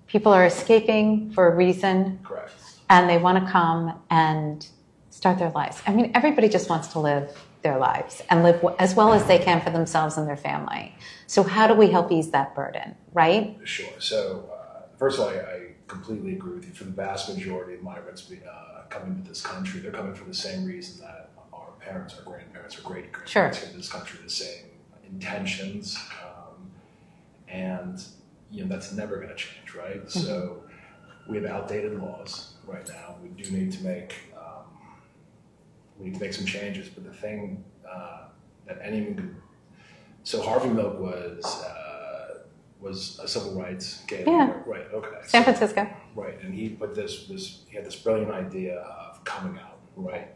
People 0.08 0.34
are 0.34 0.46
escaping 0.46 1.32
for 1.32 1.48
a 1.48 1.56
reason 1.56 2.20
Correct. 2.24 2.52
and 2.90 3.10
they 3.10 3.18
want 3.18 3.44
to 3.46 3.50
come 3.50 4.02
and 4.10 4.68
start 5.10 5.40
their 5.40 5.52
lives. 5.52 5.82
I 5.88 5.94
mean, 5.94 6.12
everybody 6.14 6.50
just 6.50 6.70
wants 6.70 6.90
to 6.90 7.00
live 7.00 7.30
their 7.62 7.78
lives 7.78 8.22
and 8.30 8.44
live 8.44 8.64
as 8.80 8.96
well 8.96 9.14
as 9.14 9.26
they 9.26 9.38
can 9.38 9.62
for 9.62 9.70
themselves 9.70 10.18
and 10.18 10.28
their 10.28 10.38
family. 10.38 10.96
So, 11.28 11.44
how 11.44 11.68
do 11.68 11.74
we 11.74 11.90
help 11.90 12.12
ease 12.12 12.32
that 12.32 12.56
burden, 12.56 12.96
right? 13.14 13.58
Sure. 13.64 13.88
So, 14.00 14.50
uh, 14.52 14.82
first 14.98 15.20
of 15.20 15.26
all, 15.26 15.30
I, 15.30 15.40
I 15.40 15.62
completely 15.88 16.34
agree 16.34 16.56
with 16.56 16.66
you. 16.66 16.74
For 16.74 16.86
the 16.86 16.92
vast 16.92 17.34
majority 17.34 17.76
of 17.76 17.84
migrants 17.84 18.30
uh, 18.32 18.84
coming 18.90 19.22
to 19.22 19.30
this 19.30 19.42
country, 19.42 19.80
they're 19.80 19.92
coming 19.92 20.14
for 20.14 20.26
the 20.26 20.34
same 20.34 20.66
reason 20.66 21.06
that 21.06 21.30
our 21.54 21.72
parents, 21.80 22.16
our 22.18 22.24
grandparents, 22.24 22.78
our 22.78 22.84
great 22.84 23.12
grandparents 23.12 23.60
came 23.60 23.72
to 23.72 23.78
this 23.78 23.92
country, 23.92 24.20
the 24.24 24.30
same 24.30 24.66
intentions. 25.08 25.98
Um, 26.24 26.72
and, 27.48 28.04
you 28.50 28.64
know, 28.64 28.70
that's 28.70 28.92
never 28.92 29.18
going 29.18 29.30
to 29.30 29.36
change, 29.36 29.76
right? 29.76 30.10
So, 30.10 30.64
we 31.28 31.38
have 31.38 31.46
outdated 31.46 32.00
laws 32.02 32.56
right 32.66 32.88
now. 32.88 33.16
We 33.22 33.30
do 33.30 33.52
need 33.52 33.72
to 33.74 33.84
make 33.84 34.16
we 36.02 36.10
need 36.10 36.16
to 36.16 36.22
make 36.22 36.34
some 36.34 36.46
changes. 36.46 36.90
But 36.90 37.04
the 37.06 37.14
thing 37.14 37.64
uh, 37.90 38.24
that 38.68 38.80
anyone 38.84 39.16
can 39.16 39.36
so 40.24 40.42
Harvey 40.42 40.70
Milk 40.70 41.00
was 41.00 41.46
uh, 41.64 42.40
was 42.80 43.20
a 43.24 43.28
civil 43.28 43.54
rights 43.60 44.02
gay 44.08 44.24
Yeah. 44.26 44.54
right? 44.66 44.86
Okay, 44.94 45.10
San 45.24 45.42
So- 45.42 45.54
Francisco. 45.54 45.88
right, 46.16 46.40
and 46.42 46.54
he 46.54 46.70
put 46.70 46.96
this 46.96 47.28
this 47.28 47.64
he 47.70 47.76
had 47.76 47.86
this 47.86 47.96
brilliant 47.96 48.32
idea 48.32 48.80
of 48.80 49.24
coming 49.24 49.60
out, 49.62 49.80
right, 49.96 50.30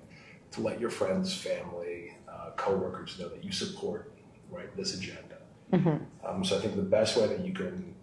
to 0.52 0.62
let 0.62 0.80
your 0.80 0.90
friends, 0.90 1.34
family, 1.36 2.16
uh, 2.28 2.52
coworkers 2.56 3.20
know 3.20 3.30
that 3.30 3.44
you 3.44 3.52
support 3.52 4.12
right 4.52 4.76
this 4.78 4.96
agenda. 4.96 5.38
Mm-hmm. 5.74 6.26
Um, 6.28 6.44
so 6.46 6.58
I 6.58 6.62
think 6.62 6.76
the 6.76 6.82
best 6.84 7.18
way 7.18 7.28
that 7.28 7.44
you 7.46 7.54
can 7.54 7.96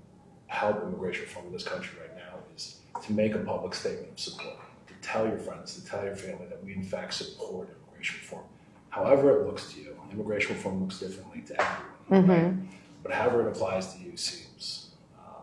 help 0.49 0.83
immigration 0.83 1.23
reform 1.25 1.47
in 1.47 1.53
this 1.53 1.63
country 1.65 1.97
right 2.01 2.15
now 2.17 2.35
is 2.55 2.81
to 3.07 3.13
make 3.13 3.35
a 3.35 3.39
public 3.39 3.75
statement 3.75 4.13
of 4.13 4.19
support, 4.21 4.57
tell 5.03 5.27
your 5.27 5.39
friends, 5.39 5.75
to 5.75 5.85
tell 5.85 6.05
your 6.05 6.17
family 6.17 6.47
that 6.49 6.63
we 6.65 6.75
in 6.75 6.83
fact 6.83 7.15
support 7.15 7.69
immigration 7.87 8.17
reform. 8.21 8.45
However 8.91 9.41
it 9.41 9.47
looks 9.47 9.73
to 9.73 9.81
you, 9.81 9.97
immigration 10.13 10.55
reform 10.57 10.81
looks 10.81 10.99
differently 10.99 11.43
to 11.43 11.55
everyone, 11.61 12.29
right? 12.29 12.55
But 13.03 13.13
however 13.13 13.47
it 13.47 13.49
applies 13.49 13.95
to 13.95 14.01
you 14.01 14.17
seems 14.17 14.91
um, 15.19 15.43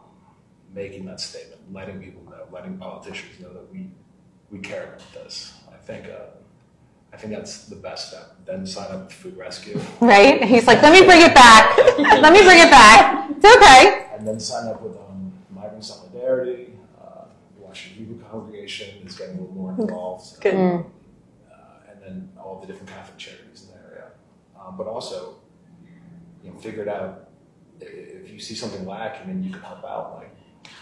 making 0.73 1.05
that 1.05 1.19
statement, 1.19 1.61
letting 1.73 2.01
people 2.01 2.23
know, 2.29 2.45
letting 2.51 2.77
politicians 2.77 3.39
know 3.39 3.53
that 3.53 3.71
we 3.71 3.89
we 4.51 4.59
care 4.59 4.83
about 4.85 5.13
this. 5.13 5.53
I 5.71 5.77
think 5.77 6.05
uh, 6.05 6.37
I 7.13 7.17
think 7.17 7.33
that's 7.33 7.65
the 7.65 7.75
best 7.75 8.09
step. 8.09 8.35
Then 8.45 8.65
sign 8.65 8.91
up 8.91 9.05
with 9.05 9.13
Food 9.13 9.37
Rescue. 9.37 9.79
Right? 9.99 10.43
He's 10.43 10.67
like, 10.67 10.81
let 10.81 10.93
me 10.93 11.05
bring 11.05 11.21
it 11.21 11.33
back. 11.33 11.75
let 11.97 12.31
me 12.33 12.41
bring 12.43 12.59
it 12.59 12.69
back. 12.71 13.29
It's 13.31 13.45
okay. 13.57 14.07
and 14.15 14.27
then 14.27 14.39
sign 14.39 14.67
up 14.67 14.81
with 14.81 14.95
um, 14.95 15.31
Migrant 15.53 15.83
Solidarity. 15.83 16.68
The 17.99 18.05
Hebrew 18.05 18.23
Congregation 18.29 19.05
is 19.05 19.15
getting 19.15 19.37
a 19.37 19.41
little 19.41 19.55
more 19.55 19.75
involved. 19.77 20.39
Good. 20.39 20.55
Um, 20.55 20.85
uh, 21.51 21.91
and 21.91 22.01
then 22.01 22.29
all 22.37 22.61
the 22.61 22.67
different 22.67 22.87
Catholic 22.87 23.17
charities 23.17 23.63
in 23.63 23.75
the 23.75 23.85
area. 23.85 24.05
Um, 24.57 24.77
but 24.77 24.87
also, 24.87 25.35
you 26.41 26.49
know, 26.49 26.57
figure 26.59 26.83
it 26.83 26.87
out. 26.87 27.27
If 27.81 28.31
you 28.31 28.39
see 28.39 28.55
something 28.55 28.85
lacking 28.85 29.29
and 29.29 29.43
you 29.43 29.51
can 29.51 29.61
help 29.61 29.83
out, 29.83 30.15
like 30.15 30.33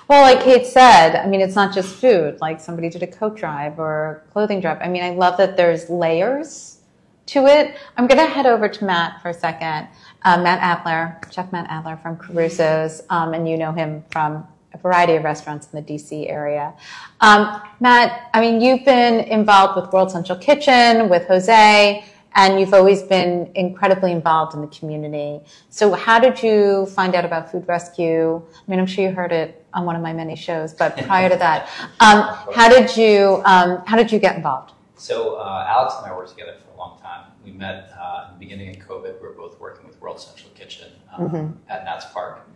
Well, 0.07 0.21
like 0.21 0.43
Kate 0.43 0.67
said, 0.67 1.15
I 1.15 1.25
mean, 1.25 1.41
it's 1.41 1.55
not 1.55 1.73
just 1.73 1.95
food. 1.95 2.39
Like 2.39 2.59
somebody 2.59 2.87
did 2.87 3.01
a 3.01 3.07
coat 3.07 3.35
drive 3.35 3.79
or 3.79 4.23
a 4.27 4.31
clothing 4.31 4.61
drive. 4.61 4.77
I 4.79 4.87
mean, 4.87 5.03
I 5.03 5.09
love 5.09 5.37
that 5.37 5.57
there's 5.57 5.89
layers 5.89 6.81
to 7.27 7.47
it. 7.47 7.77
I'm 7.97 8.05
going 8.05 8.19
to 8.19 8.31
head 8.31 8.45
over 8.45 8.69
to 8.69 8.85
Matt 8.85 9.23
for 9.23 9.29
a 9.29 9.33
second. 9.33 9.87
Uh, 10.21 10.37
Matt 10.37 10.59
Adler, 10.61 11.19
Chef 11.31 11.51
Matt 11.51 11.65
Adler 11.69 11.97
from 11.97 12.17
Caruso's, 12.17 13.01
um, 13.09 13.33
and 13.33 13.49
you 13.49 13.57
know 13.57 13.71
him 13.71 14.03
from 14.11 14.47
a 14.77 14.81
variety 14.81 15.15
of 15.15 15.23
restaurants 15.23 15.67
in 15.71 15.83
the 15.83 15.93
DC 15.93 16.29
area. 16.29 16.73
Um, 17.21 17.61
Matt, 17.79 18.29
I 18.33 18.41
mean, 18.41 18.61
you've 18.61 18.85
been 18.85 19.21
involved 19.21 19.79
with 19.81 19.91
World 19.91 20.11
Central 20.11 20.37
Kitchen, 20.37 21.09
with 21.09 21.27
Jose, 21.27 22.03
and 22.35 22.59
you've 22.59 22.73
always 22.73 23.01
been 23.01 23.51
incredibly 23.55 24.11
involved 24.11 24.53
in 24.53 24.61
the 24.61 24.67
community. 24.67 25.39
So, 25.69 25.93
how 25.93 26.19
did 26.19 26.41
you 26.41 26.85
find 26.87 27.15
out 27.15 27.25
about 27.25 27.51
Food 27.51 27.67
Rescue? 27.67 28.35
I 28.35 28.71
mean, 28.71 28.79
I'm 28.79 28.85
sure 28.85 29.03
you 29.03 29.11
heard 29.11 29.31
it 29.31 29.65
on 29.73 29.85
one 29.85 29.95
of 29.95 30.01
my 30.01 30.13
many 30.13 30.35
shows, 30.35 30.73
but 30.73 30.95
prior 30.97 31.29
to 31.29 31.35
that, 31.37 31.69
um, 31.99 32.21
how 32.53 32.69
did 32.69 32.95
you 32.95 33.41
um, 33.45 33.81
how 33.85 33.97
did 33.97 34.11
you 34.11 34.19
get 34.19 34.35
involved? 34.35 34.73
So 34.95 35.35
uh, 35.35 35.65
Alex 35.67 35.95
and 35.97 36.11
I 36.11 36.15
worked 36.15 36.29
together 36.29 36.55
for 36.63 36.73
a 36.73 36.77
long 36.77 36.99
time. 36.99 37.31
We 37.43 37.51
met 37.51 37.91
uh, 37.99 38.27
in 38.27 38.33
the 38.35 38.39
beginning 38.39 38.69
of 38.69 38.87
COVID. 38.87 39.21
We 39.21 39.27
were 39.27 39.33
both 39.33 39.59
working 39.59 39.87
with 39.87 39.99
World 40.01 40.19
Central 40.19 40.49
Kitchen 40.55 40.89
um, 41.15 41.57
at 41.69 41.85
Nats 41.85 42.05
Park. 42.13 42.47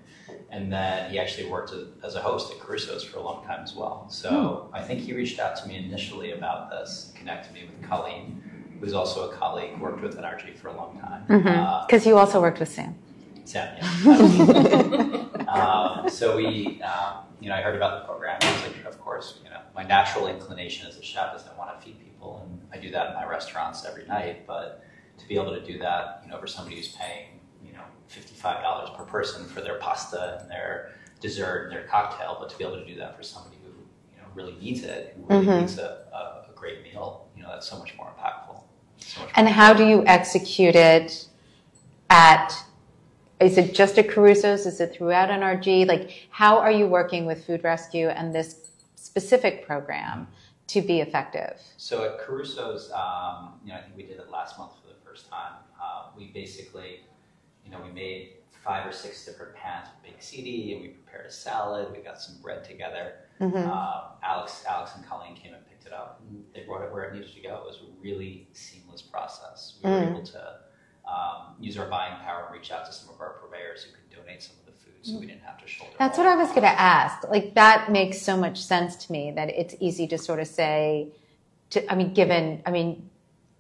And 0.50 0.72
then 0.72 1.10
he 1.12 1.20
actually 1.20 1.50
worked 1.50 1.72
as- 2.04 2.16
a 2.16 2.22
host 2.22 2.52
at 2.52 2.60
Caruso's 2.60 3.04
for 3.04 3.20
a 3.20 3.22
long 3.22 3.46
time 3.46 3.62
as 3.64 3.74
well. 3.76 4.06
So 4.10 4.70
I 4.74 4.82
think 4.82 5.00
he 5.02 5.14
reached 5.14 5.40
out 5.40 5.56
to 5.58 5.68
me 5.68 5.78
initially 5.78 6.32
about 6.32 6.70
this, 6.70 7.14
connected 7.16 7.54
me 7.54 7.62
with 7.66 7.90
Colleen, 7.90 8.42
who's 8.80 8.94
also 8.94 9.30
a 9.30 9.34
colleague, 9.36 9.80
worked 9.80 10.02
with 10.02 10.18
NRG 10.18 10.56
for 10.58 10.68
a 10.70 10.76
long 10.76 11.00
time. 11.00 11.24
Uh, 11.48 11.86
Because 11.86 12.06
you 12.06 12.18
also 12.18 12.42
worked 12.42 12.60
with 12.60 12.70
Sam. 12.70 12.96
Sam, 13.46 13.76
yeah. 13.78 15.46
um, 15.48 16.10
so 16.20 16.38
we, 16.38 16.82
um, 16.82 17.26
you 17.40 17.50
know, 17.50 17.56
I 17.56 17.62
heard 17.62 17.76
about 17.76 18.02
the 18.02 18.08
program. 18.08 18.38
I 18.42 18.52
was 18.54 18.62
like, 18.64 18.86
of 18.86 19.00
course, 19.02 19.40
you 19.44 19.50
know, 19.50 19.60
my 19.76 19.84
natural 19.84 20.28
inclination 20.28 20.88
as 20.88 20.98
a 20.98 21.02
chef 21.04 21.36
is 21.36 21.44
I 21.52 21.58
want 21.58 21.78
to 21.80 21.86
feed 21.86 22.00
people, 22.00 22.42
and 22.46 22.62
I 22.74 22.78
do 22.78 22.92
that 22.92 23.08
in 23.10 23.14
my 23.16 23.26
restaurants 23.26 23.84
every 23.86 24.06
night. 24.06 24.46
But 24.48 24.84
to 25.18 25.28
be 25.28 25.36
able 25.36 25.54
to 25.56 25.62
do 25.66 25.78
that, 25.80 26.22
you 26.24 26.32
know, 26.32 26.38
for 26.40 26.48
somebody 26.48 26.76
who's 26.78 26.90
paying, 26.96 27.40
you 28.14 28.18
know, 28.18 28.22
fifty-five 28.22 28.62
dollars 28.62 28.90
per 28.98 29.04
person 29.04 29.46
for 29.46 29.62
their 29.62 29.76
pasta 29.80 30.40
and 30.42 30.50
their 30.52 30.92
dessert 31.20 31.66
and 31.66 31.72
their 31.74 31.84
cocktail, 31.88 32.38
but 32.40 32.50
to 32.50 32.58
be 32.58 32.64
able 32.64 32.78
to 32.78 32.86
do 32.86 32.96
that 32.96 33.16
for 33.16 33.24
somebody 33.24 33.58
who, 33.64 33.70
you 33.70 34.18
know, 34.22 34.28
really 34.34 34.56
needs 34.60 34.84
it, 34.84 35.16
who 35.16 35.26
really 35.28 35.46
Mhm. 35.46 35.60
needs 35.62 35.78
a, 35.78 36.06
a, 36.14 36.52
a 36.52 36.56
great 36.56 36.84
meal, 36.84 37.28
you 37.36 37.44
know, 37.44 37.50
that's 37.50 37.70
so 37.70 37.78
much 37.78 37.96
more 37.96 38.08
impactful. 38.08 38.60
So 39.00 39.22
much 39.22 39.32
And 39.36 39.46
more 39.46 39.54
how 39.54 39.74
do 39.74 39.86
you 39.88 40.04
execute 40.08 40.76
it 40.76 41.28
at, 42.10 42.54
is 43.40 43.58
it 43.58 43.74
just 43.74 43.98
at 44.00 44.08
Caruso's? 44.10 44.66
Is 44.66 44.80
it 44.82 44.94
throughout 44.94 45.30
NRG? 45.30 45.88
Like, 45.88 46.28
how 46.32 46.58
are 46.58 46.72
you 46.72 46.88
working 46.88 47.26
with 47.26 47.46
Food 47.46 47.64
Rescue 47.64 48.08
and 48.08 48.34
this 48.34 48.72
specific 48.96 49.66
program 49.66 50.28
to 50.68 50.82
be 50.82 51.02
effective? 51.02 51.60
So 51.78 52.04
at 52.04 52.20
Caruso's, 52.20 52.92
um, 52.92 53.60
you 53.64 53.72
know, 53.72 53.78
I 53.78 53.82
think 53.82 53.96
we 53.96 54.04
did 54.04 54.20
it 54.20 54.30
last 54.32 54.58
month 54.58 54.72
for 54.82 54.88
the 54.88 55.00
first 55.06 55.30
time. 55.30 55.54
Uh, 55.82 56.10
we 56.18 56.28
basically, 56.28 57.02
you 57.72 57.78
know, 57.78 57.84
we 57.84 57.92
made 57.92 58.34
five 58.64 58.86
or 58.86 58.92
six 58.92 59.26
different 59.26 59.56
pans 59.56 59.88
of 59.88 60.04
baked 60.04 60.22
ziti, 60.22 60.74
and 60.74 60.82
we 60.82 60.88
prepared 60.90 61.26
a 61.26 61.32
salad. 61.32 61.88
We 61.96 62.00
got 62.04 62.20
some 62.22 62.36
bread 62.42 62.64
together. 62.64 63.14
Uh, 63.40 64.10
Alex, 64.24 64.64
Alex 64.70 64.92
and 64.96 65.08
Colleen 65.08 65.36
came 65.36 65.54
and 65.56 65.66
picked 65.68 65.88
it 65.88 65.94
up. 65.94 66.22
They 66.54 66.62
brought 66.62 66.84
it 66.84 66.94
where 66.94 67.06
it 67.06 67.14
needed 67.16 67.34
to 67.34 67.42
go. 67.42 67.56
It 67.56 67.66
was 67.66 67.78
a 67.78 68.02
really 68.04 68.48
seamless 68.54 69.02
process. 69.02 69.80
We 69.84 69.90
were 69.90 69.96
Mm. 69.98 70.12
able 70.12 70.24
to 70.24 70.56
um, 71.08 71.56
use 71.60 71.78
our 71.80 71.88
buying 71.90 72.16
power 72.24 72.46
and 72.46 72.54
reach 72.54 72.72
out 72.72 72.86
to 72.86 72.94
some 72.94 73.10
of 73.14 73.20
our 73.20 73.32
purveyors 73.42 73.84
who 73.84 73.92
could 73.94 74.16
donate 74.16 74.44
some 74.44 74.56
of 74.60 74.66
the 74.68 74.72
food, 74.80 74.94
so 75.02 75.18
we 75.18 75.26
didn't 75.26 75.42
have 75.42 75.58
to 75.60 75.68
shoulder. 75.68 75.94
That's 75.98 76.18
what 76.20 76.28
I 76.28 76.36
was 76.36 76.50
going 76.50 76.62
to 76.62 76.68
ask. 76.80 77.28
Like, 77.28 77.56
that 77.56 77.92
makes 77.92 78.22
so 78.22 78.38
much 78.38 78.62
sense 78.62 78.96
to 79.08 79.12
me 79.12 79.32
that 79.32 79.50
it's 79.50 79.74
easy 79.80 80.06
to 80.10 80.20
sort 80.20 80.40
of 80.40 80.46
say, 80.48 81.08
to, 81.72 81.92
I 81.92 81.96
mean, 81.96 82.14
given, 82.14 82.62
I 82.68 82.72
mean, 82.72 83.10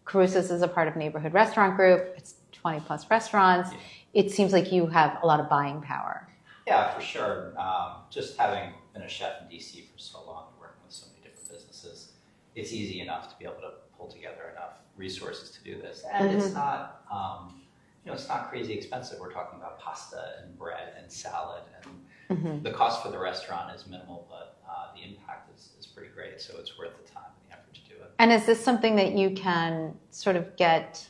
Caruso's 0.06 0.52
is 0.52 0.62
a 0.62 0.68
part 0.68 0.88
of 0.88 0.96
Neighborhood 0.96 1.34
Restaurant 1.34 1.76
Group. 1.76 2.14
It's 2.18 2.36
20 2.52 2.82
plus 2.82 3.10
restaurants. 3.10 3.72
Yeah. 3.72 3.78
It 4.14 4.32
seems 4.32 4.52
like 4.54 4.72
you 4.72 4.88
have 4.88 5.18
a 5.24 5.26
lot 5.26 5.40
of 5.40 5.50
buying 5.50 5.82
power. 5.82 6.28
Yeah, 6.68 6.94
for 6.94 7.02
sure. 7.02 7.54
Um, 7.60 7.94
just 8.10 8.38
having 8.38 8.74
been 8.94 9.02
a 9.04 9.08
chef 9.10 9.34
in 9.42 9.58
DC 9.58 9.92
for 9.92 9.98
so 9.98 10.24
long 10.26 10.48
and 10.52 10.60
working 10.62 10.82
with 10.86 10.94
so 10.94 11.08
many 11.08 11.22
different 11.28 11.50
businesses, 11.50 12.12
it's 12.56 12.72
easy 12.74 13.02
enough 13.02 13.30
to 13.32 13.36
be 13.40 13.46
able 13.46 13.62
to 13.62 13.72
pull 13.98 14.08
together 14.08 14.52
enough 14.52 14.74
resources 14.98 15.50
to 15.52 15.64
do 15.64 15.82
this. 15.82 16.04
And 16.12 16.30
Mm-hmm. 16.30 16.40
it's 16.40 16.54
not, 16.54 17.04
um, 17.12 17.62
you 18.04 18.12
know, 18.12 18.14
it's 18.16 18.28
not 18.28 18.50
crazy 18.50 18.74
expensive. 18.74 19.20
We're 19.20 19.32
talking 19.32 19.60
about 19.60 19.80
pasta 19.80 20.36
and 20.44 20.58
bread 20.58 20.94
and 21.00 21.12
salad, 21.12 21.64
and 21.84 21.92
Mm-hmm. 22.30 22.64
the 22.64 22.72
cost 22.72 23.04
for 23.04 23.12
the 23.12 23.20
restaurant 23.20 23.76
is 23.76 23.86
minimal, 23.88 24.26
but 24.30 24.58
uh, 24.66 24.96
the 24.96 25.02
impact 25.04 25.54
is, 25.54 25.72
is 25.78 25.86
pretty 25.86 26.08
great. 26.14 26.40
So 26.40 26.54
it's 26.60 26.78
worth 26.78 26.92
the 27.06 27.12
time 27.12 27.26
and 27.26 27.50
the 27.52 27.54
effort 27.58 27.74
to 27.74 27.82
do 27.82 27.96
it. 28.02 28.12
And 28.20 28.32
is 28.32 28.46
this 28.46 28.64
something 28.64 28.96
that 28.96 29.18
you 29.18 29.32
can 29.32 29.94
sort 30.12 30.38
of 30.38 30.56
get 30.56 31.06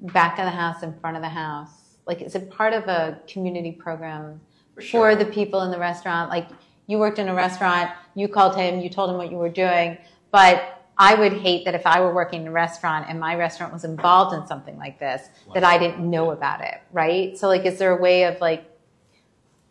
back 0.00 0.38
of 0.38 0.44
the 0.44 0.52
house, 0.52 0.84
in 0.84 0.96
front 1.00 1.16
of 1.16 1.22
the 1.24 1.28
house? 1.28 1.81
Like, 2.06 2.20
is 2.22 2.34
it 2.34 2.50
part 2.50 2.72
of 2.72 2.84
a 2.88 3.20
community 3.28 3.72
program 3.72 4.40
For 4.74 4.82
for 4.82 5.16
the 5.16 5.24
people 5.26 5.62
in 5.62 5.70
the 5.70 5.78
restaurant? 5.78 6.30
Like, 6.30 6.48
you 6.86 6.98
worked 6.98 7.18
in 7.18 7.28
a 7.28 7.34
restaurant, 7.34 7.90
you 8.14 8.28
called 8.28 8.56
him, 8.56 8.80
you 8.80 8.88
told 8.88 9.10
him 9.10 9.16
what 9.16 9.30
you 9.30 9.36
were 9.36 9.48
doing, 9.48 9.98
but 10.30 10.78
I 10.98 11.14
would 11.14 11.32
hate 11.32 11.64
that 11.64 11.74
if 11.74 11.86
I 11.86 12.00
were 12.00 12.12
working 12.12 12.42
in 12.42 12.48
a 12.48 12.52
restaurant 12.52 13.06
and 13.08 13.18
my 13.18 13.34
restaurant 13.36 13.72
was 13.72 13.84
involved 13.84 14.34
in 14.34 14.46
something 14.46 14.76
like 14.76 14.98
this, 14.98 15.22
that 15.54 15.64
I 15.64 15.78
didn't 15.78 16.08
know 16.08 16.32
about 16.32 16.60
it, 16.60 16.80
right? 16.92 17.36
So, 17.38 17.48
like, 17.48 17.64
is 17.64 17.78
there 17.78 17.96
a 17.96 18.00
way 18.00 18.24
of 18.24 18.40
like 18.40 18.64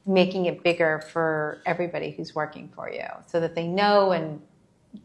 making 0.06 0.46
it 0.48 0.64
bigger 0.64 1.00
for 1.12 1.62
everybody 1.66 2.12
who's 2.12 2.34
working 2.34 2.70
for 2.76 2.92
you 2.92 3.06
so 3.28 3.40
that 3.40 3.54
they 3.56 3.68
know 3.68 4.12
and 4.14 4.42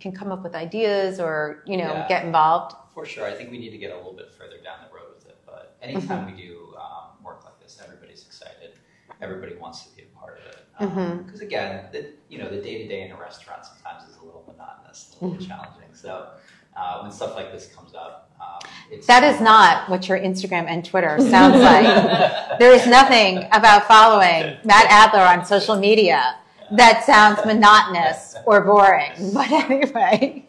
can 0.01 0.11
come 0.13 0.33
up 0.33 0.43
with 0.43 0.55
ideas 0.55 1.21
or, 1.21 1.63
you 1.67 1.77
know, 1.77 1.93
Yeah. 1.93 2.09
get 2.09 2.25
involved? 2.25 2.75
For 2.95 3.05
sure, 3.05 3.27
I 3.27 3.35
think 3.35 3.51
we 3.51 3.59
need 3.59 3.71
to 3.71 3.79
get 3.79 3.93
a 3.93 3.97
little 3.97 4.15
bit 4.15 4.33
further 4.33 4.57
down 4.65 4.79
the 4.89 4.95
road 4.95 5.09
with 5.15 5.27
it. 5.27 5.37
But 5.45 5.77
anytime 5.83 6.25
Mm-hmm. 6.27 6.35
we 6.37 6.43
do 6.43 6.75
um, 6.81 7.23
work 7.23 7.45
like 7.45 7.61
this, 7.61 7.79
everybody's 7.85 8.25
excited. 8.25 8.73
Everybody 9.21 9.55
wants 9.57 9.85
to 9.87 9.97
be 9.97 10.03
a 10.03 10.19
part 10.19 10.39
of 10.41 10.47
it. 10.47 10.59
Mm-hmm. 10.81 11.23
Because 11.23 11.41
again, 11.41 11.87
the, 11.93 12.11
you 12.29 12.39
know, 12.39 12.49
the 12.51 12.61
day 12.61 12.83
to 12.83 12.89
day 12.89 13.03
in 13.03 13.11
a 13.13 13.17
restaurant 13.17 13.65
sometimes 13.65 14.09
is 14.11 14.17
a 14.19 14.25
little 14.25 14.45
monotonous, 14.47 15.17
a 15.21 15.25
little 15.25 15.39
Mm-hmm. 15.39 15.49
challenging. 15.49 15.95
So 15.95 16.29
uh, 16.77 17.01
when 17.01 17.11
stuff 17.11 17.35
like 17.35 17.51
this 17.53 17.67
comes 17.75 17.95
up, 17.95 18.31
um, 18.41 18.69
it's 18.91 19.07
That 19.07 19.25
is 19.25 19.41
not 19.41 19.89
what 19.89 20.07
your 20.09 20.19
Instagram 20.19 20.67
and 20.69 20.85
Twitter 20.85 21.19
sounds 21.19 21.57
like. 21.71 22.59
there 22.59 22.73
is 22.73 22.87
nothing 22.87 23.45
about 23.53 23.89
following 23.89 24.59
Matt 24.65 24.87
Adler 24.91 25.21
on 25.21 25.45
social 25.47 25.77
media 25.77 26.37
that 26.73 27.05
sounds 27.05 27.39
monotonous 27.47 28.35
or 28.45 28.61
boring. 28.63 29.13
But 29.33 29.51
anyway. 29.51 30.45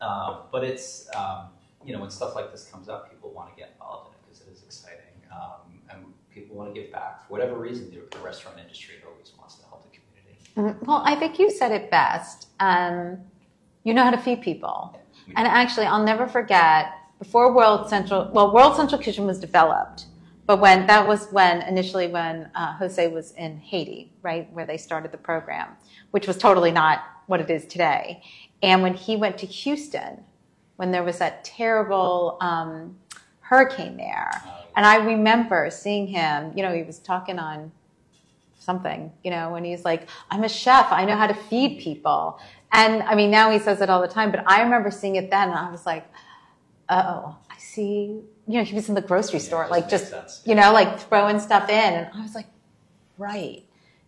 Um, 0.00 0.36
but 0.52 0.62
it's 0.64 1.08
um, 1.16 1.46
you 1.84 1.92
know 1.92 2.00
when 2.00 2.10
stuff 2.10 2.34
like 2.34 2.52
this 2.52 2.64
comes 2.70 2.88
up, 2.88 3.10
people 3.10 3.30
want 3.30 3.50
to 3.50 3.56
get 3.60 3.70
involved 3.72 4.08
in 4.08 4.14
it 4.14 4.20
because 4.24 4.40
it 4.46 4.52
is 4.52 4.62
exciting, 4.62 5.18
um, 5.32 5.80
and 5.90 6.04
people 6.32 6.47
want 6.58 6.74
to 6.74 6.80
give 6.80 6.92
back 6.92 7.26
for 7.26 7.32
whatever 7.32 7.56
reason. 7.56 7.90
The, 7.90 8.16
the 8.16 8.22
restaurant 8.22 8.58
industry 8.58 8.96
always 9.06 9.32
wants 9.38 9.54
to 9.56 9.66
help 9.66 9.90
the 9.90 9.98
community. 9.98 10.78
Well, 10.84 11.02
I 11.04 11.14
think 11.14 11.38
you 11.38 11.50
said 11.50 11.72
it 11.72 11.90
best. 11.90 12.48
Um, 12.60 13.18
you 13.84 13.94
know 13.94 14.04
how 14.04 14.10
to 14.10 14.18
feed 14.18 14.42
people. 14.42 15.00
And 15.36 15.46
actually, 15.46 15.86
I'll 15.86 16.04
never 16.04 16.26
forget 16.26 16.92
before 17.18 17.52
World 17.52 17.88
Central, 17.88 18.30
well, 18.32 18.52
World 18.52 18.76
Central 18.76 19.00
Kitchen 19.00 19.26
was 19.26 19.38
developed, 19.38 20.06
but 20.46 20.60
when 20.60 20.86
that 20.86 21.06
was 21.06 21.28
when 21.30 21.62
initially 21.62 22.08
when 22.08 22.50
uh, 22.54 22.74
Jose 22.76 23.06
was 23.08 23.32
in 23.32 23.58
Haiti, 23.58 24.12
right, 24.22 24.50
where 24.52 24.64
they 24.64 24.76
started 24.76 25.12
the 25.12 25.18
program, 25.18 25.76
which 26.12 26.26
was 26.26 26.38
totally 26.38 26.70
not 26.70 27.02
what 27.26 27.40
it 27.40 27.50
is 27.50 27.66
today. 27.66 28.22
And 28.62 28.82
when 28.82 28.94
he 28.94 29.16
went 29.16 29.36
to 29.38 29.46
Houston, 29.46 30.24
when 30.76 30.90
there 30.92 31.02
was 31.02 31.18
that 31.18 31.44
terrible 31.44 32.38
um, 32.40 32.96
hurricane 33.48 33.96
there, 33.96 34.30
and 34.76 34.86
I 34.86 34.96
remember 34.96 35.70
seeing 35.70 36.06
him, 36.06 36.52
you 36.54 36.62
know, 36.62 36.72
he 36.72 36.82
was 36.82 36.98
talking 36.98 37.38
on 37.38 37.72
something, 38.68 39.10
you 39.24 39.30
know, 39.30 39.54
and 39.54 39.64
he's 39.64 39.84
like, 39.84 40.08
I'm 40.30 40.44
a 40.44 40.48
chef. 40.48 40.88
I 40.90 41.06
know 41.06 41.16
how 41.16 41.26
to 41.26 41.34
feed 41.34 41.80
people. 41.80 42.38
And 42.70 43.02
I 43.02 43.14
mean, 43.14 43.30
now 43.30 43.50
he 43.50 43.58
says 43.58 43.80
it 43.80 43.88
all 43.88 44.02
the 44.02 44.08
time, 44.08 44.30
but 44.30 44.44
I 44.46 44.62
remember 44.62 44.90
seeing 44.90 45.16
it 45.16 45.30
then 45.30 45.48
and 45.48 45.58
I 45.58 45.70
was 45.70 45.86
like, 45.86 46.06
oh, 46.90 47.36
I 47.50 47.58
see. 47.58 48.20
You 48.46 48.58
know, 48.58 48.64
he 48.64 48.74
was 48.74 48.88
in 48.90 48.94
the 48.94 49.00
grocery 49.00 49.40
store, 49.40 49.64
it 49.64 49.70
like 49.70 49.88
just, 49.88 50.10
sense. 50.10 50.42
you 50.44 50.54
know, 50.54 50.72
like 50.72 51.00
throwing 51.00 51.40
stuff 51.40 51.70
in. 51.70 51.94
And 51.94 52.08
I 52.14 52.20
was 52.20 52.34
like, 52.34 52.46
right. 53.16 53.64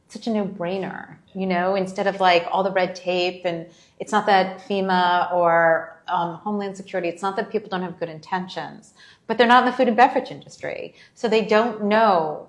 Such 0.08 0.26
a 0.26 0.30
no 0.30 0.44
brainer, 0.44 1.16
you 1.34 1.46
know, 1.46 1.74
instead 1.74 2.06
of 2.06 2.20
like 2.20 2.46
all 2.50 2.62
the 2.62 2.72
red 2.72 2.94
tape. 2.94 3.42
And 3.44 3.66
it's 3.98 4.12
not 4.12 4.26
that 4.26 4.58
FEMA 4.68 5.32
or 5.32 5.99
um, 6.08 6.36
Homeland 6.36 6.76
Security, 6.76 7.08
it's 7.08 7.22
not 7.22 7.36
that 7.36 7.50
people 7.50 7.68
don't 7.68 7.82
have 7.82 7.98
good 7.98 8.08
intentions, 8.08 8.94
but 9.26 9.38
they're 9.38 9.46
not 9.46 9.64
in 9.64 9.70
the 9.70 9.76
food 9.76 9.88
and 9.88 9.96
beverage 9.96 10.30
industry. 10.30 10.94
So 11.14 11.28
they 11.28 11.44
don't 11.44 11.84
know 11.84 12.48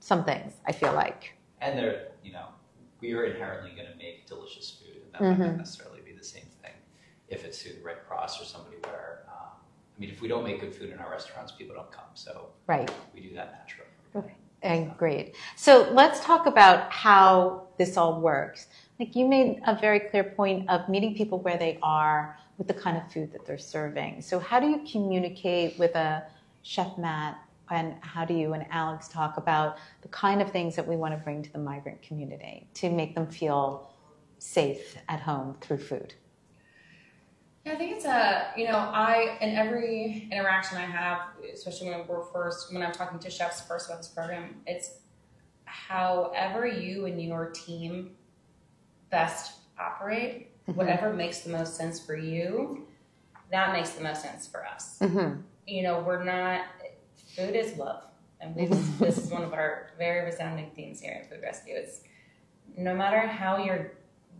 some 0.00 0.24
things, 0.24 0.52
I 0.66 0.72
feel 0.72 0.92
like. 0.92 1.34
and 1.60 1.78
they're 1.78 2.08
you 2.22 2.32
know 2.32 2.46
we 3.00 3.12
are 3.14 3.24
inherently 3.24 3.70
going 3.70 3.90
to 3.90 3.96
make 3.98 4.26
delicious 4.26 4.70
food 4.78 4.96
and 5.04 5.12
that 5.12 5.20
might 5.22 5.38
not 5.48 5.56
necessarily 5.58 6.00
be 6.04 6.12
the 6.12 6.24
same 6.24 6.48
thing 6.62 6.72
if 7.28 7.44
it's 7.44 7.62
through 7.62 7.72
the 7.74 7.82
red 7.82 7.98
cross 8.08 8.40
or 8.40 8.44
somebody 8.44 8.76
where 8.84 9.22
um, 9.28 9.50
i 9.96 10.00
mean 10.00 10.10
if 10.10 10.20
we 10.22 10.28
don't 10.28 10.44
make 10.44 10.60
good 10.60 10.74
food 10.74 10.90
in 10.90 10.98
our 10.98 11.10
restaurants 11.10 11.52
people 11.52 11.74
don't 11.74 11.90
come 11.90 12.04
so 12.14 12.48
Right. 12.66 12.90
we 13.14 13.20
do 13.20 13.34
that 13.34 13.52
naturally 13.58 13.90
Okay. 14.14 14.34
Agreed. 14.92 15.34
So 15.56 15.88
let's 15.92 16.18
talk 16.24 16.46
about 16.46 16.90
how 16.92 17.68
this 17.78 17.96
all 17.96 18.20
works. 18.20 18.66
Like 18.98 19.14
you 19.14 19.26
made 19.28 19.60
a 19.66 19.78
very 19.78 20.00
clear 20.00 20.24
point 20.24 20.68
of 20.68 20.88
meeting 20.88 21.14
people 21.14 21.38
where 21.38 21.58
they 21.58 21.78
are 21.82 22.36
with 22.58 22.68
the 22.68 22.74
kind 22.74 22.96
of 22.96 23.10
food 23.12 23.32
that 23.32 23.44
they're 23.46 23.58
serving. 23.58 24.22
So 24.22 24.38
how 24.38 24.60
do 24.60 24.68
you 24.68 24.82
communicate 24.90 25.78
with 25.78 25.94
a 25.94 26.24
chef 26.62 26.96
Matt 26.98 27.38
and 27.70 27.94
how 28.00 28.24
do 28.24 28.34
you 28.34 28.52
and 28.52 28.64
Alex 28.70 29.08
talk 29.08 29.36
about 29.36 29.78
the 30.02 30.08
kind 30.08 30.40
of 30.40 30.50
things 30.50 30.76
that 30.76 30.86
we 30.86 30.96
want 30.96 31.16
to 31.16 31.22
bring 31.22 31.42
to 31.42 31.52
the 31.52 31.58
migrant 31.58 32.00
community 32.02 32.68
to 32.74 32.90
make 32.90 33.14
them 33.14 33.26
feel 33.26 33.90
safe 34.38 34.96
at 35.08 35.20
home 35.20 35.56
through 35.60 35.78
food? 35.78 36.14
Yeah, 37.64 37.72
I 37.72 37.76
think 37.76 37.96
it's 37.96 38.04
a 38.04 38.52
you 38.56 38.64
know 38.64 38.76
I 38.76 39.36
in 39.40 39.56
every 39.56 40.28
interaction 40.30 40.78
I 40.78 40.84
have, 40.84 41.18
especially 41.52 41.90
when 41.90 42.06
we're 42.06 42.24
first 42.26 42.72
when 42.72 42.82
I'm 42.82 42.92
talking 42.92 43.18
to 43.18 43.30
chefs 43.30 43.62
first 43.62 43.88
about 43.88 43.98
this 43.98 44.08
program, 44.08 44.54
it's 44.66 45.00
however 45.64 46.64
you 46.64 47.06
and 47.06 47.20
your 47.20 47.50
team 47.50 48.12
best 49.10 49.54
operate, 49.80 50.52
whatever 50.74 51.12
makes 51.12 51.40
the 51.40 51.50
most 51.50 51.76
sense 51.76 52.00
for 52.00 52.16
you, 52.16 52.86
that 53.50 53.72
makes 53.72 53.90
the 53.90 54.02
most 54.02 54.22
sense 54.22 54.46
for 54.46 54.66
us. 54.66 54.98
Mm-hmm. 55.00 55.40
You 55.66 55.82
know, 55.82 56.00
we're 56.00 56.24
not 56.24 56.62
food 57.36 57.54
is 57.54 57.76
love, 57.76 58.04
and 58.40 58.54
this, 58.54 58.70
is- 58.70 58.98
this 58.98 59.18
is 59.18 59.30
one 59.30 59.44
of 59.44 59.52
our 59.52 59.90
very 59.98 60.24
resounding 60.24 60.70
themes 60.74 61.00
here 61.00 61.18
at 61.20 61.30
Food 61.30 61.40
Rescue. 61.42 61.74
It's 61.76 62.00
no 62.76 62.94
matter 62.94 63.20
how 63.20 63.58
you're, 63.58 63.92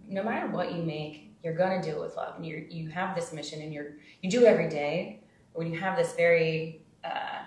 no 0.09 0.23
matter 0.23 0.49
what 0.49 0.73
you 0.75 0.83
make, 0.83 1.35
you're 1.43 1.55
gonna 1.55 1.83
do 1.83 1.91
it 1.91 2.01
with 2.01 2.17
love, 2.17 2.37
and 2.37 2.47
you 2.47 2.67
you 2.69 2.89
have 2.89 3.15
this 3.15 3.33
mission, 3.33 3.63
and 3.63 3.73
you're 3.73 3.93
you 4.23 4.31
do 4.31 4.45
it 4.45 4.49
every 4.49 4.69
day. 4.69 5.21
When 5.53 5.73
you 5.73 5.79
have 5.79 5.97
this 5.97 6.13
very, 6.15 6.83
uh, 7.05 7.45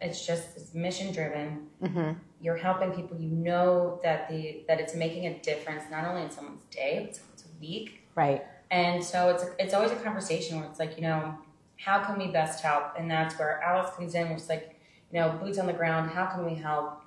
it's 0.00 0.24
just 0.24 0.56
it's 0.56 0.72
mission 0.74 1.12
driven. 1.12 1.66
Mm-hmm. 1.82 2.12
You're 2.40 2.56
helping 2.56 2.92
people. 2.92 3.18
You 3.18 3.30
know 3.30 4.00
that 4.02 4.28
the 4.28 4.64
that 4.68 4.80
it's 4.80 4.94
making 4.94 5.26
a 5.26 5.38
difference 5.40 5.84
not 5.90 6.04
only 6.04 6.22
in 6.22 6.30
someone's 6.30 6.64
day, 6.66 7.02
but 7.04 7.16
someone's 7.16 7.44
a 7.44 7.60
week. 7.60 8.02
Right. 8.14 8.44
And 8.70 9.02
so 9.02 9.30
it's 9.30 9.44
it's 9.58 9.74
always 9.74 9.90
a 9.92 9.96
conversation 9.96 10.60
where 10.60 10.68
it's 10.68 10.78
like, 10.78 10.96
you 10.96 11.02
know, 11.02 11.36
how 11.78 12.04
can 12.04 12.18
we 12.18 12.28
best 12.28 12.62
help? 12.62 12.94
And 12.98 13.10
that's 13.10 13.38
where 13.38 13.60
Alice 13.62 13.94
comes 13.96 14.14
in, 14.14 14.26
it's 14.28 14.48
like, 14.48 14.78
you 15.12 15.18
know, 15.20 15.30
boots 15.42 15.58
on 15.58 15.66
the 15.66 15.72
ground, 15.72 16.10
how 16.10 16.26
can 16.26 16.44
we 16.44 16.54
help? 16.54 17.02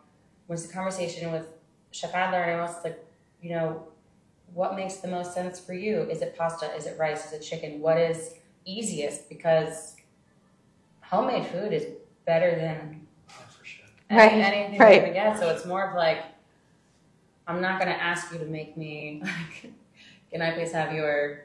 It's 0.49 0.65
a 0.65 0.73
conversation 0.73 1.31
with 1.31 1.47
Chef 1.91 2.13
Adler 2.13 2.39
and 2.43 2.61
else, 2.61 2.77
like, 2.83 3.05
you 3.41 3.51
know, 3.51 3.87
what 4.53 4.75
makes 4.75 4.95
the 4.97 5.07
most 5.07 5.33
sense 5.33 5.59
for 5.59 5.73
you? 5.73 6.01
Is 6.01 6.21
it 6.21 6.35
pasta? 6.37 6.73
Is 6.75 6.85
it 6.85 6.97
rice? 6.99 7.25
Is 7.27 7.33
it 7.33 7.39
chicken? 7.41 7.79
What 7.79 7.97
is 7.97 8.33
easiest? 8.65 9.29
Because 9.29 9.95
homemade 11.01 11.47
food 11.47 11.73
is 11.73 11.85
better 12.25 12.55
than 12.55 13.07
yeah, 13.27 13.35
for 13.47 13.65
sure 13.65 13.85
any- 13.85 14.00
Right, 14.11 14.31
anything 14.33 14.79
right. 14.79 15.01
gonna 15.01 15.13
get. 15.13 15.39
So 15.39 15.49
it's 15.49 15.65
more 15.65 15.89
of 15.89 15.95
like, 15.95 16.19
I'm 17.47 17.61
not 17.61 17.79
gonna 17.79 17.91
ask 17.91 18.31
you 18.31 18.39
to 18.39 18.45
make 18.45 18.77
me 18.77 19.21
like, 19.23 19.71
can 20.31 20.41
I 20.41 20.51
please 20.51 20.71
have 20.73 20.93
your 20.93 21.43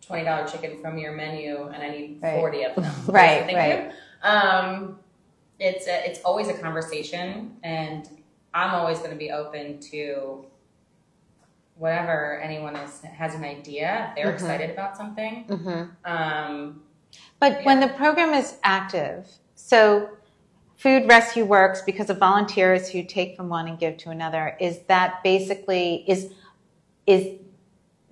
twenty 0.00 0.24
dollar 0.24 0.46
chicken 0.46 0.80
from 0.80 0.98
your 0.98 1.12
menu 1.12 1.64
and 1.68 1.82
I 1.82 1.90
need 1.90 2.18
Right. 2.22 2.38
forty 2.38 2.62
of 2.64 2.74
them. 2.76 2.84
Right, 3.06 3.44
Thank 3.46 3.56
right. 3.56 3.84
you. 3.84 4.28
Um, 4.28 4.98
it's 5.58 5.86
a, 5.88 6.08
it's 6.08 6.20
always 6.20 6.48
a 6.48 6.54
conversation, 6.54 7.56
and 7.64 8.08
I'm 8.54 8.74
always 8.74 8.98
going 8.98 9.10
to 9.10 9.16
be 9.16 9.30
open 9.32 9.80
to 9.90 10.44
whatever 11.76 12.40
anyone 12.40 12.76
is 12.76 13.00
has 13.02 13.34
an 13.34 13.44
idea. 13.44 14.12
They're 14.16 14.26
Mhm. 14.26 14.34
excited 14.34 14.70
about 14.70 14.96
something. 14.96 15.44
Mm-hmm. 15.48 16.10
Um, 16.10 16.82
But 17.40 17.64
when 17.64 17.80
the 17.80 17.88
program 17.88 18.34
is 18.34 18.56
active, 18.62 19.28
so 19.54 20.10
food 20.78 21.08
rescue 21.08 21.44
works 21.44 21.82
because 21.82 22.08
of 22.08 22.18
volunteers 22.18 22.88
who 22.88 23.02
take 23.02 23.36
from 23.36 23.48
one 23.48 23.68
and 23.68 23.78
give 23.78 23.96
to 23.98 24.10
another. 24.10 24.56
Is 24.60 24.78
that 24.86 25.22
basically 25.22 26.04
is 26.08 26.32
is 27.06 27.40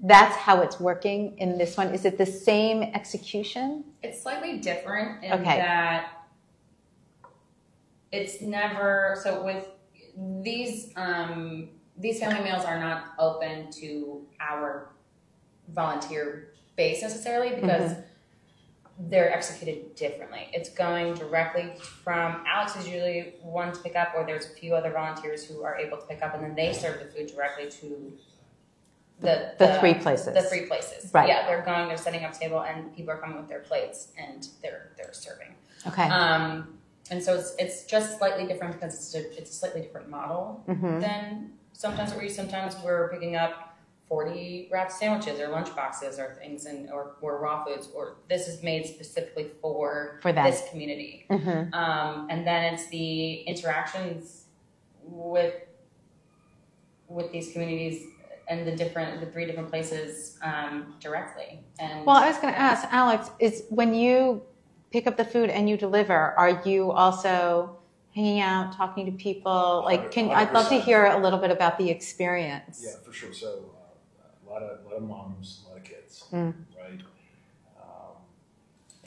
that's 0.02 0.36
how 0.36 0.60
it's 0.60 0.78
working 0.78 1.38
in 1.38 1.56
this 1.56 1.76
one. 1.76 1.94
Is 1.94 2.04
it 2.04 2.18
the 2.18 2.26
same 2.26 2.82
execution? 2.82 3.84
It's 4.02 4.20
slightly 4.20 4.58
different 4.58 5.24
in 5.24 5.32
Okay. 5.32 5.56
that 5.56 6.10
it's 8.12 8.42
never 8.42 9.18
so 9.22 9.42
with 9.42 9.68
these 10.42 10.92
um, 10.96 11.68
these 11.96 12.18
family 12.18 12.42
meals 12.42 12.64
are 12.64 12.80
not 12.80 13.12
open 13.18 13.70
to 13.70 14.26
our 14.40 14.90
volunteer 15.68 16.52
base 16.76 17.00
necessarily 17.00 17.54
because 17.54 17.92
they're 18.98 19.32
executed 19.32 19.94
differently. 19.94 20.48
It's 20.52 20.70
going 20.70 21.14
directly 21.14 21.72
from 21.80 22.42
Alex 22.46 22.76
is 22.76 22.88
usually 22.88 23.34
one 23.42 23.72
to 23.72 23.78
pick 23.80 23.94
up, 23.94 24.12
or 24.16 24.24
there's 24.24 24.46
a 24.46 24.54
few 24.54 24.74
other 24.74 24.90
volunteers 24.90 25.44
who 25.44 25.62
are 25.62 25.76
able 25.76 25.98
to 25.98 26.06
pick 26.06 26.22
up, 26.22 26.34
and 26.34 26.42
then 26.42 26.54
they 26.54 26.72
serve 26.72 26.98
the 27.00 27.06
food 27.06 27.26
directly 27.26 27.70
to 27.70 28.12
the 29.20 29.52
The 29.58 29.78
three 29.80 29.94
places. 29.94 30.34
The 30.34 30.42
three 30.42 30.66
places, 30.66 31.10
Right. 31.12 31.28
Yeah, 31.28 31.46
they're 31.46 31.62
going, 31.62 31.88
they're 31.88 31.96
setting 31.96 32.24
up 32.24 32.38
table, 32.38 32.60
and 32.62 32.94
people 32.94 33.12
are 33.12 33.18
coming 33.18 33.36
with 33.38 33.48
their 33.48 33.60
plates, 33.60 34.08
and 34.18 34.46
they're 34.62 34.92
they're 34.96 35.12
serving. 35.12 35.54
Okay. 35.86 36.08
Um, 36.08 36.78
and 37.10 37.22
so 37.22 37.34
it's 37.34 37.54
it's 37.58 37.84
just 37.84 38.18
slightly 38.18 38.46
different 38.46 38.74
because 38.74 38.94
it's 38.94 39.14
a, 39.14 39.38
it's 39.38 39.50
a 39.50 39.54
slightly 39.54 39.80
different 39.80 40.08
model 40.10 40.62
Mhm. 40.68 41.00
than 41.00 41.52
sometimes 41.72 42.14
we 42.14 42.28
sometimes 42.28 42.76
we're 42.84 43.08
picking 43.10 43.36
up 43.36 43.65
40 44.08 44.68
wrapped 44.70 44.92
sandwiches 44.92 45.40
or 45.40 45.48
lunch 45.48 45.74
boxes 45.74 46.18
or 46.18 46.36
things 46.40 46.66
and 46.66 46.90
or, 46.90 47.16
or 47.20 47.40
raw 47.40 47.64
foods 47.64 47.88
or 47.94 48.16
this 48.28 48.46
is 48.46 48.62
made 48.62 48.86
specifically 48.86 49.50
for, 49.60 50.18
For 50.22 50.32
them. 50.32 50.44
this 50.46 50.62
community 50.70 51.26
Mhm. 51.30 51.74
um, 51.74 52.28
and 52.30 52.46
then 52.46 52.72
it's 52.74 52.86
the 52.88 53.40
interactions 53.42 54.44
with 55.02 55.54
with 57.08 57.30
these 57.32 57.52
communities 57.52 58.06
and 58.48 58.66
the 58.66 58.74
different 58.76 59.20
the 59.20 59.26
three 59.26 59.46
different 59.46 59.68
places 59.70 60.38
um, 60.42 60.94
directly 61.00 61.60
and 61.80 62.04
Well, 62.06 62.16
I 62.16 62.28
was 62.28 62.38
going 62.38 62.52
to 62.54 62.58
ask 62.60 62.86
Alex, 62.92 63.30
is 63.40 63.64
when 63.70 63.94
you 63.94 64.42
pick 64.92 65.06
up 65.06 65.16
the 65.16 65.24
food 65.24 65.50
and 65.50 65.68
you 65.68 65.76
deliver, 65.76 66.14
are 66.38 66.62
you 66.64 66.92
also 66.92 67.76
hanging 68.14 68.40
out, 68.40 68.72
talking 68.72 69.04
to 69.06 69.12
people? 69.12 69.82
Like, 69.84 70.10
can 70.10 70.30
I'd 70.30 70.52
love 70.52 70.68
to 70.68 70.80
hear 70.80 71.06
a 71.06 71.18
little 71.18 71.38
bit 71.40 71.50
about 71.50 71.76
the 71.76 71.90
experience. 71.90 72.82
Yeah, 72.82 73.04
for 73.04 73.12
sure. 73.12 73.32
So 73.32 73.48
a 73.48 73.75
lot 74.60 74.70
of 74.70 74.84
a 74.86 74.88
lot 74.88 74.96
of 74.96 75.02
moms, 75.02 75.62
a 75.66 75.68
lot 75.70 75.78
of 75.78 75.84
kids, 75.84 76.24
Mm. 76.32 76.54
right? 76.78 77.00
Um, 77.80 78.16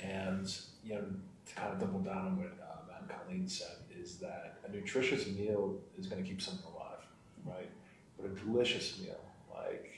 and 0.03 0.57
you 0.83 0.95
know, 0.95 1.03
to 1.45 1.55
kind 1.55 1.73
of 1.73 1.79
double 1.79 1.99
down 1.99 2.17
on 2.27 2.37
what 2.37 2.47
uh, 2.61 2.87
Matt 2.87 3.01
and 3.01 3.09
Colleen 3.09 3.47
said 3.47 3.77
is 3.99 4.17
that 4.19 4.59
a 4.67 4.71
nutritious 4.71 5.27
meal 5.27 5.77
is 5.97 6.07
going 6.07 6.21
to 6.23 6.27
keep 6.29 6.41
someone 6.41 6.63
alive, 6.73 7.03
right? 7.45 7.69
But 8.17 8.27
a 8.31 8.35
delicious 8.45 8.99
meal, 9.01 9.19
like 9.53 9.91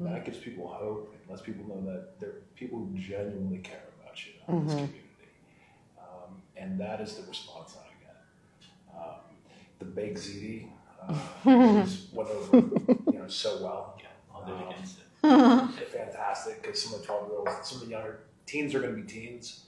that, 0.00 0.24
gives 0.24 0.38
people 0.38 0.66
hope 0.68 1.14
and 1.20 1.30
lets 1.30 1.42
people 1.42 1.66
know 1.68 1.82
that 1.92 2.18
there 2.20 2.30
are 2.30 2.42
people 2.56 2.78
who 2.78 2.98
genuinely 2.98 3.58
care 3.58 3.84
about 4.00 4.16
you 4.26 4.32
in 4.48 4.64
this 4.66 4.74
community, 4.74 5.00
um, 5.98 6.42
and 6.56 6.78
that 6.80 7.00
is 7.00 7.14
the 7.16 7.26
response 7.28 7.76
I 7.76 7.86
get. 8.04 8.96
Um, 8.96 9.20
the 9.78 9.84
baked 9.84 10.18
ziti 10.18 10.68
uh, 11.08 11.14
is 11.84 12.08
went 12.12 12.28
over 12.30 12.56
you 13.12 13.18
know 13.18 13.28
so 13.28 13.62
well. 13.62 13.96
Yeah, 13.98 14.06
I'll 14.46 15.66
do 15.66 15.72
it 15.80 15.88
fantastic 15.92 16.62
because 16.62 16.82
some 16.82 16.94
of 16.94 17.00
the 17.00 17.06
12 17.06 17.28
year 17.28 17.38
olds, 17.38 17.52
some 17.68 17.78
of 17.80 17.84
the 17.84 17.90
younger 17.90 18.20
teens 18.46 18.74
are 18.74 18.80
going 18.80 18.96
to 18.96 19.00
be 19.02 19.06
teens. 19.06 19.64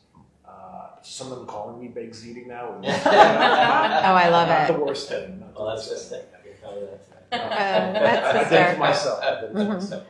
Uh, 0.46 0.88
some 1.02 1.30
of 1.32 1.38
them 1.38 1.46
calling 1.46 1.80
me 1.80 1.88
Big 1.88 2.10
Ziti 2.12 2.46
now. 2.46 2.80
is, 2.82 2.86
Oh, 3.06 3.10
I 3.10 4.28
love 4.28 4.48
not 4.48 4.70
it. 4.70 4.72
the 4.72 4.78
worst 4.84 5.08
thing. 5.08 5.40
Not 5.40 5.54
the 5.54 5.60
Well, 5.60 5.74
that's 5.76 5.88
worst 5.90 6.10
the 6.10 6.16
thing. 6.16 6.24
thing. 6.26 6.34
I 6.40 6.48
can 6.48 6.60
tell 6.60 6.80
you 6.80 6.88
that. 7.30 7.40
Uh, 7.40 7.92
that's 7.92 8.26
I 8.26 8.32
did 8.32 8.36
it 8.36 8.40
hysterical. 8.44 8.78
myself. 8.80 9.22
I 9.22 9.40
did 9.40 9.44
it 9.44 9.52
for 9.52 9.58
Mhm. 9.58 9.68
myself. 9.68 10.02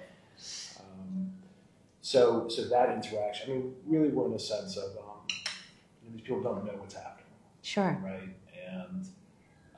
Um, 0.80 1.32
so, 2.00 2.48
so 2.48 2.64
that 2.68 2.90
interaction. 2.90 3.50
I 3.50 3.54
mean, 3.54 3.74
really, 3.86 4.08
we're 4.08 4.26
in 4.26 4.32
a 4.34 4.38
sense 4.38 4.76
of 4.76 4.96
um, 4.96 5.04
you 6.02 6.10
know, 6.10 6.16
these 6.16 6.22
people 6.22 6.42
don't 6.42 6.64
know 6.64 6.72
what's 6.78 6.94
happening, 6.94 7.26
Sure. 7.62 7.96
right? 8.02 8.34
And 8.68 9.06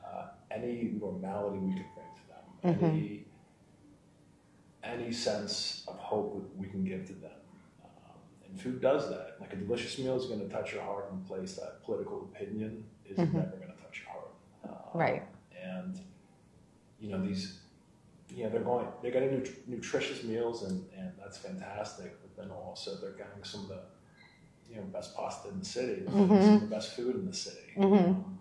uh, 0.06 0.26
any 0.50 0.92
normality 1.00 1.58
we 1.58 1.72
could 1.74 1.86
bring 1.94 2.06
to 2.14 2.28
them, 2.78 2.84
any 2.92 3.26
any 4.84 5.12
sense 5.12 5.84
of 5.88 5.96
hope 5.98 6.34
that 6.34 6.56
we 6.56 6.68
can 6.68 6.84
give 6.84 7.06
to 7.06 7.12
them. 7.14 7.30
Um, 7.84 7.90
and 8.48 8.60
food 8.60 8.80
does 8.80 9.08
that. 9.08 9.36
Like 9.40 9.52
a 9.52 9.56
delicious 9.56 9.98
meal 9.98 10.16
is 10.16 10.26
going 10.26 10.40
to 10.40 10.48
touch 10.48 10.72
your 10.72 10.82
heart 10.82 11.06
in 11.12 11.18
a 11.18 11.28
place 11.28 11.54
that 11.54 11.82
political 11.84 12.28
opinion 12.34 12.84
is 13.06 13.18
Mhm. 13.18 13.34
never 13.34 13.56
going 13.56 13.72
to 13.72 13.82
touch 13.82 14.02
your 14.02 14.10
heart. 14.12 14.30
Um, 14.64 15.00
Right. 15.00 15.22
And 15.62 15.98
you 17.00 17.10
know 17.10 17.20
these, 17.24 17.60
you 18.30 18.44
know 18.44 18.50
they're 18.50 18.60
going, 18.62 18.86
they're 19.02 19.10
getting 19.10 19.38
nut- 19.38 19.68
nutritious 19.68 20.22
meals, 20.24 20.62
and 20.64 20.88
and 20.96 21.12
that's 21.18 21.38
fantastic. 21.38 22.20
But 22.22 22.36
then 22.36 22.50
also 22.50 22.96
they're 22.96 23.12
getting 23.12 23.42
some 23.42 23.62
of 23.62 23.68
the, 23.68 23.80
you 24.70 24.76
know, 24.76 24.82
best 24.84 25.14
pasta 25.16 25.48
in 25.48 25.58
the 25.58 25.64
city, 25.64 26.02
some 26.06 26.30
of 26.30 26.60
the 26.60 26.66
best 26.66 26.92
food 26.96 27.16
in 27.16 27.26
the 27.26 27.32
city, 27.34 27.72
Mhm. 27.76 28.08
um, 28.08 28.38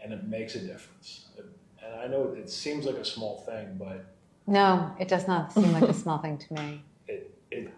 and 0.00 0.12
it 0.12 0.24
makes 0.24 0.54
a 0.54 0.60
difference. 0.60 1.28
It- 1.36 1.44
and 1.82 1.94
I 1.94 2.06
know 2.06 2.32
it 2.32 2.48
seems 2.50 2.84
like 2.86 2.96
a 2.96 3.04
small 3.04 3.38
thing, 3.40 3.76
but 3.78 4.04
No, 4.48 4.94
it 4.98 5.08
does 5.08 5.28
not 5.28 5.52
seem 5.52 5.72
like 5.72 5.82
a 5.84 5.92
small 6.04 6.18
thing 6.18 6.38
to 6.38 6.54
me. 6.54 6.82
it 7.06 7.34
it 7.50 7.70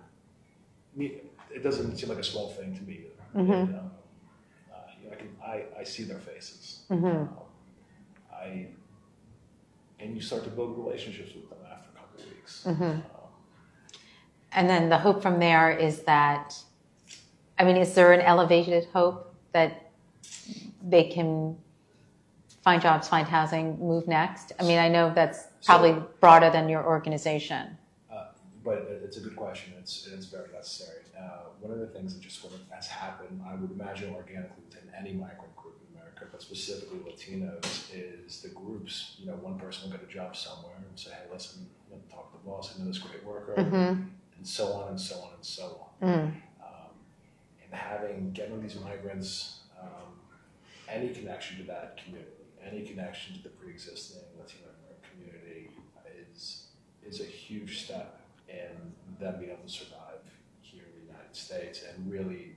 it 1.53 1.63
doesn't 1.63 1.97
seem 1.97 2.09
like 2.09 2.19
a 2.19 2.25
small 2.25 2.49
thing 2.51 2.75
to 2.77 2.83
me 2.83 3.01
either. 3.01 3.43
Mhm. 3.45 3.51
It, 3.71 3.79
um, 3.79 3.91
uh, 4.73 4.77
you 5.03 5.07
know, 5.11 5.13
I 5.13 5.17
can 5.17 5.29
I, 5.45 5.81
I 5.81 5.85
see 5.85 6.05
their 6.05 6.19
faces. 6.21 6.83
Mhm. 6.91 7.05
Um, 7.05 7.29
I 8.33 8.69
and 9.99 10.15
you 10.15 10.21
start 10.23 10.45
to 10.45 10.51
build 10.51 10.79
relationships 10.79 11.35
with 11.35 11.51
them 11.51 11.59
after 11.71 11.89
a 11.91 11.99
couple 11.99 12.21
of 12.23 12.27
weeks. 12.35 12.65
Mhm. 12.67 12.95
Um, 12.95 13.03
And 14.53 14.69
then 14.69 14.89
the 14.89 14.99
hope 14.99 15.23
from 15.23 15.39
there 15.39 15.71
is 15.71 16.03
that, 16.05 16.47
I 17.59 17.65
mean, 17.65 17.77
is 17.77 17.95
there 17.95 18.13
an 18.13 18.21
elevated 18.21 18.85
hope 18.93 19.33
that 19.53 19.91
they 20.83 21.05
can 21.05 21.57
find 22.63 22.81
jobs, 22.83 23.09
find 23.09 23.27
housing, 23.27 23.79
move 23.79 24.07
next? 24.09 24.53
I 24.59 24.63
mean, 24.65 24.79
I 24.79 24.89
know 24.89 25.13
that's 25.15 25.45
probably 25.65 25.97
broader 26.21 26.51
than 26.51 26.69
your 26.69 26.85
organization. 26.85 27.77
Uh, 28.13 28.27
but 28.65 28.89
it's 29.05 29.17
a 29.17 29.21
good 29.21 29.37
question. 29.37 29.75
It's 29.79 30.09
it's 30.13 30.27
very 30.27 30.53
necessary. 30.53 31.03
Uh, 31.19 31.51
one 31.61 31.73
of 31.73 31.79
the 31.79 31.87
things 31.89 32.15
that 32.15 32.21
just 32.23 32.41
sort 32.41 32.55
of 32.55 32.61
has 32.71 32.87
happened, 32.87 33.43
I 33.47 33.55
would 33.55 33.71
imagine 33.71 34.15
organically 34.15 34.63
within 34.69 34.91
any 34.99 35.13
migrant 35.13 35.55
group 35.57 35.77
in 35.89 35.97
America, 35.97 36.27
but 36.31 36.41
specifically 36.43 36.99
Latinos, 36.99 37.91
is 37.95 38.41
the 38.43 38.49
groups. 38.49 39.17
You 39.19 39.27
know, 39.27 39.35
one 39.35 39.59
person 39.59 39.91
will 39.91 39.97
get 39.97 40.09
a 40.09 40.13
job 40.13 40.37
somewhere 40.37 40.77
and 40.77 40.99
say, 40.99 41.11
"Hey, 41.11 41.31
listen, 41.33 41.69
know, 41.91 42.01
talk 42.11 42.33
to 42.33 42.39
the 42.39 42.45
boss. 42.49 42.75
I 42.75 42.81
know 42.81 42.87
this 42.89 42.99
great 42.99 43.25
worker," 43.25 43.55
Mm-hmm. 43.57 43.77
and 43.77 44.47
so 44.47 44.73
on 44.73 44.89
and 44.89 45.01
so 45.01 45.17
on 45.17 45.35
and 45.35 45.45
so 45.45 45.87
on. 46.03 46.09
Mm. 46.09 46.27
Um, 46.63 46.93
and 47.63 47.73
having 47.75 48.31
getting 48.33 48.61
these 48.63 48.79
migrants 48.81 49.61
um, 49.81 50.13
any 50.89 51.11
connection 51.11 51.59
to 51.59 51.63
that 51.65 51.99
community, 52.03 52.40
any 52.67 52.83
connection 52.83 53.37
to 53.37 53.43
the 53.43 53.49
pre-existing 53.49 54.23
Latino 54.39 54.65
American 54.65 55.11
community 55.11 55.71
is 56.33 56.67
is 57.07 57.21
a 57.21 57.25
huge 57.25 57.85
step 57.85 58.21
in 58.49 58.93
them 59.19 59.39
being 59.39 59.51
able 59.51 59.63
to 59.63 59.69
survive 59.69 60.21
here 60.63 60.85
in 60.85 61.01
the 61.01 61.13
United 61.13 61.35
States 61.35 61.83
and 61.83 62.11
really 62.11 62.57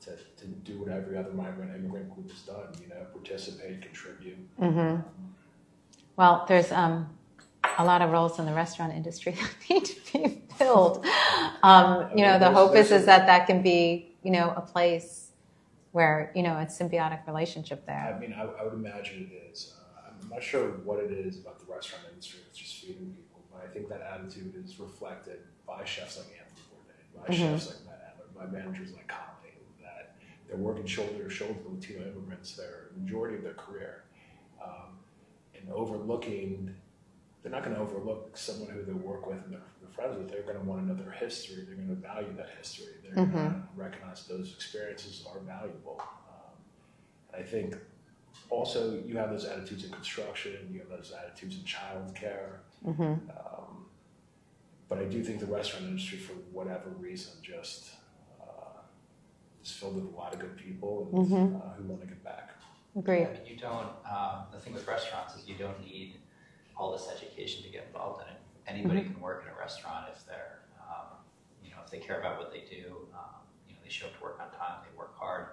to, 0.00 0.16
to 0.36 0.46
do 0.64 0.78
what 0.78 0.88
every 0.88 1.16
other 1.16 1.30
migrant 1.32 1.74
immigrant 1.74 2.12
group 2.14 2.30
has 2.30 2.40
done, 2.40 2.68
you 2.80 2.88
know, 2.88 3.04
participate, 3.12 3.82
contribute. 3.82 4.38
Mm-hmm. 4.58 5.02
Well, 6.16 6.44
there's 6.48 6.72
um, 6.72 7.08
a 7.78 7.84
lot 7.84 8.02
of 8.02 8.10
roles 8.10 8.38
in 8.38 8.46
the 8.46 8.54
restaurant 8.54 8.94
industry 8.94 9.32
that 9.40 9.54
need 9.68 9.84
to 9.84 10.12
be 10.12 10.42
filled. 10.56 11.04
Um, 11.62 12.10
you 12.16 12.24
know, 12.24 12.38
the 12.38 12.50
hope 12.50 12.74
is, 12.74 12.90
is 12.90 13.06
that 13.06 13.26
that 13.26 13.46
can 13.46 13.62
be, 13.62 14.14
you 14.22 14.30
know, 14.30 14.52
a 14.56 14.60
place 14.60 15.29
where, 15.92 16.30
you 16.34 16.42
know, 16.42 16.58
it's 16.58 16.78
symbiotic 16.78 17.26
relationship 17.26 17.86
there. 17.86 18.14
I 18.14 18.18
mean, 18.18 18.32
I, 18.32 18.42
I 18.42 18.64
would 18.64 18.74
imagine 18.74 19.30
it 19.30 19.50
is. 19.50 19.74
Uh, 19.96 20.10
I'm 20.22 20.28
not 20.28 20.42
sure 20.42 20.68
what 20.84 20.98
it 21.02 21.10
is 21.10 21.38
about 21.40 21.58
the 21.58 21.72
restaurant 21.72 22.04
industry 22.10 22.40
that's 22.46 22.58
just 22.58 22.76
feeding 22.76 23.12
people, 23.16 23.42
but 23.52 23.62
I 23.68 23.72
think 23.72 23.88
that 23.88 24.00
attitude 24.02 24.54
is 24.64 24.78
reflected 24.78 25.40
by 25.66 25.84
chefs 25.84 26.18
like 26.18 26.26
Anthony 26.38 26.62
Bourdain, 26.70 27.20
by 27.20 27.34
Mhm. 27.34 27.52
chefs 27.58 27.66
like 27.68 27.84
Matt 27.86 28.14
Adler, 28.14 28.26
by 28.46 28.46
managers 28.58 28.92
like 28.92 29.08
Conley, 29.08 29.54
that 29.82 30.14
they're 30.46 30.56
working 30.56 30.86
shoulder 30.86 31.24
to 31.24 31.30
shoulder 31.30 31.54
with 31.66 31.80
Latino 31.80 32.02
immigrants 32.08 32.56
their 32.56 32.90
majority 32.96 33.36
of 33.36 33.42
their 33.42 33.54
career, 33.54 34.04
um, 34.62 34.98
and 35.54 35.70
overlooking. 35.72 36.74
They're 37.42 37.52
not 37.52 37.64
going 37.64 37.74
to 37.74 37.80
overlook 37.82 38.36
someone 38.36 38.68
who 38.70 38.82
they 38.84 38.92
work 38.92 39.26
with 39.26 39.42
and 39.44 39.52
they're, 39.54 39.62
they're 39.80 39.90
friends 39.90 40.18
with. 40.18 40.30
They're 40.30 40.42
going 40.42 40.58
to 40.58 40.64
want 40.64 40.82
to 40.82 40.86
know 40.88 40.94
their 41.02 41.12
history. 41.12 41.64
They're 41.66 41.74
going 41.76 41.88
to 41.88 41.94
value 41.94 42.34
that 42.36 42.50
history. 42.58 42.92
They're 43.02 43.14
going 43.14 43.32
to 43.32 43.62
recognize 43.76 44.26
those 44.26 44.52
experiences 44.54 45.24
are 45.32 45.40
valuable. 45.40 46.00
Um, 46.00 46.52
and 47.32 47.42
I 47.42 47.46
think 47.46 47.76
also 48.50 49.00
you 49.06 49.16
have 49.16 49.30
those 49.30 49.44
attitudes 49.46 49.84
in 49.84 49.90
construction, 49.90 50.52
you 50.72 50.80
have 50.80 50.90
those 50.90 51.12
attitudes 51.18 51.56
in 51.56 51.62
childcare. 51.62 52.58
Mm-hmm. 52.86 53.02
Um, 53.30 53.86
but 54.88 54.98
I 54.98 55.04
do 55.04 55.22
think 55.22 55.40
the 55.40 55.46
restaurant 55.46 55.86
industry, 55.86 56.18
for 56.18 56.32
whatever 56.52 56.90
reason, 56.98 57.32
just 57.42 57.90
uh, 58.42 58.80
is 59.64 59.70
filled 59.70 59.94
with 59.94 60.12
a 60.12 60.16
lot 60.16 60.34
of 60.34 60.40
good 60.40 60.56
people 60.56 61.08
and, 61.12 61.26
Mhm. 61.28 61.56
uh, 61.56 61.74
who 61.74 61.84
want 61.84 62.00
to 62.02 62.06
give 62.08 62.22
back. 62.24 62.50
Agreed. 62.96 63.22
And 63.28 63.46
you 63.48 63.56
don't, 63.56 63.86
um, 64.10 64.46
the 64.52 64.58
thing 64.58 64.74
with 64.74 64.86
restaurants 64.86 65.36
is 65.36 65.48
you 65.48 65.54
don't 65.56 65.80
need 65.80 66.16
all 66.80 66.90
this 66.92 67.08
education 67.14 67.62
to 67.62 67.68
get 67.68 67.84
involved 67.86 68.22
in 68.22 68.28
it. 68.32 68.40
anybody 68.66 69.02
can 69.02 69.20
work 69.20 69.44
in 69.44 69.52
a 69.54 69.58
restaurant 69.58 70.06
if 70.16 70.24
they're, 70.24 70.60
um, 70.80 71.08
you 71.62 71.70
know, 71.70 71.76
if 71.84 71.90
they 71.90 71.98
care 71.98 72.18
about 72.20 72.38
what 72.38 72.50
they 72.50 72.60
do. 72.70 72.96
Um, 73.12 73.36
you 73.68 73.74
know, 73.74 73.80
they 73.84 73.90
show 73.90 74.06
up 74.06 74.16
to 74.16 74.22
work 74.22 74.40
on 74.40 74.48
time, 74.58 74.80
they 74.88 74.96
work 74.96 75.14
hard, 75.18 75.48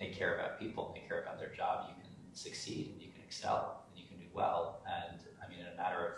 they 0.00 0.06
care 0.08 0.36
about 0.36 0.58
people, 0.58 0.92
they 0.94 1.06
care 1.06 1.20
about 1.20 1.38
their 1.38 1.50
job. 1.50 1.86
You 1.88 1.94
can 2.02 2.10
succeed 2.32 2.88
and 2.92 3.02
you 3.02 3.10
can 3.12 3.20
excel 3.22 3.82
and 3.90 4.00
you 4.00 4.08
can 4.08 4.16
do 4.18 4.24
well. 4.32 4.80
And 4.86 5.18
I 5.44 5.50
mean, 5.50 5.58
in 5.60 5.66
a 5.66 5.76
matter 5.76 6.00
of 6.06 6.12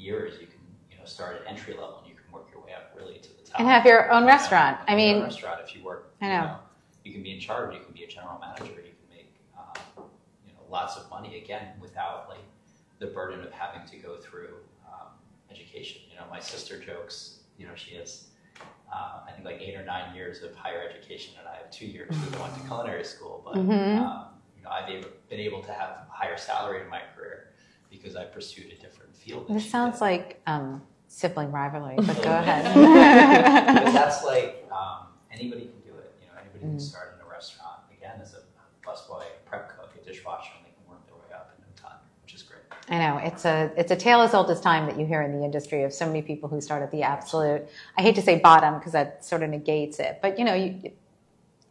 years, 0.00 0.40
you 0.40 0.46
can, 0.46 0.60
you 0.90 0.96
know, 0.96 1.04
start 1.04 1.42
at 1.42 1.50
entry 1.50 1.74
level 1.74 1.98
and 2.00 2.08
you 2.08 2.14
can 2.14 2.32
work 2.32 2.48
your 2.54 2.62
way 2.64 2.72
up 2.72 2.94
really 2.96 3.18
to 3.18 3.28
the 3.36 3.42
top. 3.44 3.60
And 3.60 3.68
have 3.68 3.84
your 3.84 4.10
own 4.10 4.22
Yeah, 4.24 4.28
restaurant. 4.30 4.78
I 4.88 4.94
mean- 4.96 5.22
restaurant 5.22 5.60
if 5.62 5.76
you 5.76 5.84
work. 5.84 6.14
I 6.22 6.26
you 6.26 6.32
know. 6.32 6.56
You 7.04 7.12
can 7.12 7.22
be 7.22 7.32
in 7.34 7.40
charge. 7.40 7.74
You 7.74 7.80
can 7.84 7.92
be 7.92 8.04
a 8.04 8.08
general 8.08 8.38
manager. 8.40 8.64
You 8.80 8.94
can 8.96 9.08
make, 9.10 9.34
um, 9.58 10.04
you 10.46 10.54
know, 10.54 10.60
lots 10.70 10.96
of 10.96 11.10
money 11.10 11.36
again 11.42 11.68
without 11.78 12.30
like 12.30 12.38
the 13.04 13.12
burden 13.12 13.42
of 13.42 13.52
having 13.52 13.86
to 13.88 13.96
go 13.98 14.16
through 14.16 14.54
um, 14.86 15.08
education. 15.50 16.00
You 16.10 16.16
know, 16.16 16.24
my 16.30 16.40
sister 16.40 16.78
jokes. 16.80 17.40
You 17.58 17.66
know, 17.66 17.72
she 17.74 17.94
has, 17.96 18.28
uh, 18.92 19.20
I 19.28 19.32
think, 19.32 19.44
like 19.44 19.60
eight 19.60 19.74
or 19.76 19.84
nine 19.84 20.14
years 20.14 20.42
of 20.42 20.54
higher 20.56 20.82
education, 20.88 21.34
and 21.38 21.46
I 21.48 21.56
have 21.56 21.70
two 21.70 21.86
years 21.86 22.10
of 22.10 22.32
going 22.38 22.52
to 22.52 22.60
culinary 22.66 23.04
school. 23.04 23.42
But 23.44 23.56
Mhm. 23.56 23.98
um, 23.98 24.26
you 24.56 24.62
know, 24.64 24.70
I've 24.70 24.88
able, 24.88 25.08
been 25.28 25.40
able 25.40 25.62
to 25.62 25.72
have 25.72 25.90
a 25.90 26.06
higher 26.10 26.36
salary 26.36 26.80
in 26.82 26.88
my 26.88 27.02
career 27.14 27.50
because 27.90 28.16
I 28.16 28.24
pursued 28.24 28.72
a 28.72 28.76
different 28.80 29.14
field. 29.14 29.46
This 29.48 29.70
sounds 29.70 29.96
did. 29.96 30.00
like 30.00 30.40
um, 30.46 30.82
sibling 31.08 31.52
rivalry, 31.52 31.96
but 31.96 32.20
go 32.22 32.30
ahead. 32.40 32.64
that's 33.94 34.24
like 34.24 34.66
um, 34.72 35.06
anybody 35.30 35.62
can 35.66 35.80
do 35.92 35.96
it. 35.98 36.10
You 36.20 36.26
know, 36.28 36.40
anybody 36.40 36.64
Mm. 36.64 36.70
can 36.70 36.80
start 36.80 37.14
in 37.20 37.26
a 37.26 37.30
restaurant 37.30 37.80
again 37.96 38.18
as 38.20 38.34
a 38.34 38.40
busboy, 38.86 39.22
a 39.22 39.48
prep 39.48 39.68
cook, 39.76 39.94
a 40.00 40.04
dishwasher, 40.04 40.52
and 40.56 40.64
they 40.66 40.72
can 40.74 40.84
work 40.90 41.04
their 41.06 41.14
way 41.16 41.30
up 41.34 41.54
in 41.56 41.62
no 41.62 41.70
time, 41.76 41.98
which 42.22 42.34
is 42.34 42.42
great. 42.42 42.62
I 42.88 42.98
know 42.98 43.16
it's 43.18 43.44
a 43.46 43.70
it's 43.76 43.90
a 43.90 43.96
tale 43.96 44.20
as 44.20 44.34
old 44.34 44.50
as 44.50 44.60
time 44.60 44.86
that 44.86 44.98
you 44.98 45.06
hear 45.06 45.22
in 45.22 45.38
the 45.38 45.44
industry 45.44 45.84
of 45.84 45.92
so 45.92 46.06
many 46.06 46.20
people 46.20 46.48
who 46.50 46.60
start 46.60 46.82
at 46.82 46.90
the 46.90 47.02
absolute. 47.02 47.66
I 47.96 48.02
hate 48.02 48.14
to 48.16 48.22
say 48.22 48.38
bottom 48.38 48.78
because 48.78 48.92
that 48.92 49.24
sort 49.24 49.42
of 49.42 49.50
negates 49.50 49.98
it, 49.98 50.18
but 50.20 50.38
you 50.38 50.44
know 50.44 50.54
you 50.54 50.92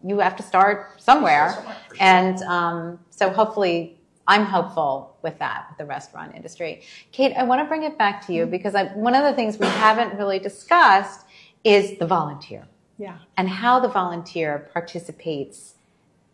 you 0.05 0.19
have 0.19 0.35
to 0.37 0.43
start 0.43 1.01
somewhere, 1.01 1.51
Somewhere, 1.53 1.77
sure. 1.89 1.97
and 2.01 2.41
um, 2.43 2.99
so 3.11 3.29
hopefully 3.29 3.97
I'm 4.27 4.45
hopeful 4.45 5.15
with 5.21 5.37
that 5.39 5.67
with 5.69 5.77
the 5.77 5.85
restaurant 5.85 6.35
industry. 6.35 6.81
Kate, 7.11 7.33
I 7.37 7.43
want 7.43 7.61
to 7.61 7.65
bring 7.65 7.83
it 7.83 7.97
back 7.97 8.25
to 8.27 8.33
you 8.33 8.45
because 8.45 8.73
I, 8.75 8.85
one 8.95 9.15
of 9.15 9.23
the 9.23 9.33
things 9.33 9.57
we 9.59 9.67
haven't 9.67 10.17
really 10.17 10.39
discussed 10.39 11.21
is 11.63 11.97
the 11.99 12.07
volunteer 12.07 12.65
Yeah. 12.97 13.17
and 13.37 13.47
how 13.47 13.79
the 13.79 13.87
volunteer 13.87 14.69
participates 14.73 15.75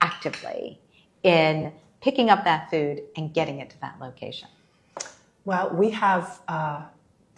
actively 0.01 0.80
in 1.23 1.71
picking 2.01 2.30
up 2.30 2.43
that 2.45 2.69
food 2.71 3.03
and 3.17 3.34
getting 3.34 3.59
it 3.59 3.69
to 3.71 3.82
that 3.82 3.95
location. 3.99 4.47
Well, 5.45 5.71
we 5.71 5.89
have 5.91 6.41
uh, 6.47 6.83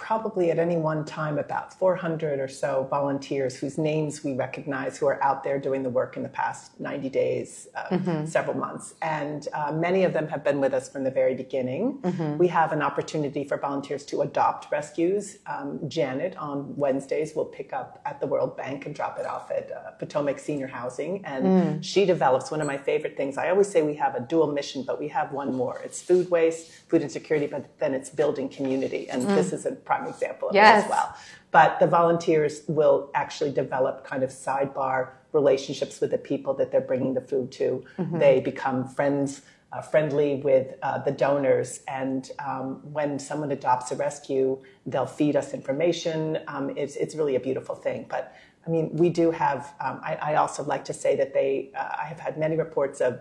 probably 0.01 0.49
at 0.49 0.57
any 0.57 0.77
one 0.77 1.05
time 1.05 1.37
about 1.37 1.71
400 1.77 2.39
or 2.39 2.47
so 2.47 2.87
volunteers 2.89 3.55
whose 3.55 3.77
names 3.77 4.23
we 4.23 4.33
recognize 4.33 4.97
who 4.97 5.05
are 5.05 5.23
out 5.23 5.43
there 5.43 5.59
doing 5.59 5.83
the 5.83 5.89
work 5.89 6.17
in 6.17 6.23
the 6.23 6.29
past 6.29 6.77
90 6.79 7.09
days, 7.09 7.67
uh, 7.75 8.25
several 8.25 8.57
months. 8.57 8.95
And 9.03 9.47
uh, 9.53 9.71
many 9.71 10.03
of 10.03 10.11
them 10.11 10.27
have 10.27 10.43
been 10.43 10.59
with 10.59 10.73
us 10.73 10.89
from 10.89 11.03
the 11.03 11.11
very 11.11 11.35
beginning. 11.35 12.01
We 12.39 12.47
have 12.47 12.71
an 12.71 12.81
opportunity 12.81 13.43
for 13.43 13.57
volunteers 13.57 14.03
to 14.07 14.21
adopt 14.23 14.71
rescues. 14.71 15.37
Um, 15.45 15.79
Janet 15.87 16.35
on 16.37 16.75
Wednesdays 16.75 17.35
will 17.35 17.45
pick 17.45 17.71
up 17.71 18.01
at 18.05 18.19
the 18.19 18.25
World 18.25 18.57
Bank 18.57 18.87
and 18.87 18.95
drop 18.95 19.19
it 19.19 19.27
off 19.27 19.51
at 19.51 19.71
uh, 19.71 19.91
Potomac 19.91 20.39
Senior 20.39 20.67
Housing. 20.67 21.23
And 21.25 21.85
she 21.85 22.05
develops 22.05 22.49
one 22.49 22.59
of 22.59 22.65
my 22.65 22.77
favorite 22.77 23.15
things. 23.15 23.37
I 23.37 23.49
always 23.51 23.67
say 23.67 23.83
we 23.83 23.95
have 23.95 24.15
a 24.15 24.21
dual 24.21 24.51
mission, 24.51 24.81
but 24.83 24.99
we 24.99 25.09
have 25.09 25.31
one 25.31 25.53
more. 25.53 25.79
It's 25.85 26.01
food 26.01 26.31
waste, 26.31 26.71
food 26.89 27.03
insecurity, 27.03 27.45
but 27.45 27.77
then 27.77 27.93
it's 27.93 28.09
building 28.09 28.49
community. 28.49 29.07
And 29.11 29.21
this 29.37 29.53
is 29.53 29.65
a 29.67 29.71
prime 29.91 30.07
example 30.07 30.49
of 30.49 30.55
Yes. 30.55 30.83
it 30.83 30.85
as 30.85 30.89
well. 30.89 31.15
But 31.51 31.79
the 31.83 31.87
volunteers 31.87 32.53
will 32.67 32.97
actually 33.13 33.51
develop 33.51 33.95
kind 34.11 34.23
of 34.23 34.29
sidebar 34.29 34.99
relationships 35.33 35.95
with 36.01 36.11
the 36.11 36.17
people 36.31 36.53
that 36.59 36.71
they're 36.71 36.87
bringing 36.91 37.13
the 37.19 37.25
food 37.31 37.47
to. 37.59 37.83
They 38.23 38.35
become 38.39 38.77
friends, 38.97 39.41
uh, 39.73 39.81
friendly 39.81 40.31
with 40.49 40.67
uh, 40.81 40.99
the 41.07 41.11
donors. 41.25 41.69
And 41.87 42.21
um, 42.49 42.67
when 42.97 43.19
someone 43.19 43.51
adopts 43.51 43.91
a 43.91 43.95
rescue, 44.07 44.47
they'll 44.85 45.13
feed 45.21 45.35
us 45.41 45.53
information. 45.53 46.17
Um, 46.53 46.65
it's, 46.81 46.95
it's 47.03 47.15
really 47.19 47.35
a 47.35 47.43
beautiful 47.49 47.75
thing. 47.75 47.99
But 48.09 48.23
I 48.65 48.69
mean, 48.69 48.85
we 49.03 49.09
do 49.09 49.25
have, 49.31 49.73
um, 49.85 49.99
I, 50.09 50.13
I 50.29 50.35
also 50.35 50.61
like 50.73 50.83
to 50.85 50.93
say 50.93 51.15
that 51.21 51.33
they, 51.33 51.71
uh, 51.75 52.03
I 52.03 52.05
have 52.11 52.19
had 52.19 52.37
many 52.37 52.55
reports 52.55 53.01
of 53.01 53.19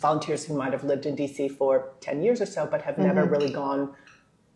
volunteers 0.00 0.40
who 0.46 0.54
might 0.56 0.72
have 0.72 0.84
lived 0.84 1.04
in 1.04 1.14
DC 1.16 1.38
for 1.58 1.72
10 2.00 2.22
years 2.22 2.40
or 2.40 2.46
so, 2.46 2.66
but 2.72 2.80
have 2.88 2.96
never 2.96 3.24
really 3.24 3.52
gone 3.52 3.94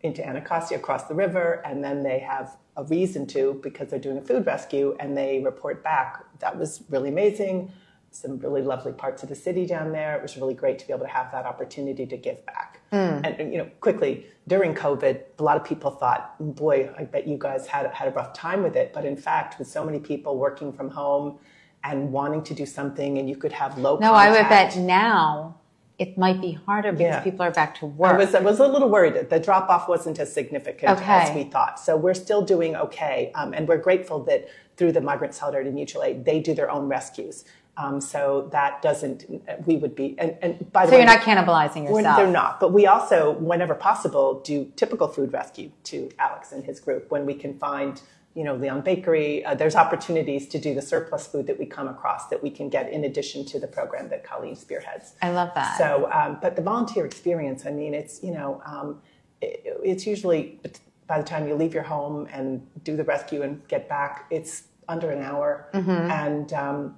into 0.05 0.25
Anacostia 0.25 0.77
across 0.77 1.05
the 1.05 1.15
river, 1.15 1.61
and 1.65 1.83
then 1.83 2.03
they 2.03 2.19
have 2.19 2.57
a 2.77 2.83
reason 2.85 3.25
to 3.27 3.59
because 3.63 3.89
they're 3.89 3.99
doing 3.99 4.17
a 4.17 4.21
food 4.21 4.45
rescue, 4.45 4.95
and 4.99 5.17
they 5.17 5.41
report 5.43 5.83
back 5.83 6.23
that 6.39 6.57
was 6.57 6.83
really 6.89 7.09
amazing. 7.09 7.71
Some 8.11 8.39
really 8.39 8.61
lovely 8.61 8.93
parts 8.93 9.23
of 9.23 9.29
the 9.29 9.35
city 9.35 9.65
down 9.65 9.91
there. 9.91 10.15
It 10.15 10.21
was 10.21 10.37
really 10.37 10.53
great 10.53 10.79
to 10.79 10.87
be 10.87 10.93
able 10.93 11.03
to 11.03 11.11
have 11.11 11.33
that 11.33 11.45
opportunity 11.45 12.05
to 12.05 12.15
give 12.15 12.45
back. 12.45 12.79
And, 12.91 13.25
and, 13.25 13.51
you 13.51 13.57
know, 13.57 13.69
quickly 13.81 14.25
during 14.47 14.73
COVID, 14.73 15.21
a 15.37 15.43
lot 15.43 15.57
of 15.57 15.65
people 15.65 15.91
thought, 15.91 16.35
"Boy, 16.39 16.89
I 16.97 17.03
bet 17.03 17.27
you 17.27 17.37
guys 17.37 17.67
had 17.67 17.91
had 17.91 18.07
a 18.07 18.11
rough 18.11 18.31
time 18.33 18.63
with 18.63 18.77
it." 18.77 18.93
But 18.93 19.03
in 19.03 19.17
fact, 19.17 19.59
with 19.59 19.67
so 19.67 19.83
many 19.83 19.99
people 19.99 20.37
working 20.37 20.71
from 20.71 20.89
home 20.89 21.39
and 21.83 22.13
wanting 22.13 22.41
to 22.43 22.53
do 22.53 22.65
something, 22.65 23.17
and 23.17 23.29
you 23.29 23.35
could 23.35 23.51
have 23.51 23.77
low. 23.77 23.97
No, 23.97 24.13
I 24.13 24.31
would 24.31 24.47
bet 24.47 24.77
now 24.77 25.55
it 25.97 26.17
might 26.17 26.41
be 26.41 26.51
harder 26.51 26.91
because 26.91 27.01
Yeah. 27.15 27.19
people 27.21 27.41
are 27.43 27.51
back 27.51 27.75
to 27.79 27.85
I 27.85 27.89
work. 27.89 28.17
was, 28.17 28.35
I 28.35 28.39
was 28.41 28.59
a 28.59 28.67
little 28.67 28.89
worried. 28.89 29.29
The 29.29 29.39
drop 29.39 29.69
off 29.69 29.87
wasn't 29.87 30.19
as 30.19 30.31
significant 30.33 30.97
Okay. 30.99 31.05
as 31.29 31.33
we 31.35 31.43
thought. 31.45 31.79
So 31.79 31.95
we're 31.95 32.13
still 32.13 32.41
doing 32.41 32.75
okay. 32.75 33.31
Um, 33.35 33.53
and 33.53 33.67
we're 33.67 33.77
grateful 33.77 34.19
that 34.25 34.47
through 34.77 34.91
the 34.91 35.01
Migrant 35.01 35.33
Solidarity 35.33 35.71
Mutual 35.71 36.03
Aid, 36.03 36.25
they 36.25 36.39
do 36.41 36.53
their 36.53 36.69
own 36.69 36.89
rescues. 36.89 37.45
Um, 37.77 37.99
so 37.99 38.47
that 38.53 38.81
doesn't, 38.81 39.25
we 39.65 39.75
would 39.75 39.95
be, 39.95 40.15
and, 40.17 40.37
and 40.41 40.71
by 40.71 40.85
the 40.85 40.91
so 40.91 40.97
way, 40.97 41.05
So 41.05 41.11
you're 41.11 41.17
not 41.17 41.25
cannibalizing 41.25 41.83
yourself. 41.89 42.17
they're 42.17 42.27
not. 42.27 42.59
But 42.61 42.71
we 42.71 42.87
also, 42.87 43.31
whenever 43.33 43.75
possible, 43.75 44.39
do 44.41 44.71
typical 44.77 45.07
food 45.09 45.33
rescue 45.33 45.71
to 45.85 46.09
Alex 46.19 46.51
and 46.53 46.63
his 46.63 46.79
group 46.79 47.11
when 47.11 47.25
we 47.25 47.33
can 47.33 47.57
find, 47.59 48.01
you 48.35 48.43
know, 48.43 48.55
Levain 48.55 48.83
Bakery. 48.83 49.43
Uh, 49.45 49.55
there's 49.55 49.75
opportunities 49.75 50.47
to 50.49 50.59
do 50.59 50.75
the 50.75 50.81
surplus 50.81 51.25
food 51.25 51.47
that 51.47 51.57
we 51.57 51.65
come 51.65 51.87
across 51.87 52.27
that 52.27 52.43
we 52.43 52.49
can 52.49 52.69
get 52.69 52.91
in 52.91 53.05
addition 53.05 53.45
to 53.45 53.59
the 53.59 53.67
program 53.67 54.09
that 54.09 54.23
Colleen 54.23 54.55
spearheads. 54.55 55.13
I 55.21 55.31
love 55.31 55.51
that. 55.55 55.77
So, 55.77 56.11
um, 56.11 56.37
but 56.41 56.55
the 56.55 56.61
volunteer 56.61 57.05
experience, 57.05 57.65
I 57.65 57.71
mean, 57.71 57.93
it's, 57.93 58.21
you 58.21 58.31
know, 58.31 58.61
um, 58.65 59.01
it, 59.41 59.63
it's 59.83 60.05
usually 60.05 60.59
by 61.07 61.17
the 61.17 61.23
time 61.23 61.47
you 61.47 61.55
leave 61.55 61.73
your 61.73 61.83
home 61.83 62.27
and 62.31 62.67
do 62.83 62.97
the 62.97 63.03
rescue 63.03 63.41
and 63.41 63.65
get 63.67 63.87
back, 63.87 64.25
it's 64.29 64.63
under 64.89 65.11
an 65.11 65.23
hour. 65.23 65.69
Mm-hmm. 65.73 65.89
And 65.91 66.53
um, 66.53 66.95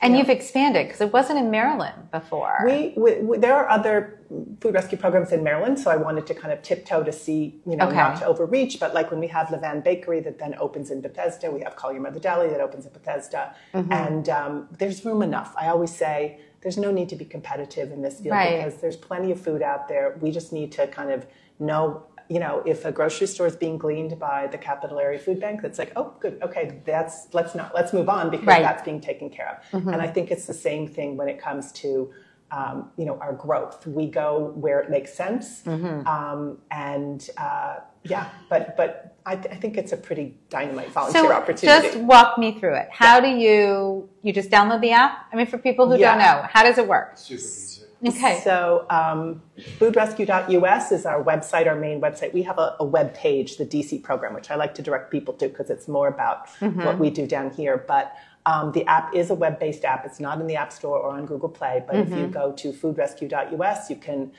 and 0.00 0.16
you've 0.16 0.28
expanded 0.28 0.86
because 0.86 1.00
it 1.00 1.12
wasn't 1.12 1.38
in 1.38 1.50
Maryland 1.50 2.10
before. 2.10 2.62
we, 2.66 2.92
we, 2.96 3.14
we, 3.20 3.38
there 3.38 3.54
are 3.54 3.68
other 3.68 4.20
food 4.60 4.74
rescue 4.74 4.98
programs 4.98 5.32
in 5.32 5.42
Maryland, 5.42 5.78
so 5.78 5.90
I 5.90 5.96
wanted 5.96 6.26
to 6.28 6.34
kind 6.34 6.52
of 6.52 6.62
tiptoe 6.62 7.02
to 7.04 7.12
see, 7.12 7.60
you 7.66 7.76
know, 7.76 7.86
Okay. 7.86 7.96
not 7.96 8.18
to 8.20 8.26
overreach, 8.26 8.78
but 8.80 8.94
like 8.94 9.10
when 9.10 9.20
we 9.20 9.28
have 9.28 9.48
Levain 9.48 9.82
Bakery 9.82 10.20
that 10.20 10.38
then 10.38 10.54
opens 10.58 10.90
in 10.90 11.00
Bethesda, 11.00 11.50
we 11.50 11.60
have 11.60 11.74
Call 11.76 11.92
Your 11.92 12.02
Mother 12.02 12.20
Deli 12.20 12.48
that 12.48 12.60
opens 12.60 12.86
in 12.86 12.92
Bethesda, 12.92 13.54
Mm-hmm. 13.74 13.92
and 13.92 14.28
um, 14.28 14.68
there's 14.78 15.04
room 15.04 15.22
enough. 15.22 15.54
I 15.56 15.68
always 15.68 15.94
say 15.94 16.38
there's 16.62 16.78
no 16.78 16.90
need 16.90 17.08
to 17.10 17.16
be 17.16 17.24
competitive 17.36 17.92
in 17.92 18.00
this 18.02 18.20
field 18.20 18.32
Right. 18.32 18.56
because 18.64 18.80
there's 18.80 18.96
plenty 18.96 19.30
of 19.32 19.40
food 19.40 19.62
out 19.62 19.88
there. 19.88 20.16
We 20.20 20.30
just 20.30 20.52
need 20.52 20.70
to 20.72 20.86
kind 20.86 21.10
of 21.10 21.26
know. 21.58 22.04
You 22.30 22.40
know, 22.40 22.62
if 22.64 22.86
a 22.86 22.90
grocery 22.90 23.26
store 23.26 23.46
is 23.46 23.54
being 23.54 23.76
gleaned 23.76 24.18
by 24.18 24.46
the 24.46 24.56
Capital 24.56 24.98
Area 24.98 25.18
Food 25.18 25.38
Bank, 25.40 25.60
that's 25.60 25.78
like, 25.78 25.92
oh, 25.94 26.14
good, 26.20 26.38
okay, 26.42 26.80
that's 26.86 27.28
let's 27.34 27.54
not 27.54 27.74
let's 27.74 27.92
move 27.92 28.08
on 28.08 28.30
because 28.30 28.46
Right. 28.46 28.62
that's 28.62 28.82
being 28.82 28.98
taken 28.98 29.28
care 29.28 29.60
of. 29.74 29.86
And 29.92 30.00
I 30.00 30.06
think 30.06 30.30
it's 30.30 30.46
the 30.46 30.54
same 30.54 30.88
thing 30.88 31.18
when 31.18 31.28
it 31.28 31.38
comes 31.38 31.70
to 31.82 32.10
um, 32.50 32.90
you 32.96 33.04
know 33.04 33.18
our 33.20 33.32
growth. 33.32 33.86
We 33.86 34.06
go 34.06 34.52
where 34.54 34.80
it 34.80 34.90
makes 34.90 35.12
sense, 35.14 35.66
um, 35.66 36.58
and 36.70 37.28
uh, 37.36 37.76
yeah, 38.04 38.30
but 38.48 38.76
but 38.76 39.16
I, 39.26 39.36
th- 39.36 39.54
I 39.54 39.56
think 39.56 39.76
it's 39.76 39.92
a 39.92 39.96
pretty 39.96 40.36
dynamite 40.50 40.90
volunteer 40.90 41.22
so 41.22 41.32
opportunity. 41.32 41.88
just 41.88 41.98
walk 42.00 42.38
me 42.38 42.58
through 42.58 42.74
it. 42.74 42.88
How 42.90 43.20
do 43.20 43.28
you 43.28 44.08
you 44.22 44.32
just 44.32 44.50
download 44.50 44.80
the 44.80 44.92
app? 44.92 45.26
I 45.32 45.36
mean, 45.36 45.46
for 45.46 45.58
people 45.58 45.90
who 45.90 45.98
don't 45.98 46.18
know, 46.18 46.46
how 46.50 46.62
does 46.62 46.78
it 46.78 46.86
work? 46.86 47.16
Super 47.16 47.40
easy. 47.40 47.74
Okay. 48.06 48.40
So, 48.44 48.86
um, 48.90 49.40
foodrescue.us 49.78 50.92
is 50.92 51.06
our 51.06 51.24
website, 51.24 51.66
our 51.66 51.76
main 51.76 52.00
website. 52.00 52.34
We 52.34 52.42
have 52.42 52.58
a, 52.58 52.76
a 52.80 52.84
web 52.84 53.14
page, 53.14 53.56
the 53.56 53.64
DC 53.64 54.02
program, 54.02 54.34
which 54.34 54.50
I 54.50 54.56
like 54.56 54.74
to 54.74 54.82
direct 54.82 55.10
people 55.10 55.32
to 55.34 55.48
because 55.48 55.70
it's 55.70 55.88
more 55.88 56.08
about 56.08 56.48
what 56.60 56.98
we 56.98 57.08
do 57.10 57.26
down 57.26 57.50
here. 57.50 57.82
But 57.88 58.14
um, 58.46 58.72
the 58.72 58.84
app 58.86 59.14
is 59.14 59.30
a 59.30 59.34
web 59.34 59.58
based 59.58 59.84
app. 59.84 60.04
It's 60.04 60.20
not 60.20 60.40
in 60.40 60.46
the 60.46 60.56
App 60.56 60.72
Store 60.72 60.98
or 60.98 61.10
on 61.10 61.26
Google 61.26 61.48
Play. 61.48 61.82
But 61.86 61.96
if 61.96 62.10
you 62.10 62.26
go 62.26 62.52
to 62.52 62.72
foodrescue.us, 62.72 63.90
you 63.90 63.96
can 63.96 64.32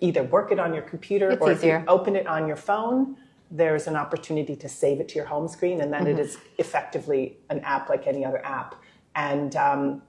either 0.00 0.22
work 0.24 0.52
it 0.52 0.58
on 0.58 0.74
your 0.74 0.82
computer 0.82 1.30
It's 1.30 1.40
or 1.40 1.50
if 1.52 1.64
you 1.64 1.82
open 1.88 2.16
it 2.16 2.26
on 2.26 2.46
your 2.46 2.56
phone. 2.56 3.16
There's 3.50 3.86
an 3.86 3.96
opportunity 3.96 4.56
to 4.56 4.68
save 4.68 5.00
it 5.00 5.08
to 5.10 5.14
your 5.16 5.26
home 5.26 5.48
screen, 5.48 5.80
and 5.80 5.92
then 5.92 6.06
it 6.06 6.18
is 6.18 6.38
effectively 6.58 7.36
an 7.50 7.60
app 7.60 7.88
like 7.88 8.06
any 8.06 8.24
other 8.24 8.44
app. 8.44 8.74
And 9.14 9.54
um, 9.54 10.02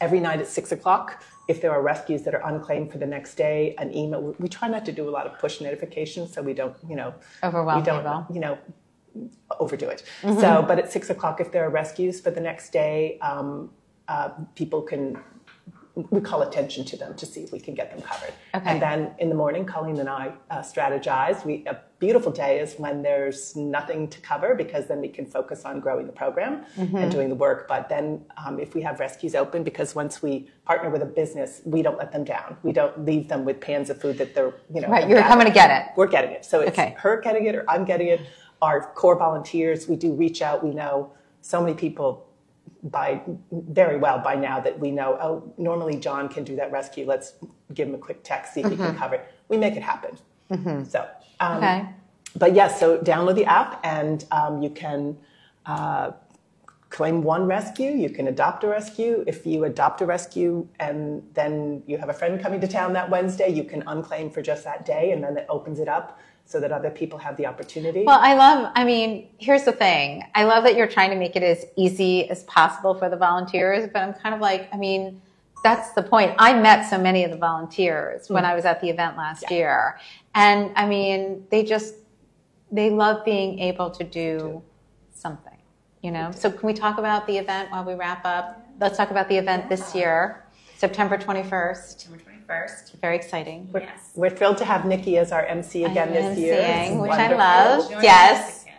every 0.00 0.20
night 0.20 0.40
at 0.40 0.46
six 0.46 0.72
o'clock, 0.72 1.22
if 1.48 1.60
there 1.60 1.72
are 1.72 1.82
rescues 1.82 2.22
that 2.22 2.34
are 2.34 2.46
unclaimed 2.46 2.92
for 2.92 2.98
the 2.98 3.06
next 3.06 3.34
day, 3.34 3.74
an 3.78 3.94
email. 3.94 4.20
We, 4.20 4.34
we 4.38 4.48
try 4.48 4.68
not 4.68 4.84
to 4.86 4.92
do 4.92 5.08
a 5.08 5.10
lot 5.10 5.26
of 5.26 5.38
push 5.38 5.60
notifications, 5.60 6.32
so 6.32 6.42
we 6.42 6.54
don't, 6.54 6.76
you 6.88 6.96
know, 6.96 7.14
Overwhelm 7.42 7.80
we 7.80 7.84
don't, 7.84 8.02
people. 8.02 8.26
you 8.32 8.40
know, 8.40 8.58
overdo 9.60 9.88
it. 9.88 10.02
So, 10.22 10.64
but 10.66 10.78
at 10.78 10.90
six 10.92 11.10
o'clock, 11.10 11.40
if 11.40 11.50
there 11.52 11.64
are 11.66 11.70
rescues 11.70 12.20
for 12.20 12.30
the 12.30 12.40
next 12.40 12.70
day, 12.72 13.18
um, 13.20 13.70
uh, 14.08 14.30
people 14.54 14.82
can. 14.82 15.18
We 16.12 16.20
call 16.20 16.42
attention 16.42 16.84
to 16.90 16.96
them 16.98 17.14
to 17.14 17.24
see 17.24 17.40
if 17.40 17.52
we 17.52 17.58
can 17.58 17.72
get 17.72 17.90
them 17.90 18.02
covered. 18.02 18.34
Okay. 18.54 18.68
And 18.70 18.82
then 18.82 19.14
in 19.18 19.30
the 19.30 19.34
morning, 19.34 19.64
Colleen 19.64 19.98
and 19.98 20.10
I 20.10 20.30
uh, 20.50 20.58
strategize. 20.58 21.42
We 21.42 21.64
a 21.66 21.78
beautiful 22.00 22.30
day 22.30 22.60
is 22.60 22.74
when 22.76 23.00
there's 23.00 23.56
nothing 23.56 24.06
to 24.08 24.20
cover 24.20 24.54
because 24.54 24.88
then 24.88 25.00
we 25.00 25.08
can 25.08 25.24
focus 25.24 25.64
on 25.64 25.80
growing 25.80 26.06
the 26.06 26.12
program 26.12 26.66
Mm-hmm. 26.76 26.96
and 26.98 27.10
doing 27.10 27.30
the 27.30 27.34
work. 27.34 27.66
But 27.66 27.88
then 27.88 28.26
um, 28.44 28.60
if 28.60 28.74
we 28.74 28.82
have 28.82 29.00
rescues 29.00 29.34
open, 29.34 29.62
because 29.64 29.94
once 29.94 30.20
we 30.22 30.50
partner 30.66 30.90
with 30.90 31.00
a 31.00 31.06
business, 31.06 31.62
we 31.64 31.80
don't 31.80 31.96
let 31.96 32.12
them 32.12 32.24
down. 32.24 32.58
We 32.62 32.72
don't 32.72 33.06
leave 33.06 33.28
them 33.28 33.46
with 33.46 33.58
pans 33.62 33.88
of 33.88 33.98
food 33.98 34.18
that 34.18 34.34
they're 34.34 34.52
you 34.74 34.82
know. 34.82 34.88
Right, 34.88 35.08
you're 35.08 35.22
coming 35.22 35.46
to 35.46 35.52
get 35.62 35.70
it. 35.70 35.92
We're 35.96 36.08
getting 36.08 36.32
it. 36.32 36.44
So 36.44 36.60
it's 36.60 36.78
Okay. 36.78 36.94
her 36.98 37.22
getting 37.22 37.46
it 37.46 37.54
or 37.54 37.64
I'm 37.70 37.86
getting 37.86 38.08
it. 38.08 38.20
Our 38.62 38.92
core 38.94 39.18
volunteers, 39.18 39.88
we 39.88 39.96
do 39.96 40.12
reach 40.12 40.42
out. 40.42 40.64
We 40.64 40.70
know 40.70 41.12
so 41.40 41.60
many 41.60 41.74
people 41.74 42.26
by 42.82 43.20
very 43.52 43.96
well 43.96 44.18
by 44.18 44.34
now 44.34 44.60
that 44.60 44.78
we 44.78 44.90
know, 44.90 45.18
oh, 45.20 45.52
normally 45.58 45.96
John 45.96 46.28
can 46.28 46.44
do 46.44 46.56
that 46.56 46.70
rescue. 46.72 47.04
Let's 47.06 47.34
give 47.74 47.88
him 47.88 47.94
a 47.94 47.98
quick 47.98 48.20
text, 48.22 48.54
see 48.54 48.60
if 48.60 48.70
he 48.70 48.76
can 48.76 48.94
cover 48.96 49.16
it. 49.16 49.32
We 49.48 49.56
make 49.56 49.76
it 49.76 49.82
happen. 49.82 50.16
So, 50.88 51.08
um, 51.40 51.56
Okay. 51.58 51.88
but 52.36 52.54
yes, 52.54 52.78
so 52.78 52.98
download 52.98 53.34
the 53.34 53.44
app 53.46 53.80
and 53.84 54.24
um, 54.30 54.62
you 54.62 54.70
can 54.70 55.16
uh, 55.66 56.12
claim 56.90 57.22
one 57.22 57.46
rescue. 57.46 57.90
You 57.90 58.10
can 58.10 58.28
adopt 58.28 58.62
a 58.64 58.68
rescue. 58.68 59.24
If 59.26 59.44
you 59.46 59.64
adopt 59.64 60.00
a 60.02 60.06
rescue 60.06 60.68
and 60.78 61.22
then 61.34 61.82
you 61.86 61.98
have 61.98 62.08
a 62.08 62.14
friend 62.14 62.40
coming 62.40 62.60
to 62.60 62.68
town 62.68 62.92
that 62.92 63.10
Wednesday, 63.10 63.48
you 63.48 63.64
can 63.64 63.82
unclaim 63.86 64.30
for 64.30 64.40
just 64.42 64.64
that 64.64 64.86
day 64.86 65.10
and 65.10 65.22
then 65.22 65.36
it 65.36 65.46
opens 65.48 65.80
it 65.80 65.88
up 65.88 66.18
so 66.46 66.60
that 66.60 66.70
other 66.70 66.90
people 66.90 67.18
have 67.18 67.36
the 67.36 67.44
opportunity. 67.44 68.04
Well, 68.04 68.20
I 68.22 68.34
love, 68.34 68.72
I 68.76 68.84
mean, 68.84 69.28
here's 69.38 69.64
the 69.64 69.72
thing. 69.72 70.22
I 70.34 70.44
love 70.44 70.62
that 70.62 70.76
you're 70.76 70.86
trying 70.86 71.10
to 71.10 71.16
make 71.16 71.34
it 71.34 71.42
as 71.42 71.66
easy 71.76 72.30
as 72.30 72.44
possible 72.44 72.94
for 72.94 73.10
the 73.10 73.16
volunteers, 73.16 73.90
but 73.92 74.02
I'm 74.02 74.14
kind 74.14 74.32
of 74.34 74.40
like, 74.40 74.68
I 74.72 74.76
mean, 74.76 75.20
that's 75.64 75.92
the 75.92 76.02
point. 76.04 76.34
I 76.38 76.58
met 76.58 76.88
so 76.88 76.98
many 76.98 77.24
of 77.24 77.32
the 77.32 77.36
volunteers 77.36 78.30
when 78.30 78.44
mm-hmm. 78.44 78.52
I 78.52 78.54
was 78.54 78.64
at 78.64 78.80
the 78.80 78.88
event 78.88 79.16
last 79.16 79.50
year. 79.50 79.98
And 80.36 80.70
I 80.76 80.86
mean, 80.86 81.44
they 81.50 81.64
just, 81.64 81.96
they 82.70 82.90
love 82.90 83.24
being 83.24 83.58
able 83.58 83.90
to 83.90 84.04
do 84.04 84.62
something, 85.12 85.58
you 86.02 86.12
know? 86.12 86.30
So 86.30 86.48
can 86.52 86.64
we 86.64 86.74
talk 86.74 86.98
about 86.98 87.26
the 87.26 87.38
event 87.38 87.72
while 87.72 87.84
we 87.84 87.94
wrap 87.94 88.24
up? 88.24 88.64
Let's 88.78 88.96
talk 88.96 89.10
about 89.10 89.28
the 89.28 89.36
event 89.36 89.68
this 89.68 89.96
year, 89.96 90.44
September 90.76 91.18
21st. 91.18 91.76
September 91.76 92.18
21st. 92.18 92.35
Very 93.00 93.16
exciting. 93.16 93.68
Yes. 93.74 94.10
We're 94.14 94.30
thrilled 94.30 94.58
to 94.58 94.64
have 94.64 94.82
Nycci 94.82 95.16
as 95.18 95.32
our 95.32 95.44
MC 95.44 95.84
again 95.84 96.12
this 96.12 96.38
year. 96.38 96.56
emceeing, 96.56 96.92
It's 96.92 97.00
which 97.02 97.10
I 97.12 97.34
love. 97.34 97.90
Join 97.90 98.02
Yes. 98.02 98.48
us 98.48 98.62
again. 98.62 98.74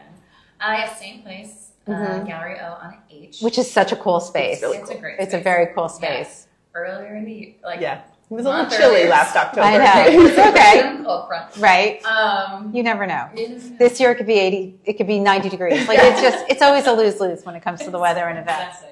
Uh, 0.61 0.73
yes, 0.77 0.99
same 0.99 1.21
place. 1.21 1.71
Uh, 1.87 2.19
Gallery 2.19 2.57
O 2.59 2.65
on 2.81 2.97
H. 3.09 3.39
Which 3.41 3.57
is 3.57 3.71
such 3.71 3.91
a 3.91 3.95
cool 3.95 4.19
space. 4.19 4.61
really 4.61 4.77
it's 4.77 4.89
a 4.89 4.95
great. 4.97 5.19
It's 5.19 5.33
a 5.33 5.39
very 5.39 5.67
cool 5.73 5.83
Yeah. 5.83 5.87
space. 6.23 6.47
Earlier 6.75 7.15
in 7.15 7.25
the 7.25 7.31
year, 7.33 7.53
like 7.63 7.79
Yeah. 7.81 8.01
It 8.29 8.33
was 8.33 8.45
a 8.45 8.49
little 8.49 8.65
chilly 8.65 8.97
earlier. 8.97 9.09
last 9.09 9.35
October. 9.37 9.61
I 9.65 9.77
know. 9.77 10.21
It's 10.27 10.37
okay. 10.37 10.81
Some 10.81 11.05
cold 11.05 11.27
front. 11.27 11.55
Right? 11.57 12.03
Um, 12.03 12.71
You 12.75 12.83
never 12.83 13.07
know. 13.07 13.29
you 13.35 13.47
never 13.49 13.69
know. 13.69 13.77
This 13.79 13.99
year 14.01 14.11
it 14.11 14.15
could 14.15 14.27
be 14.27 14.37
80, 14.37 14.79
it 14.83 14.93
could 14.97 15.07
be 15.07 15.17
90 15.19 15.47
degrees. 15.49 15.87
Like 15.87 15.99
it's 16.01 16.21
just, 16.21 16.43
it's 16.49 16.61
always 16.61 16.85
a 16.87 16.91
lose 16.93 17.19
lose 17.21 17.45
when 17.45 17.55
it 17.55 17.61
comes 17.63 17.81
to 17.85 17.89
the 17.89 17.99
weather 17.99 18.25
and 18.27 18.37
events. 18.37 18.79
Exactly. 18.79 18.89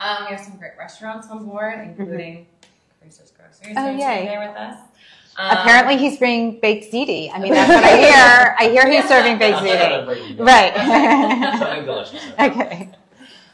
Um, 0.00 0.16
we 0.24 0.34
have 0.34 0.40
some 0.40 0.56
great 0.56 0.72
restaurants 0.78 1.28
on 1.28 1.44
board, 1.44 1.78
including 1.78 2.46
Chris's 3.16 3.32
Groceries. 3.32 3.76
Oh, 3.78 3.92
who's 3.92 4.00
yay. 4.00 4.24
there 4.26 4.40
with 4.46 4.56
us. 4.56 4.78
Um, 5.36 5.56
Apparently 5.58 5.96
he's 5.96 6.18
bringing 6.18 6.60
baked 6.60 6.92
ziti. 6.92 7.30
I 7.32 7.38
mean, 7.38 7.52
that's 7.52 7.68
what 7.68 7.84
I 7.84 7.96
hear. 7.96 8.56
I 8.58 8.70
hear 8.72 8.90
he's 8.90 9.08
serving 9.08 9.38
baked 9.38 9.58
ziti. 9.58 10.38
Right. 10.38 11.58
Something 11.58 11.84
delicious. 11.84 12.22
okay. 12.38 12.90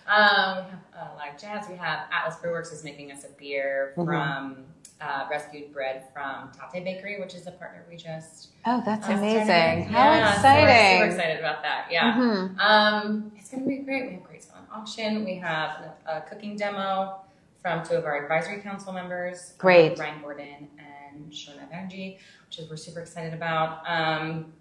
Um, 0.07 0.65
we 0.67 0.99
uh, 0.99 1.09
live 1.19 1.41
jazz. 1.41 1.67
We 1.69 1.77
have 1.77 2.01
Atlas 2.13 2.37
Brewworks 2.37 2.73
is 2.73 2.85
making 2.85 3.13
us 3.13 3.25
a 3.25 3.29
beer 3.39 3.93
Mm-hmm. 3.97 4.07
from 4.09 4.65
uh, 5.01 5.27
rescued 5.31 5.73
bread 5.75 6.05
from 6.15 6.51
Tatte 6.53 6.83
Bakery, 6.83 7.21
which 7.21 7.35
is 7.35 7.47
a 7.47 7.51
partner 7.51 7.85
we 7.91 7.97
just. 7.97 8.49
Oh, 8.65 8.83
that's 8.87 9.09
uh, 9.09 9.13
amazing. 9.13 9.85
How 9.89 10.13
Yeah, 10.13 10.33
so 10.33 10.37
exciting. 10.39 10.67
we're 10.67 11.11
super 11.11 11.17
excited 11.23 11.39
about 11.41 11.63
that. 11.63 11.89
Yeah. 11.91 12.15
Mhm. 12.17 12.59
Um, 12.59 13.33
it's 13.37 13.51
going 13.51 13.63
to 13.65 13.69
be 13.69 13.77
great. 13.79 14.07
We 14.07 14.13
have 14.15 14.25
great 14.25 14.43
silent 14.43 14.69
auction. 14.73 15.25
We 15.25 15.35
have 15.37 15.93
a, 16.07 16.17
a 16.17 16.21
cooking 16.23 16.57
demo 16.57 17.21
from 17.67 17.85
two 17.85 17.95
of 17.95 18.05
our 18.05 18.23
advisory 18.23 18.61
council 18.61 18.93
members. 18.93 19.51
um, 19.51 19.55
Great. 19.59 19.99
Ryan 19.99 20.23
Gordon 20.23 20.69
and 20.79 21.33
Shona 21.33 21.69
Banerjee, 21.69 22.19
which 22.47 22.61
is 22.61 22.71
we're 22.71 22.77
super 22.77 23.01
excited 23.01 23.35
about. 23.35 23.81
Um, 23.89 24.53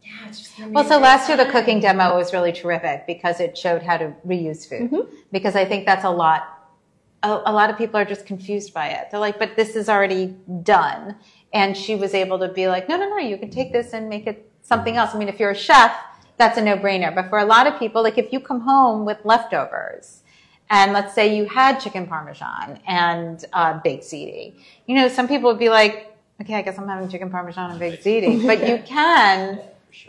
yeah, 0.00 0.28
it's 0.28 0.38
just 0.38 0.58
Well, 0.70 0.84
so 0.84 0.90
great 0.90 1.02
last 1.02 1.28
year 1.28 1.36
the 1.36 1.50
cooking 1.50 1.80
demo 1.80 2.16
was 2.16 2.32
really 2.32 2.52
terrific 2.52 3.04
because 3.08 3.40
it 3.40 3.58
showed 3.58 3.82
how 3.82 3.96
to 3.96 4.14
reuse 4.24 4.68
food. 4.68 5.08
Because 5.32 5.56
I 5.56 5.64
think 5.64 5.86
that's 5.86 6.04
a 6.04 6.10
lot. 6.10 6.42
A, 7.24 7.42
a 7.46 7.52
lot 7.52 7.68
of 7.68 7.76
people 7.76 7.98
are 7.98 8.04
just 8.04 8.26
confused 8.26 8.72
by 8.72 8.88
it. 8.88 9.08
They're 9.10 9.20
like, 9.20 9.40
"But 9.40 9.56
this 9.56 9.74
is 9.74 9.88
already 9.88 10.36
done," 10.62 11.16
and 11.52 11.76
she 11.76 11.96
was 11.96 12.14
able 12.14 12.38
to 12.40 12.48
be 12.48 12.68
like, 12.68 12.88
"No, 12.88 12.96
no, 12.96 13.08
no. 13.08 13.18
You 13.18 13.38
can 13.38 13.50
take 13.50 13.72
this 13.72 13.92
and 13.92 14.08
make 14.08 14.26
it 14.28 14.50
something 14.62 14.96
else." 14.96 15.14
I 15.14 15.18
mean, 15.18 15.28
if 15.28 15.38
you're 15.40 15.50
a 15.50 15.62
chef, 15.68 15.96
that's 16.36 16.58
a 16.58 16.62
no-brainer. 16.62 17.12
But 17.14 17.28
for 17.28 17.38
a 17.38 17.44
lot 17.44 17.66
of 17.66 17.78
people, 17.78 18.02
like 18.02 18.18
if 18.18 18.32
you 18.32 18.40
come 18.40 18.60
home 18.60 19.04
with 19.04 19.18
leftovers, 19.24 20.21
and 20.72 20.92
let's 20.92 21.12
say 21.14 21.36
you 21.36 21.44
had 21.44 21.78
chicken 21.78 22.06
parmesan 22.06 22.80
and 22.88 23.44
uh, 23.52 23.78
baked 23.84 24.04
ziti, 24.04 24.54
you 24.86 24.94
know, 24.96 25.06
some 25.06 25.28
people 25.28 25.50
would 25.50 25.58
be 25.60 25.68
like, 25.68 25.94
"Okay, 26.40 26.54
I 26.54 26.62
guess 26.62 26.78
I'm 26.78 26.88
having 26.88 27.08
chicken 27.08 27.30
parmesan 27.30 27.70
and 27.70 27.78
baked 27.78 28.02
ziti," 28.04 28.44
but 28.50 28.66
you 28.66 28.78
can 28.84 29.60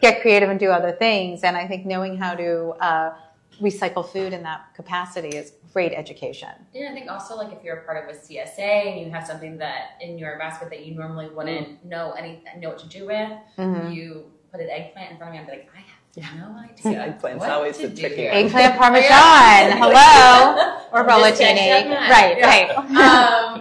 get 0.02 0.22
creative 0.22 0.50
and 0.50 0.60
do 0.60 0.70
other 0.72 0.94
things. 0.94 1.44
And 1.44 1.56
I 1.58 1.68
think 1.68 1.86
knowing 1.86 2.16
how 2.18 2.34
to 2.36 2.52
uh, 2.90 3.14
recycle 3.62 4.08
food 4.08 4.32
in 4.34 4.42
that 4.44 4.74
capacity 4.76 5.36
is 5.38 5.54
great 5.74 5.92
education. 5.92 6.50
Yeah, 6.74 6.90
I 6.92 6.94
think 6.94 7.10
also 7.12 7.36
like 7.36 7.52
if 7.52 7.64
you're 7.64 7.78
a 7.78 7.86
part 7.86 7.98
of 8.02 8.16
a 8.16 8.18
CSA 8.18 8.60
and 8.92 9.02
you 9.02 9.12
have 9.12 9.26
something 9.28 9.58
that 9.58 9.98
in 10.02 10.18
your 10.18 10.38
basket 10.38 10.70
that 10.70 10.86
you 10.86 10.96
normally 10.96 11.30
wouldn't 11.30 11.84
know 11.84 12.14
any 12.18 12.42
know 12.58 12.70
what 12.70 12.80
to 12.80 12.88
do 12.88 13.06
with, 13.08 13.32
Mm-hmm. 13.58 13.92
you 13.92 14.26
put 14.52 14.62
an 14.62 14.70
eggplant 14.70 15.12
in 15.12 15.18
front 15.18 15.30
of 15.30 15.34
me, 15.34 15.40
I'd 15.40 15.48
be 15.48 15.52
like, 15.58 15.70
I 15.76 15.82
have 16.22 16.38
no 16.38 16.56
idea. 16.64 17.18
Eggplant's 17.20 17.40
what 17.40 17.50
always 17.50 17.78
to 17.78 17.88
the 17.88 17.96
do 17.96 18.02
tricky 18.02 18.26
one. 18.28 18.36
Eggplant 18.36 18.78
parmesan, 18.78 19.04
Yeah. 19.10 19.78
hello, 19.78 20.80
or 20.92 21.04
Just 21.08 21.40
catch 21.40 21.58
rollatini, 21.58 21.72
right? 21.72 21.90
nut. 21.90 22.10
Right. 22.10 22.70
um, 22.78 22.86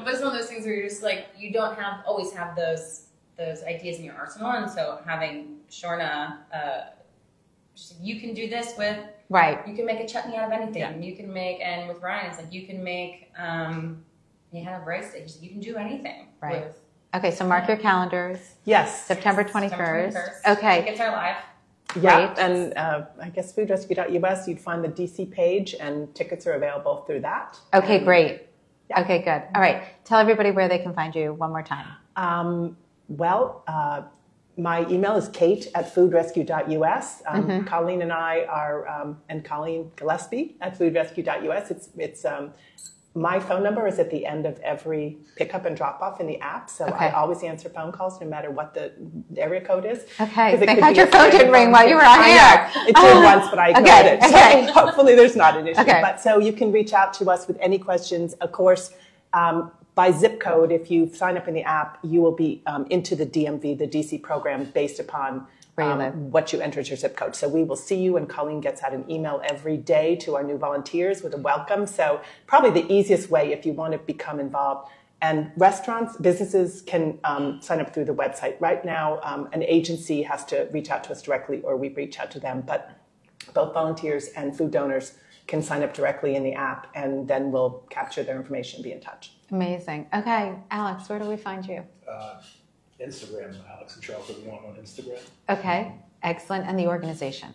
but 0.05 0.13
it's 0.15 0.23
one 0.23 0.33
of 0.33 0.39
those 0.39 0.49
things 0.49 0.65
where 0.67 0.75
you're 0.75 0.89
just 0.89 1.03
like 1.03 1.29
you 1.37 1.53
don't 1.53 1.79
have 1.79 2.01
always 2.07 2.33
have 2.33 2.55
those 2.57 3.07
those 3.39 3.63
ideas 3.65 3.99
in 3.99 4.05
your 4.05 4.15
arsenal, 4.15 4.51
and 4.51 4.71
so 4.71 5.01
having 5.07 5.57
Shorna, 5.71 6.39
uh, 6.55 6.81
just, 7.75 7.99
you 8.01 8.21
can 8.21 8.35
do 8.35 8.49
this 8.49 8.75
with 8.77 8.99
right. 9.31 9.67
you 9.67 9.75
can 9.75 9.87
make 9.87 10.01
a 10.01 10.07
chutney 10.07 10.37
out 10.37 10.53
of 10.53 10.53
anything. 10.53 11.03
You 11.03 11.17
can 11.17 11.33
make, 11.33 11.61
and 11.63 11.89
with 11.89 12.03
Ryan, 12.03 12.27
it's 12.27 12.39
like 12.39 12.53
you 12.53 12.67
can 12.67 12.85
make. 12.85 13.31
Um, 13.39 14.05
you 14.53 14.63
have 14.65 14.87
rice. 14.87 15.15
it's 15.15 15.33
just- 15.33 15.43
You 15.43 15.49
can 15.49 15.61
do 15.61 15.77
anything. 15.79 16.27
Right. 16.43 16.67
With 16.67 16.79
Okay, 17.15 17.31
so 17.31 17.47
mark 17.47 17.69
your 17.69 17.79
calendars. 17.79 18.39
Yes. 18.67 19.07
September 19.07 19.43
September 19.45 19.69
21st. 20.11 20.13
21st. 20.45 20.53
Okay. 20.59 20.81
Tickets 20.83 21.01
are 21.01 21.11
live. 21.13 21.37
Yeah, 22.01 22.27
Great. 22.35 22.39
and 22.39 22.75
uh, 22.77 23.05
I 23.21 23.29
guess 23.31 23.53
foodrescue.us, 23.55 24.49
you'd 24.49 24.61
find 24.61 24.83
the 24.85 24.89
DC 24.89 25.31
page, 25.31 25.75
and 25.79 26.15
tickets 26.15 26.47
are 26.47 26.53
available 26.53 27.05
through 27.07 27.21
that. 27.21 27.59
Okay, 27.75 27.99
great. 28.03 28.47
Okay, 28.97 29.19
good. 29.23 29.43
All 29.55 29.61
right. 29.61 29.85
Tell 30.05 30.19
everybody 30.19 30.51
where 30.51 30.69
they 30.69 30.79
can 30.79 30.93
find 30.95 31.15
you 31.15 31.33
one 31.35 31.51
more 31.51 31.63
time. 31.63 31.87
Um, 32.17 32.77
well, 33.09 33.63
uh, 33.67 34.03
my 34.59 34.87
email 34.89 35.17
is 35.17 35.29
kate 35.29 35.69
at 35.75 35.95
foodrescue.us. 35.95 37.23
Um, 37.27 37.45
Mm-hmm. 37.45 37.67
Colleen 37.67 38.03
and 38.03 38.13
I 38.13 38.45
are, 38.45 38.87
um, 38.89 39.19
and 39.31 39.45
Colleen 39.45 39.91
Gillespie 39.97 40.57
at 40.61 40.79
foodrescue.us. 40.79 41.71
It's, 41.71 41.89
it's, 41.97 42.25
um, 42.25 42.53
my 43.15 43.39
phone 43.39 43.63
number 43.63 43.87
is 43.87 43.99
at 43.99 44.11
the 44.11 44.25
end 44.25 44.47
of 44.47 44.59
every 44.61 45.19
pickup 45.37 45.67
and 45.67 45.77
drop 45.77 46.01
off 46.01 46.19
in 46.21 46.27
the 46.27 46.41
app, 46.41 46.71
so 46.71 46.87
Okay. 46.87 47.07
I 47.07 47.11
always 47.11 47.43
answer 47.43 47.69
phone 47.69 47.93
calls 47.93 48.19
no 48.21 48.27
matter 48.27 48.51
what 48.51 48.73
the 48.73 48.93
area 49.37 49.61
code 49.61 49.85
is. 49.85 50.07
Okay, 50.19 50.57
thank 50.57 50.81
God 50.81 50.97
your 50.97 51.07
phone 51.09 51.31
didn't 51.31 51.53
ring 51.53 51.71
while 51.71 51.87
you 51.87 51.95
were 51.95 52.05
on 52.05 52.21
air. 52.21 52.71
It 52.89 52.97
did 52.97 53.23
once, 53.23 53.51
but 53.51 53.59
I 53.59 53.69
ignored 53.71 53.87
Okay, 53.89 54.15
it. 54.15 54.23
So 54.23 54.29
okay. 54.29 54.73
hopefully 54.73 55.15
there's 55.15 55.37
not 55.37 55.59
an 55.59 55.69
issue. 55.69 55.81
Okay. 55.81 56.01
But 56.01 56.21
so 56.21 56.39
you 56.39 56.53
can 56.55 56.73
reach 56.73 56.95
out 56.95 57.13
to 57.15 57.31
us 57.31 57.47
with 57.47 57.59
any 57.61 57.79
questions. 57.79 58.33
Of 58.35 58.53
course, 58.53 58.95
um, 59.35 59.73
by 59.95 60.11
zip 60.11 60.41
code, 60.41 60.73
if 60.73 60.91
you 60.91 61.13
sign 61.15 61.37
up 61.37 61.47
in 61.49 61.55
the 61.55 61.65
app, 61.65 61.99
you 62.03 62.23
will 62.23 62.35
be 62.35 62.63
um, 62.67 62.87
into 62.89 63.15
the 63.15 63.27
DMV, 63.27 63.77
the 63.79 63.87
DC 63.87 64.23
program, 64.23 64.65
based 64.73 64.99
upon 65.01 65.47
Where 65.75 65.87
you 65.87 65.93
um, 65.93 65.99
live. 65.99 66.15
what 66.15 66.53
you 66.53 66.61
entered 66.61 66.89
your 66.89 66.99
zip 66.99 67.17
code. 67.17 67.35
So 67.35 67.49
we 67.49 67.65
will 67.65 67.77
see 67.77 67.97
you, 67.97 68.17
and 68.17 68.29
Colleen 68.29 68.61
gets 68.61 68.83
out 68.83 68.93
an 68.93 69.11
email 69.11 69.41
every 69.45 69.77
day 69.79 70.17
to 70.17 70.37
our 70.37 70.43
new 70.43 70.59
volunteers 70.59 71.23
with 71.23 71.33
a 71.35 71.39
welcome. 71.39 71.87
So 71.87 72.21
probably 72.47 72.83
the 72.83 72.93
easiest 72.93 73.31
way 73.31 73.53
if 73.53 73.65
you 73.65 73.73
want 73.73 73.93
to 73.93 73.99
become 73.99 74.39
involved. 74.39 74.91
And 75.23 75.53
restaurants, 75.57 76.17
businesses 76.17 76.83
can 76.83 77.19
um, 77.25 77.63
sign 77.63 77.81
up 77.81 77.95
through 77.95 78.07
the 78.07 78.15
website. 78.15 78.61
Right 78.61 78.85
now, 78.85 79.21
um, 79.23 79.49
an 79.53 79.63
agency 79.63 80.23
has 80.23 80.45
to 80.47 80.69
reach 80.73 80.91
out 80.91 81.05
to 81.05 81.13
us 81.13 81.23
directly, 81.23 81.61
or 81.63 81.77
we 81.77 81.91
reach 81.91 82.19
out 82.19 82.31
to 82.33 82.41
them. 82.41 82.65
But 82.67 82.99
both 83.55 83.73
volunteers 83.73 84.29
and 84.37 84.57
food 84.57 84.73
donors 84.73 85.15
can 85.47 85.63
sign 85.63 85.83
up 85.83 85.95
directly 85.95 86.35
in 86.35 86.43
the 86.43 86.53
app, 86.53 86.89
and 86.95 87.27
then 87.27 87.51
we'll 87.51 87.85
capture 87.89 88.23
their 88.23 88.37
information 88.37 88.79
and 88.79 88.85
be 88.85 88.93
in 88.93 89.01
touch. 89.01 89.33
Amazing. 89.51 90.09
Okay, 90.15 90.55
Alex, 90.71 91.09
where 91.09 91.19
do 91.19 91.29
we 91.29 91.37
find 91.37 91.67
you? 91.67 91.85
Uh, 92.09 92.41
Instagram, 93.03 93.57
Alex 93.71 93.95
and 93.95 94.03
Charles 94.03 94.29
one 94.45 94.59
on 94.65 94.75
Instagram. 94.81 95.21
Okay, 95.49 95.93
excellent. 96.23 96.67
And 96.67 96.79
the 96.79 96.87
organization? 96.87 97.51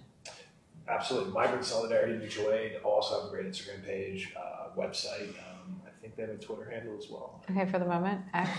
Absolutely. 0.88 1.34
Migrant 1.34 1.66
Solidarity 1.66 2.18
Mutual 2.18 2.52
Aid 2.52 2.78
also 2.84 3.20
have 3.22 3.28
a 3.28 3.32
great 3.32 3.45
Instagram 3.45 3.86
page, 3.86 4.34
uh, 4.38 4.70
website. 4.78 5.30
Um, 5.30 5.82
I 5.86 5.89
think 6.02 6.16
they 6.16 6.22
have 6.24 6.32
a 6.32 6.38
Twitter 6.38 6.70
handle 6.70 6.98
as 6.98 7.10
well. 7.10 7.43
Okay, 7.52 7.70
for 7.70 7.80
the 7.80 7.86
moment, 7.86 8.22
X. 8.34 8.50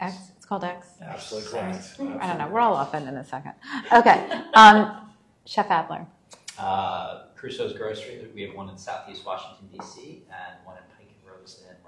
X. 0.00 0.16
It's 0.36 0.46
called 0.46 0.64
X. 0.64 0.88
Absolutely 1.02 1.50
correct. 1.50 1.76
Absolutely. 1.76 2.18
I 2.18 2.26
don't 2.26 2.38
know. 2.38 2.48
We're 2.48 2.60
all 2.60 2.74
off 2.74 2.94
in 2.94 3.02
a 3.06 3.24
second. 3.24 3.52
Okay, 3.92 4.42
um, 4.54 5.10
Chef 5.44 5.70
Adler. 5.70 6.06
Uh, 6.58 7.24
Caruso's 7.36 7.72
Grocery. 7.76 8.26
We 8.34 8.42
have 8.42 8.54
one 8.54 8.68
in 8.68 8.76
Southeast 8.76 9.24
Washington 9.24 9.68
D.C. 9.72 10.22
and 10.28 10.66
one 10.66 10.76
in 10.76 10.82
Pike 10.96 11.08
and 11.08 11.30
Rose 11.30 11.62
in 11.62 11.66
Rockville, 11.66 11.78
Maryland. 11.78 11.79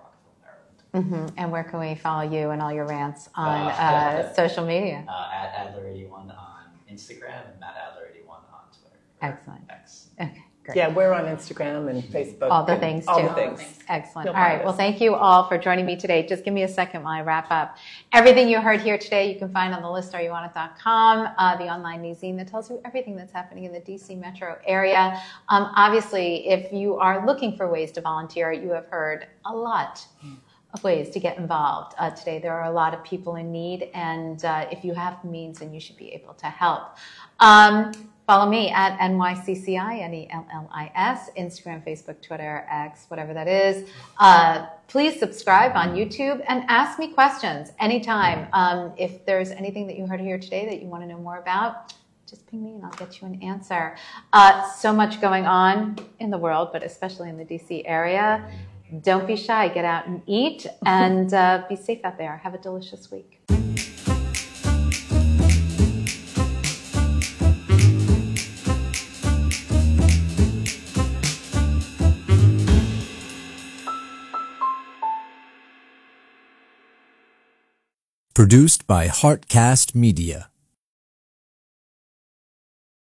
Mm-hmm. 0.94 1.26
And 1.38 1.50
where 1.50 1.64
can 1.64 1.80
we 1.80 1.94
follow 1.94 2.22
you 2.22 2.50
and 2.50 2.60
all 2.60 2.72
your 2.72 2.86
rants 2.86 3.28
on 3.34 3.62
uh, 3.62 3.70
uh, 3.70 4.34
social 4.34 4.66
media? 4.66 5.04
Uh, 5.08 5.30
at 5.32 5.74
Adler81 5.74 6.12
on 6.12 6.64
Instagram 6.90 7.50
and 7.50 7.60
Matt 7.60 7.76
Adler81 7.76 8.28
on 8.28 8.64
Twitter. 8.78 8.98
Excellent. 9.22 9.62
X. 9.70 10.08
Okay. 10.20 10.44
Great. 10.64 10.76
Yeah, 10.76 10.88
we're 10.94 11.12
on 11.12 11.24
Instagram 11.24 11.90
and 11.90 12.04
Facebook. 12.04 12.48
All 12.48 12.64
the 12.64 12.76
things 12.76 13.04
all 13.08 13.20
too. 13.20 13.26
the 13.26 13.34
things. 13.34 13.80
Excellent. 13.88 14.26
You'll 14.26 14.36
all 14.36 14.40
right. 14.40 14.58
find 14.58 14.64
Well, 14.64 14.76
thank 14.76 15.00
you 15.00 15.16
all 15.16 15.48
for 15.48 15.58
joining 15.58 15.84
me 15.84 15.96
today. 15.96 16.24
Just 16.24 16.44
give 16.44 16.54
me 16.54 16.62
a 16.62 16.68
second 16.68 17.02
while 17.02 17.18
I 17.18 17.22
wrap 17.22 17.50
up. 17.50 17.78
Everything 18.12 18.48
you 18.48 18.60
heard 18.60 18.80
here 18.80 18.96
today, 18.96 19.32
you 19.32 19.40
can 19.40 19.52
find 19.52 19.74
on 19.74 19.82
the 19.82 19.88
listareyouonit.com, 19.88 21.34
uh, 21.36 21.56
the 21.56 21.64
online 21.64 22.00
newsine 22.00 22.36
that 22.36 22.46
tells 22.46 22.70
you 22.70 22.80
everything 22.84 23.16
that's 23.16 23.32
happening 23.32 23.64
in 23.64 23.72
the 23.72 23.80
DC 23.80 24.16
metro 24.16 24.56
area. 24.64 25.20
Um, 25.48 25.72
obviously, 25.74 26.46
if 26.46 26.72
you 26.72 26.94
are 26.94 27.26
looking 27.26 27.56
for 27.56 27.68
ways 27.68 27.90
to 27.92 28.00
volunteer, 28.00 28.52
you 28.52 28.70
have 28.70 28.86
heard 28.86 29.26
a 29.44 29.52
lot 29.52 30.06
of 30.74 30.82
ways 30.84 31.10
to 31.10 31.20
get 31.20 31.36
involved. 31.36 31.94
Uh, 31.98 32.10
today, 32.10 32.38
there 32.38 32.54
are 32.54 32.70
a 32.70 32.72
lot 32.72 32.94
of 32.94 33.04
people 33.04 33.36
in 33.36 33.52
need, 33.52 33.90
and 33.94 34.44
uh, 34.44 34.66
if 34.70 34.84
you 34.84 34.94
have 34.94 35.22
means, 35.24 35.58
then 35.58 35.72
you 35.72 35.80
should 35.80 35.96
be 35.96 36.12
able 36.12 36.34
to 36.34 36.46
help. 36.46 36.96
Um, 37.40 37.92
follow 38.26 38.48
me 38.48 38.70
at 38.70 38.98
NYCCI, 38.98 40.00
N-E-L-L-I-S, 40.00 41.30
Instagram, 41.38 41.84
Facebook, 41.86 42.22
Twitter, 42.22 42.66
X, 42.70 43.06
whatever 43.08 43.34
that 43.34 43.48
is. 43.48 43.88
Uh, 44.18 44.66
please 44.88 45.18
subscribe 45.18 45.72
on 45.74 45.94
YouTube 45.94 46.42
and 46.48 46.64
ask 46.68 46.98
me 46.98 47.08
questions 47.12 47.72
anytime. 47.78 48.46
Um, 48.52 48.92
if 48.96 49.26
there's 49.26 49.50
anything 49.50 49.86
that 49.88 49.96
you 49.96 50.06
heard 50.06 50.20
here 50.20 50.38
today 50.38 50.66
that 50.66 50.80
you 50.80 50.88
want 50.88 51.02
to 51.02 51.08
know 51.08 51.18
more 51.18 51.38
about, 51.38 51.92
just 52.26 52.46
ping 52.46 52.64
me 52.64 52.72
and 52.72 52.84
I'll 52.84 52.92
get 52.92 53.20
you 53.20 53.26
an 53.26 53.42
answer. 53.42 53.94
Uh, 54.32 54.66
so 54.70 54.90
much 54.94 55.20
going 55.20 55.44
on 55.44 55.96
in 56.18 56.30
the 56.30 56.38
world, 56.38 56.70
but 56.72 56.82
especially 56.82 57.28
in 57.28 57.36
the 57.36 57.44
DC 57.44 57.82
area. 57.84 58.48
Don't 59.00 59.26
be 59.26 59.36
shy. 59.36 59.68
Get 59.68 59.84
out 59.84 60.06
and 60.06 60.22
eat 60.26 60.66
and 60.84 61.32
uh, 61.32 61.64
be 61.68 61.76
safe 61.76 62.04
out 62.04 62.18
there. 62.18 62.36
Have 62.38 62.54
a 62.54 62.58
delicious 62.58 63.10
week. 63.10 63.40
Produced 78.34 78.86
by 78.86 79.08
Heartcast 79.08 79.94
Media. 79.94 80.51